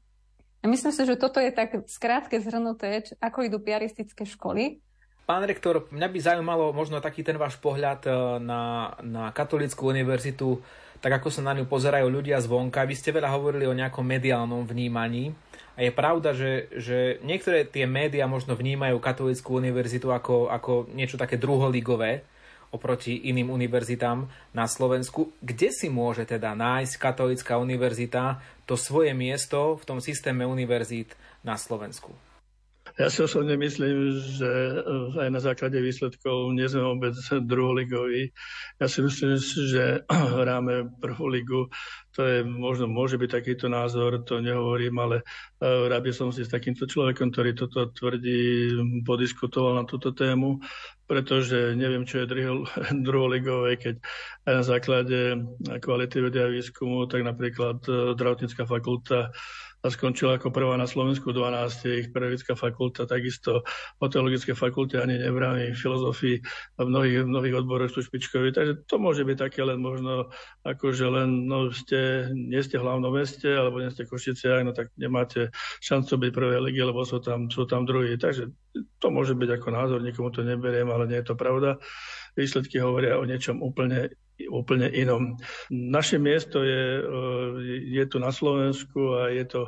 A 0.63 0.65
myslím 0.65 0.95
si, 0.95 1.03
že 1.03 1.19
toto 1.19 1.43
je 1.43 1.51
tak 1.51 1.85
skrátke 1.91 2.39
zhrnuté, 2.39 3.03
ako 3.19 3.45
idú 3.45 3.59
piaristické 3.59 4.23
školy, 4.23 4.79
Pán 5.25 5.41
rektor, 5.41 5.89
mňa 5.89 6.05
by 6.05 6.19
zaujímalo 6.21 6.69
možno 6.69 7.01
taký 7.01 7.25
ten 7.25 7.33
váš 7.41 7.57
pohľad 7.57 8.05
e, 8.05 8.09
na, 8.45 8.93
na 9.01 9.33
katolickú 9.33 9.89
univerzitu, 9.89 10.61
tak 11.01 11.17
ako 11.17 11.33
sa 11.33 11.41
na 11.41 11.57
ňu 11.57 11.65
pozerajú 11.65 12.05
ľudia 12.05 12.37
zvonka. 12.37 12.85
Vy 12.85 12.93
ste 12.93 13.09
veľa 13.09 13.33
hovorili 13.33 13.65
o 13.65 13.73
nejakom 13.73 14.05
mediálnom 14.05 14.69
vnímaní. 14.69 15.33
A 15.75 15.81
je 15.81 15.89
pravda, 15.89 16.37
že, 16.37 16.69
že 16.77 17.17
niektoré 17.25 17.65
tie 17.65 17.89
médiá 17.89 18.29
možno 18.29 18.53
vnímajú 18.53 19.01
katolickú 19.01 19.57
univerzitu 19.57 20.13
ako, 20.13 20.53
ako 20.53 20.93
niečo 20.93 21.17
také 21.17 21.41
druholigové 21.41 22.21
oproti 22.69 23.25
iným 23.25 23.49
univerzitám 23.49 24.29
na 24.53 24.65
Slovensku. 24.69 25.33
Kde 25.41 25.73
si 25.73 25.89
môže 25.89 26.29
teda 26.29 26.53
nájsť 26.53 27.01
katolická 27.01 27.57
univerzita 27.57 28.37
to 28.69 28.77
svoje 28.77 29.17
miesto 29.17 29.81
v 29.81 29.83
tom 29.89 29.97
systéme 29.97 30.45
univerzít 30.45 31.17
na 31.41 31.57
Slovensku? 31.57 32.13
Ja 32.95 33.11
si 33.11 33.19
osobne 33.19 33.59
myslím, 33.59 34.15
že 34.39 34.51
eh, 34.79 35.23
aj 35.27 35.29
na 35.31 35.41
základe 35.43 35.75
výsledkov 35.83 36.55
nie 36.55 36.63
sme 36.71 36.95
vôbec 36.95 37.15
druholigoví. 37.43 38.31
Ja 38.79 38.87
si 38.87 39.03
myslím, 39.03 39.35
že 39.39 40.07
hráme 40.39 40.95
prvú 41.03 41.27
ligu. 41.27 41.67
To 42.15 42.23
je, 42.23 42.47
možno 42.47 42.87
môže 42.87 43.19
byť 43.19 43.27
takýto 43.27 43.67
názor, 43.67 44.23
to 44.23 44.39
nehovorím, 44.39 44.95
ale 45.03 45.27
rád 45.59 45.99
by 46.07 46.11
som 46.15 46.31
si 46.31 46.47
s 46.47 46.53
takýmto 46.53 46.87
človekom, 46.87 47.27
ktorý 47.27 47.51
toto 47.51 47.91
tvrdí, 47.91 48.71
podiskutoval 49.03 49.75
na 49.75 49.83
túto 49.83 50.15
tému, 50.15 50.63
pretože 51.11 51.75
neviem, 51.75 52.07
čo 52.07 52.23
je 52.23 52.31
druholigové, 53.07 53.75
keď 53.75 53.95
aj 54.47 54.53
na 54.55 54.63
základe 54.63 55.19
kvality 55.83 56.17
vedia 56.23 56.47
výskumu, 56.47 57.03
tak 57.11 57.27
napríklad 57.27 57.83
uh, 57.85 58.15
zdravotnícka 58.15 58.63
fakulta 59.85 59.93
skončila 59.93 60.31
ako 60.41 60.49
prvá 60.49 60.73
na 60.77 60.89
Slovensku 60.89 61.29
12. 61.29 62.01
ich 62.01 62.07
pedagogická 62.09 62.57
fakulta, 62.57 63.05
takisto 63.05 63.61
o 64.01 64.05
teologické 64.09 64.57
fakulte 64.57 64.97
ani 64.97 65.21
nebráni 65.21 65.77
filozofii 65.77 66.41
a 66.81 66.85
v 66.85 66.89
mnohých, 66.89 67.17
v 67.21 67.29
mnohých 67.29 67.55
odboroch 67.61 67.93
sú 67.93 68.01
špičkoví. 68.01 68.49
Takže 68.49 68.89
to 68.89 68.95
môže 68.97 69.21
byť 69.21 69.37
také 69.37 69.61
len 69.61 69.77
možno, 69.77 70.33
ako 70.65 70.89
že 70.89 71.05
len 71.05 71.45
no, 71.45 71.69
ste, 71.69 72.33
nie 72.33 72.61
ste 72.65 72.81
v 72.81 72.85
hlavnom 72.89 73.13
meste 73.13 73.45
alebo 73.45 73.77
nie 73.77 73.93
ste 73.93 74.09
Košice, 74.09 74.65
no 74.65 74.73
tak 74.73 74.89
nemáte 74.97 75.53
šancu 75.85 76.17
byť 76.17 76.31
prvé 76.33 76.57
ligy, 76.65 76.81
lebo 76.81 77.05
sú 77.05 77.21
tam, 77.21 77.53
sú 77.53 77.69
tam 77.69 77.85
druhí. 77.85 78.17
Takže 78.17 78.49
to 78.97 79.07
môže 79.13 79.37
byť 79.37 79.49
ako 79.61 79.67
názor, 79.69 79.99
nikomu 80.01 80.33
to 80.33 80.41
neberiem, 80.41 80.89
ale 80.89 81.05
nie 81.05 81.21
je 81.21 81.29
to 81.29 81.35
pravda. 81.37 81.77
Výsledky 82.33 82.81
hovoria 82.81 83.21
o 83.21 83.23
niečom 83.23 83.61
úplne 83.61 84.09
úplne 84.51 84.91
inom. 84.91 85.39
Naše 85.71 86.19
miesto 86.19 86.63
je, 86.63 86.99
e, 86.99 87.03
je 87.95 88.03
tu 88.09 88.19
na 88.19 88.31
Slovensku 88.31 89.15
a 89.15 89.31
je 89.31 89.45
to 89.47 89.61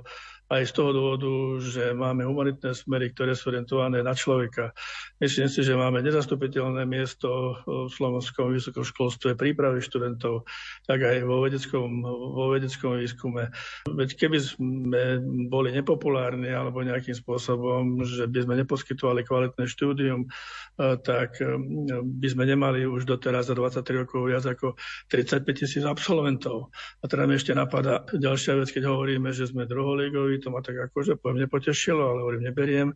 aj 0.48 0.64
z 0.64 0.72
toho 0.72 0.91
dôvodu, 0.95 1.32
že 1.60 1.91
máme 1.91 2.24
humanitné 2.24 2.72
smery, 2.72 3.12
ktoré 3.12 3.36
sú 3.36 3.52
orientované 3.52 4.00
na 4.00 4.16
človeka. 4.16 4.72
Myslím 5.20 5.52
si, 5.52 5.60
že 5.60 5.76
máme 5.76 6.00
nezastupiteľné 6.00 6.88
miesto 6.88 7.60
v 7.68 7.91
slovenskom 7.91 8.56
vysokoškolstve 8.56 9.36
prípravy 9.36 9.84
študentov, 9.84 10.48
tak 10.88 11.04
aj 11.04 11.28
vo 11.28 11.43
vedeckom, 11.43 12.02
vo 12.08 12.56
vedeckom 12.56 12.95
výskume. 12.95 13.52
Veď 13.91 14.10
keby 14.16 14.38
sme 14.39 15.04
boli 15.52 15.76
nepopulárni 15.76 16.52
alebo 16.52 16.80
nejakým 16.80 17.16
spôsobom, 17.16 18.08
že 18.08 18.24
by 18.32 18.48
sme 18.48 18.64
neposkytovali 18.64 19.28
kvalitné 19.28 19.68
štúdium, 19.68 20.32
tak 20.78 21.41
eh, 21.41 21.58
by 22.02 22.28
sme 22.30 22.43
nemali 22.48 22.86
už 22.88 23.04
doteraz 23.04 23.50
za 23.50 23.56
23 23.58 24.06
rokov 24.06 24.30
viac 24.30 24.45
ako 24.45 24.78
35 25.12 25.43
tisíc 25.58 25.84
absolventov. 25.84 26.70
A 27.02 27.10
teda 27.10 27.26
mi 27.26 27.36
ešte 27.36 27.52
napadá 27.52 28.06
ďalšia 28.14 28.62
vec, 28.62 28.70
keď 28.72 28.89
hovoríme, 28.89 29.34
že 29.34 29.50
sme 29.50 29.66
druholigoví, 29.66 30.37
to 30.40 30.54
ma 30.54 30.62
tak 30.62 30.78
akože 30.90 31.18
poviem 31.20 31.46
nepotešilo, 31.46 32.02
ale 32.02 32.20
hovorím, 32.24 32.44
neberiem. 32.50 32.90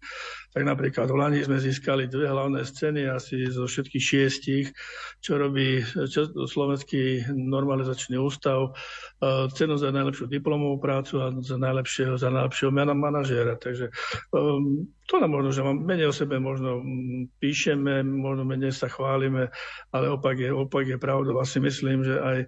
Tak 0.51 0.63
napríklad 0.63 1.07
v 1.11 1.17
Lani 1.17 1.39
sme 1.41 1.57
získali 1.59 2.07
dve 2.07 2.27
hlavné 2.27 2.63
scény 2.63 3.07
asi 3.07 3.49
zo 3.49 3.67
všetkých 3.67 4.03
šiestich, 4.03 4.65
čo 5.19 5.37
robí 5.39 5.81
Slovenský 6.47 7.25
normalizačný 7.31 8.19
ústav, 8.19 8.71
e, 8.71 9.51
cenu 9.53 9.75
za 9.75 9.89
najlepšiu 9.91 10.27
diplomovú 10.27 10.77
prácu 10.81 11.13
a 11.21 11.25
za 11.39 11.57
najlepšieho, 11.57 12.15
za 12.15 12.29
najlepšieho 12.29 12.71
manažéra. 12.71 13.55
Takže 13.57 13.89
um, 14.33 14.87
to 15.11 15.19
nám 15.19 15.35
možno, 15.35 15.51
že 15.51 15.59
menej 15.67 16.07
o 16.07 16.15
sebe 16.15 16.39
možno 16.39 16.79
mm, 16.79 17.35
píšeme, 17.43 17.99
možno 17.99 18.47
menej 18.47 18.71
sa 18.71 18.87
chválime, 18.87 19.51
ale 19.91 20.07
opak 20.07 20.39
je, 20.39 20.47
opak 20.55 20.87
je 20.87 20.95
pravdou. 20.95 21.35
Asi 21.43 21.59
myslím, 21.59 22.07
že 22.07 22.15
aj 22.15 22.37
e, 22.39 22.47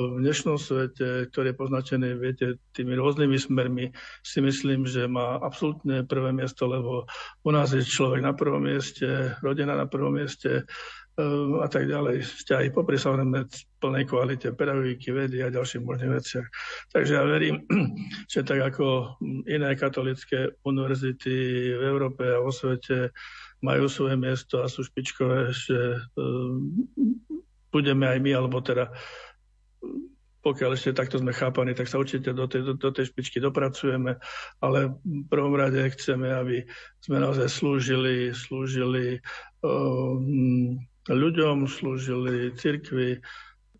v 0.00 0.18
dnešnom 0.24 0.56
svete, 0.56 1.28
ktorý 1.28 1.52
je 1.52 1.60
poznačený, 1.60 2.08
viete, 2.16 2.56
tými 2.72 2.96
rôznymi 2.96 3.36
smermi, 3.36 3.92
si 4.24 4.40
myslím, 4.40 4.88
že 4.88 5.04
má 5.04 5.36
absolútne 5.36 6.00
prvé 6.08 6.32
miesto, 6.32 6.64
lebo 6.64 7.04
u 7.44 7.50
nás 7.52 7.76
je 7.76 7.84
človek 7.84 8.24
na 8.24 8.32
prvom 8.32 8.64
mieste, 8.64 9.36
rodina 9.44 9.76
na 9.76 9.84
prvom 9.84 10.16
mieste, 10.16 10.64
a 11.60 11.68
tak 11.68 11.84
ďalej. 11.84 12.24
Vzťahy 12.24 12.72
popri 12.72 12.96
samozrejme 12.96 13.44
plnej 13.84 14.04
kvalite 14.08 14.48
pedagogiky, 14.56 15.12
vedy 15.12 15.44
a 15.44 15.52
ďalších 15.52 15.84
možných 15.84 16.12
veciach. 16.16 16.46
Takže 16.88 17.12
ja 17.20 17.24
verím, 17.28 17.68
že 18.32 18.40
tak 18.40 18.64
ako 18.64 19.18
iné 19.44 19.76
katolické 19.76 20.56
univerzity 20.64 21.32
v 21.76 21.82
Európe 21.84 22.24
a 22.24 22.40
vo 22.40 22.48
svete 22.48 23.12
majú 23.60 23.86
svoje 23.92 24.16
miesto 24.16 24.64
a 24.64 24.72
sú 24.72 24.88
špičkové, 24.88 25.52
že 25.52 26.00
um, 26.16 26.88
budeme 27.68 28.08
aj 28.08 28.18
my, 28.18 28.30
alebo 28.32 28.64
teda 28.64 28.88
pokiaľ 30.42 30.74
ešte 30.74 30.98
takto 30.98 31.22
sme 31.22 31.30
chápaní, 31.30 31.70
tak 31.70 31.86
sa 31.86 32.02
určite 32.02 32.34
do 32.34 32.50
tej, 32.50 32.66
do, 32.66 32.74
do 32.74 32.90
tej 32.90 33.14
špičky 33.14 33.38
dopracujeme, 33.38 34.18
ale 34.58 34.78
v 34.98 35.24
prvom 35.30 35.54
rade 35.54 35.78
chceme, 35.94 36.34
aby 36.34 36.66
sme 36.98 37.22
naozaj 37.22 37.46
slúžili, 37.46 38.34
slúžili 38.34 39.22
um, 39.62 40.82
ľuďom, 41.10 41.66
slúžili 41.66 42.54
cirkvi, 42.54 43.18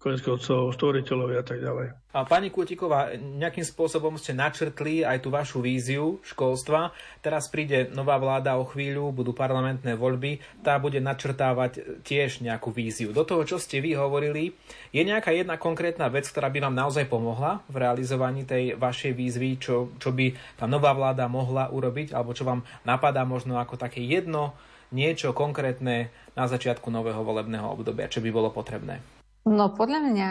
konec 0.03 0.19
koncov 0.27 0.75
stvoriteľovi 0.75 1.35
a 1.39 1.45
tak 1.47 1.63
ďalej. 1.63 1.95
A 2.13 2.27
pani 2.29 2.51
Kutiková, 2.53 3.15
nejakým 3.17 3.65
spôsobom 3.65 4.19
ste 4.21 4.35
načrtli 4.37 5.01
aj 5.07 5.23
tú 5.23 5.33
vašu 5.33 5.63
víziu 5.63 6.19
školstva. 6.27 6.93
Teraz 7.25 7.49
príde 7.49 7.89
nová 7.95 8.19
vláda 8.19 8.59
o 8.59 8.67
chvíľu, 8.69 9.15
budú 9.15 9.33
parlamentné 9.33 9.95
voľby, 9.97 10.43
tá 10.61 10.77
bude 10.77 10.99
načrtávať 10.99 12.03
tiež 12.03 12.43
nejakú 12.43 12.75
víziu. 12.75 13.15
Do 13.15 13.23
toho, 13.23 13.47
čo 13.47 13.57
ste 13.63 13.79
vy 13.79 13.97
hovorili, 13.97 14.53
je 14.91 15.01
nejaká 15.07 15.33
jedna 15.33 15.57
konkrétna 15.57 16.11
vec, 16.11 16.29
ktorá 16.29 16.51
by 16.53 16.69
vám 16.69 16.77
naozaj 16.77 17.07
pomohla 17.09 17.65
v 17.71 17.81
realizovaní 17.81 18.45
tej 18.45 18.77
vašej 18.77 19.13
výzvy, 19.17 19.51
čo, 19.63 19.95
čo 19.97 20.11
by 20.13 20.59
tá 20.59 20.69
nová 20.69 20.93
vláda 20.93 21.31
mohla 21.31 21.71
urobiť, 21.73 22.13
alebo 22.13 22.35
čo 22.37 22.45
vám 22.45 22.67
napadá 22.85 23.25
možno 23.25 23.57
ako 23.57 23.79
také 23.81 24.05
jedno 24.05 24.53
niečo 24.93 25.33
konkrétne 25.33 26.13
na 26.37 26.45
začiatku 26.47 26.93
nového 26.93 27.25
volebného 27.25 27.67
obdobia, 27.67 28.13
čo 28.13 28.21
by 28.21 28.31
bolo 28.31 28.53
potrebné? 28.53 29.01
No 29.49 29.73
podľa 29.75 30.01
mňa 30.13 30.31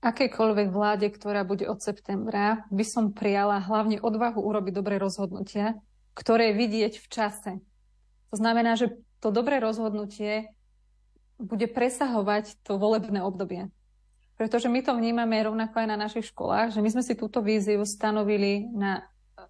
akejkoľvek 0.00 0.68
vláde, 0.70 1.10
ktorá 1.10 1.42
bude 1.42 1.66
od 1.66 1.82
septembra, 1.82 2.64
by 2.70 2.84
som 2.86 3.10
prijala 3.10 3.58
hlavne 3.58 3.98
odvahu 3.98 4.38
urobiť 4.38 4.72
dobré 4.72 4.96
rozhodnutia, 4.96 5.74
ktoré 6.14 6.54
vidieť 6.54 7.02
v 7.02 7.06
čase. 7.10 7.52
To 8.30 8.36
znamená, 8.38 8.78
že 8.78 8.94
to 9.18 9.34
dobré 9.34 9.58
rozhodnutie 9.58 10.54
bude 11.38 11.66
presahovať 11.70 12.58
to 12.66 12.78
volebné 12.78 13.22
obdobie. 13.22 13.70
Pretože 14.38 14.70
my 14.70 14.86
to 14.86 14.94
vnímame 14.94 15.34
rovnako 15.42 15.82
aj 15.82 15.88
na 15.90 15.98
našich 15.98 16.30
školách, 16.30 16.70
že 16.70 16.82
my 16.82 16.90
sme 16.94 17.02
si 17.02 17.18
túto 17.18 17.42
víziu 17.42 17.82
stanovili 17.82 18.70
na 18.70 19.02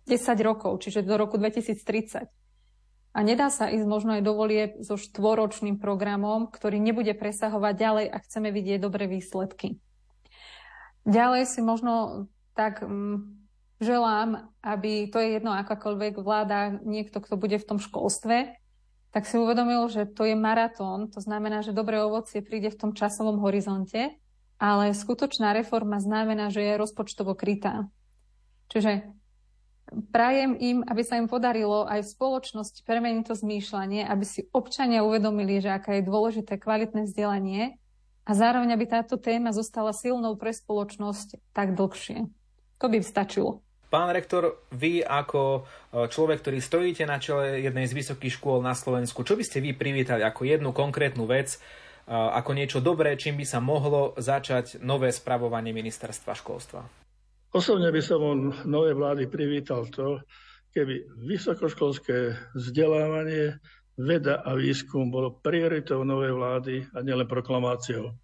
10 0.09 0.33
rokov, 0.41 0.81
čiže 0.81 1.05
do 1.05 1.17
roku 1.21 1.37
2030. 1.37 2.25
A 3.19 3.27
nedá 3.27 3.51
sa 3.51 3.67
ísť 3.67 3.83
možno 3.83 4.15
aj 4.15 4.23
do 4.23 4.31
volieb 4.31 4.79
so 4.79 4.95
štvoročným 4.95 5.83
programom, 5.83 6.47
ktorý 6.47 6.79
nebude 6.79 7.11
presahovať 7.19 7.75
ďalej 7.75 8.07
a 8.15 8.17
chceme 8.23 8.55
vidieť 8.55 8.79
dobré 8.79 9.11
výsledky. 9.11 9.83
Ďalej 11.03 11.51
si 11.51 11.59
možno 11.59 12.25
tak 12.55 12.79
um, 12.79 13.43
želám, 13.83 14.55
aby 14.63 15.11
to 15.11 15.19
je 15.19 15.35
jedno 15.35 15.51
akákoľvek 15.51 16.15
vláda, 16.23 16.79
niekto, 16.87 17.19
kto 17.19 17.35
bude 17.35 17.59
v 17.59 17.67
tom 17.67 17.83
školstve, 17.83 18.55
tak 19.11 19.27
si 19.27 19.35
uvedomil, 19.35 19.91
že 19.91 20.07
to 20.07 20.23
je 20.23 20.39
maratón, 20.39 21.11
to 21.11 21.19
znamená, 21.19 21.67
že 21.67 21.75
dobré 21.75 21.99
ovocie 21.99 22.39
príde 22.39 22.71
v 22.71 22.79
tom 22.87 22.91
časovom 22.95 23.43
horizonte, 23.43 24.15
ale 24.63 24.95
skutočná 24.95 25.59
reforma 25.59 25.99
znamená, 25.99 26.55
že 26.55 26.63
je 26.63 26.79
rozpočtovo 26.79 27.35
krytá. 27.35 27.91
Čiže 28.71 29.11
Prajem 30.13 30.53
im, 30.61 30.79
aby 30.85 31.01
sa 31.01 31.17
im 31.17 31.29
podarilo 31.29 31.89
aj 31.89 32.05
v 32.05 32.13
spoločnosti 32.13 32.81
premeniť 32.85 33.25
to 33.25 33.35
zmýšľanie, 33.35 34.05
aby 34.05 34.25
si 34.25 34.45
občania 34.53 35.01
uvedomili, 35.01 35.65
že 35.65 35.73
aká 35.73 35.97
je 35.97 36.09
dôležité 36.09 36.61
kvalitné 36.61 37.09
vzdelanie 37.09 37.81
a 38.29 38.31
zároveň, 38.37 38.77
aby 38.77 38.85
táto 38.85 39.17
téma 39.17 39.57
zostala 39.57 39.97
silnou 39.97 40.37
pre 40.37 40.53
spoločnosť 40.53 41.41
tak 41.57 41.73
dlhšie. 41.73 42.29
To 42.79 42.87
by 42.87 43.01
stačilo. 43.01 43.65
Pán 43.89 44.13
rektor, 44.13 44.69
vy 44.69 45.01
ako 45.01 45.41
e, 45.57 45.61
človek, 46.13 46.45
ktorý 46.45 46.61
stojíte 46.61 47.09
na 47.09 47.17
čele 47.17 47.65
jednej 47.65 47.89
z 47.89 47.97
vysokých 47.97 48.37
škôl 48.37 48.61
na 48.61 48.77
Slovensku, 48.77 49.25
čo 49.25 49.33
by 49.33 49.41
ste 49.49 49.65
vy 49.65 49.73
privítali 49.73 50.21
ako 50.21 50.45
jednu 50.45 50.77
konkrétnu 50.77 51.25
vec, 51.25 51.57
e, 51.57 51.59
ako 52.13 52.53
niečo 52.53 52.85
dobré, 52.85 53.17
čím 53.17 53.41
by 53.41 53.49
sa 53.49 53.65
mohlo 53.65 54.13
začať 54.21 54.85
nové 54.85 55.09
spravovanie 55.09 55.73
ministerstva 55.73 56.37
školstva? 56.37 56.85
Osobne 57.49 57.89
by 57.89 58.03
som 58.05 58.21
od 58.21 58.41
novej 58.69 58.93
vlády 58.93 59.25
privítal 59.25 59.89
to, 59.89 60.21
keby 60.77 61.09
vysokoškolské 61.25 62.37
vzdelávanie, 62.53 63.57
veda 63.97 64.45
a 64.45 64.53
výskum 64.53 65.09
bolo 65.09 65.41
prioritou 65.41 66.05
novej 66.05 66.37
vlády 66.37 66.75
a 66.93 67.01
nielen 67.01 67.25
proklamáciou. 67.25 68.15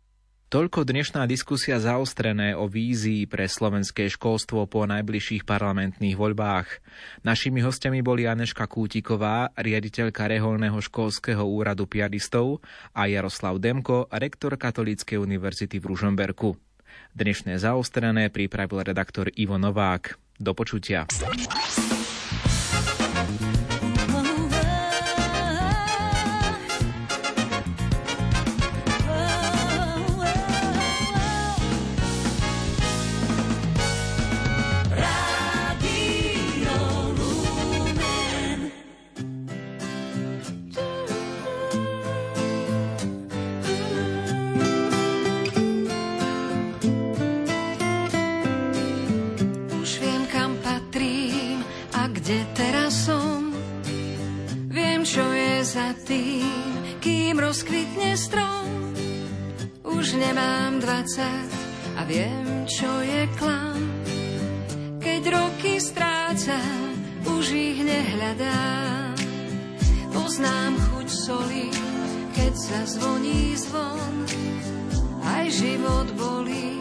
Toľko 0.53 0.87
dnešná 0.87 1.27
diskusia 1.27 1.83
zaostrené 1.83 2.55
o 2.55 2.71
vízii 2.71 3.27
pre 3.27 3.51
slovenské 3.51 4.07
školstvo 4.07 4.71
po 4.71 4.87
najbližších 4.87 5.43
parlamentných 5.43 6.15
voľbách. 6.15 6.79
Našimi 7.27 7.59
hostiami 7.59 8.07
boli 8.07 8.31
Aneška 8.31 8.71
Kútiková, 8.71 9.51
riaditeľka 9.59 10.31
reholného 10.31 10.79
školského 10.79 11.43
úradu 11.43 11.91
piaristov 11.91 12.63
a 12.95 13.11
Jaroslav 13.11 13.59
Demko, 13.59 14.07
rektor 14.15 14.55
Katolíckej 14.55 15.19
univerzity 15.19 15.83
v 15.83 15.91
Ružomberku. 15.91 16.55
Dnešné 17.15 17.63
zaostrené 17.63 18.27
pripravil 18.27 18.83
redaktor 18.83 19.31
Ivo 19.39 19.55
Novák. 19.55 20.19
Do 20.43 20.51
počutia. 20.51 21.07
viem, 62.15 62.47
čo 62.71 62.91
je 63.03 63.23
klam. 63.35 63.83
Keď 65.03 65.23
roky 65.35 65.83
strácam, 65.83 66.95
už 67.27 67.51
ich 67.51 67.83
nehľadám. 67.83 69.19
Poznám 70.15 70.79
chuť 70.79 71.09
soli, 71.11 71.67
keď 72.39 72.53
sa 72.55 72.81
zvoní 72.87 73.59
zvon, 73.59 74.15
aj 75.27 75.45
život 75.51 76.09
bolí. 76.15 76.74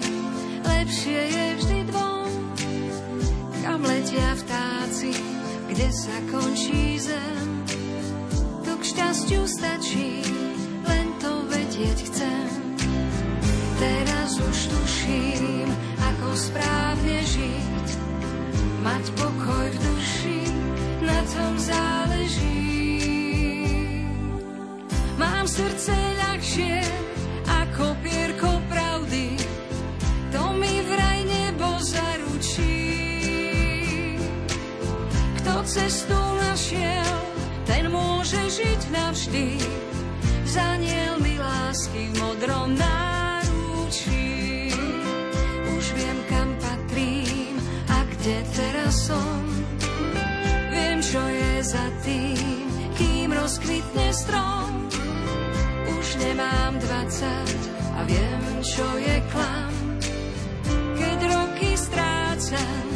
rozkvitne 53.44 54.08
strom. 54.16 54.88
Už 56.00 56.16
nemám 56.16 56.80
20 56.80 57.28
a 57.92 58.00
viem, 58.08 58.44
čo 58.64 58.88
je 58.96 59.20
klam, 59.36 59.74
keď 60.96 61.18
roky 61.28 61.76
strácam. 61.76 62.93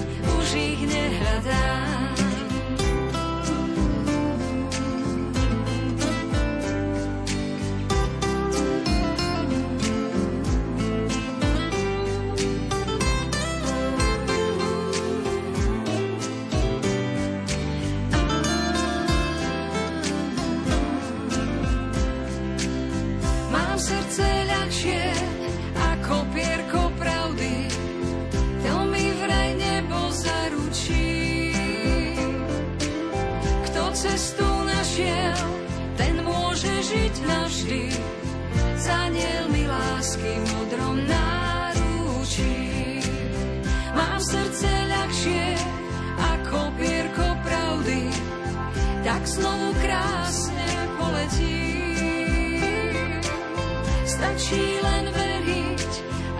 stačí 54.18 54.82
len 54.82 55.05
veriť 55.13 55.91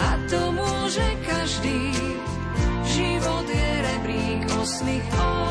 a 0.02 0.10
to 0.26 0.42
môže 0.50 1.06
každý. 1.30 1.94
Život 2.98 3.46
je 3.46 3.70
rebrík 3.86 4.42
osných 4.58 5.06
oj. 5.14 5.47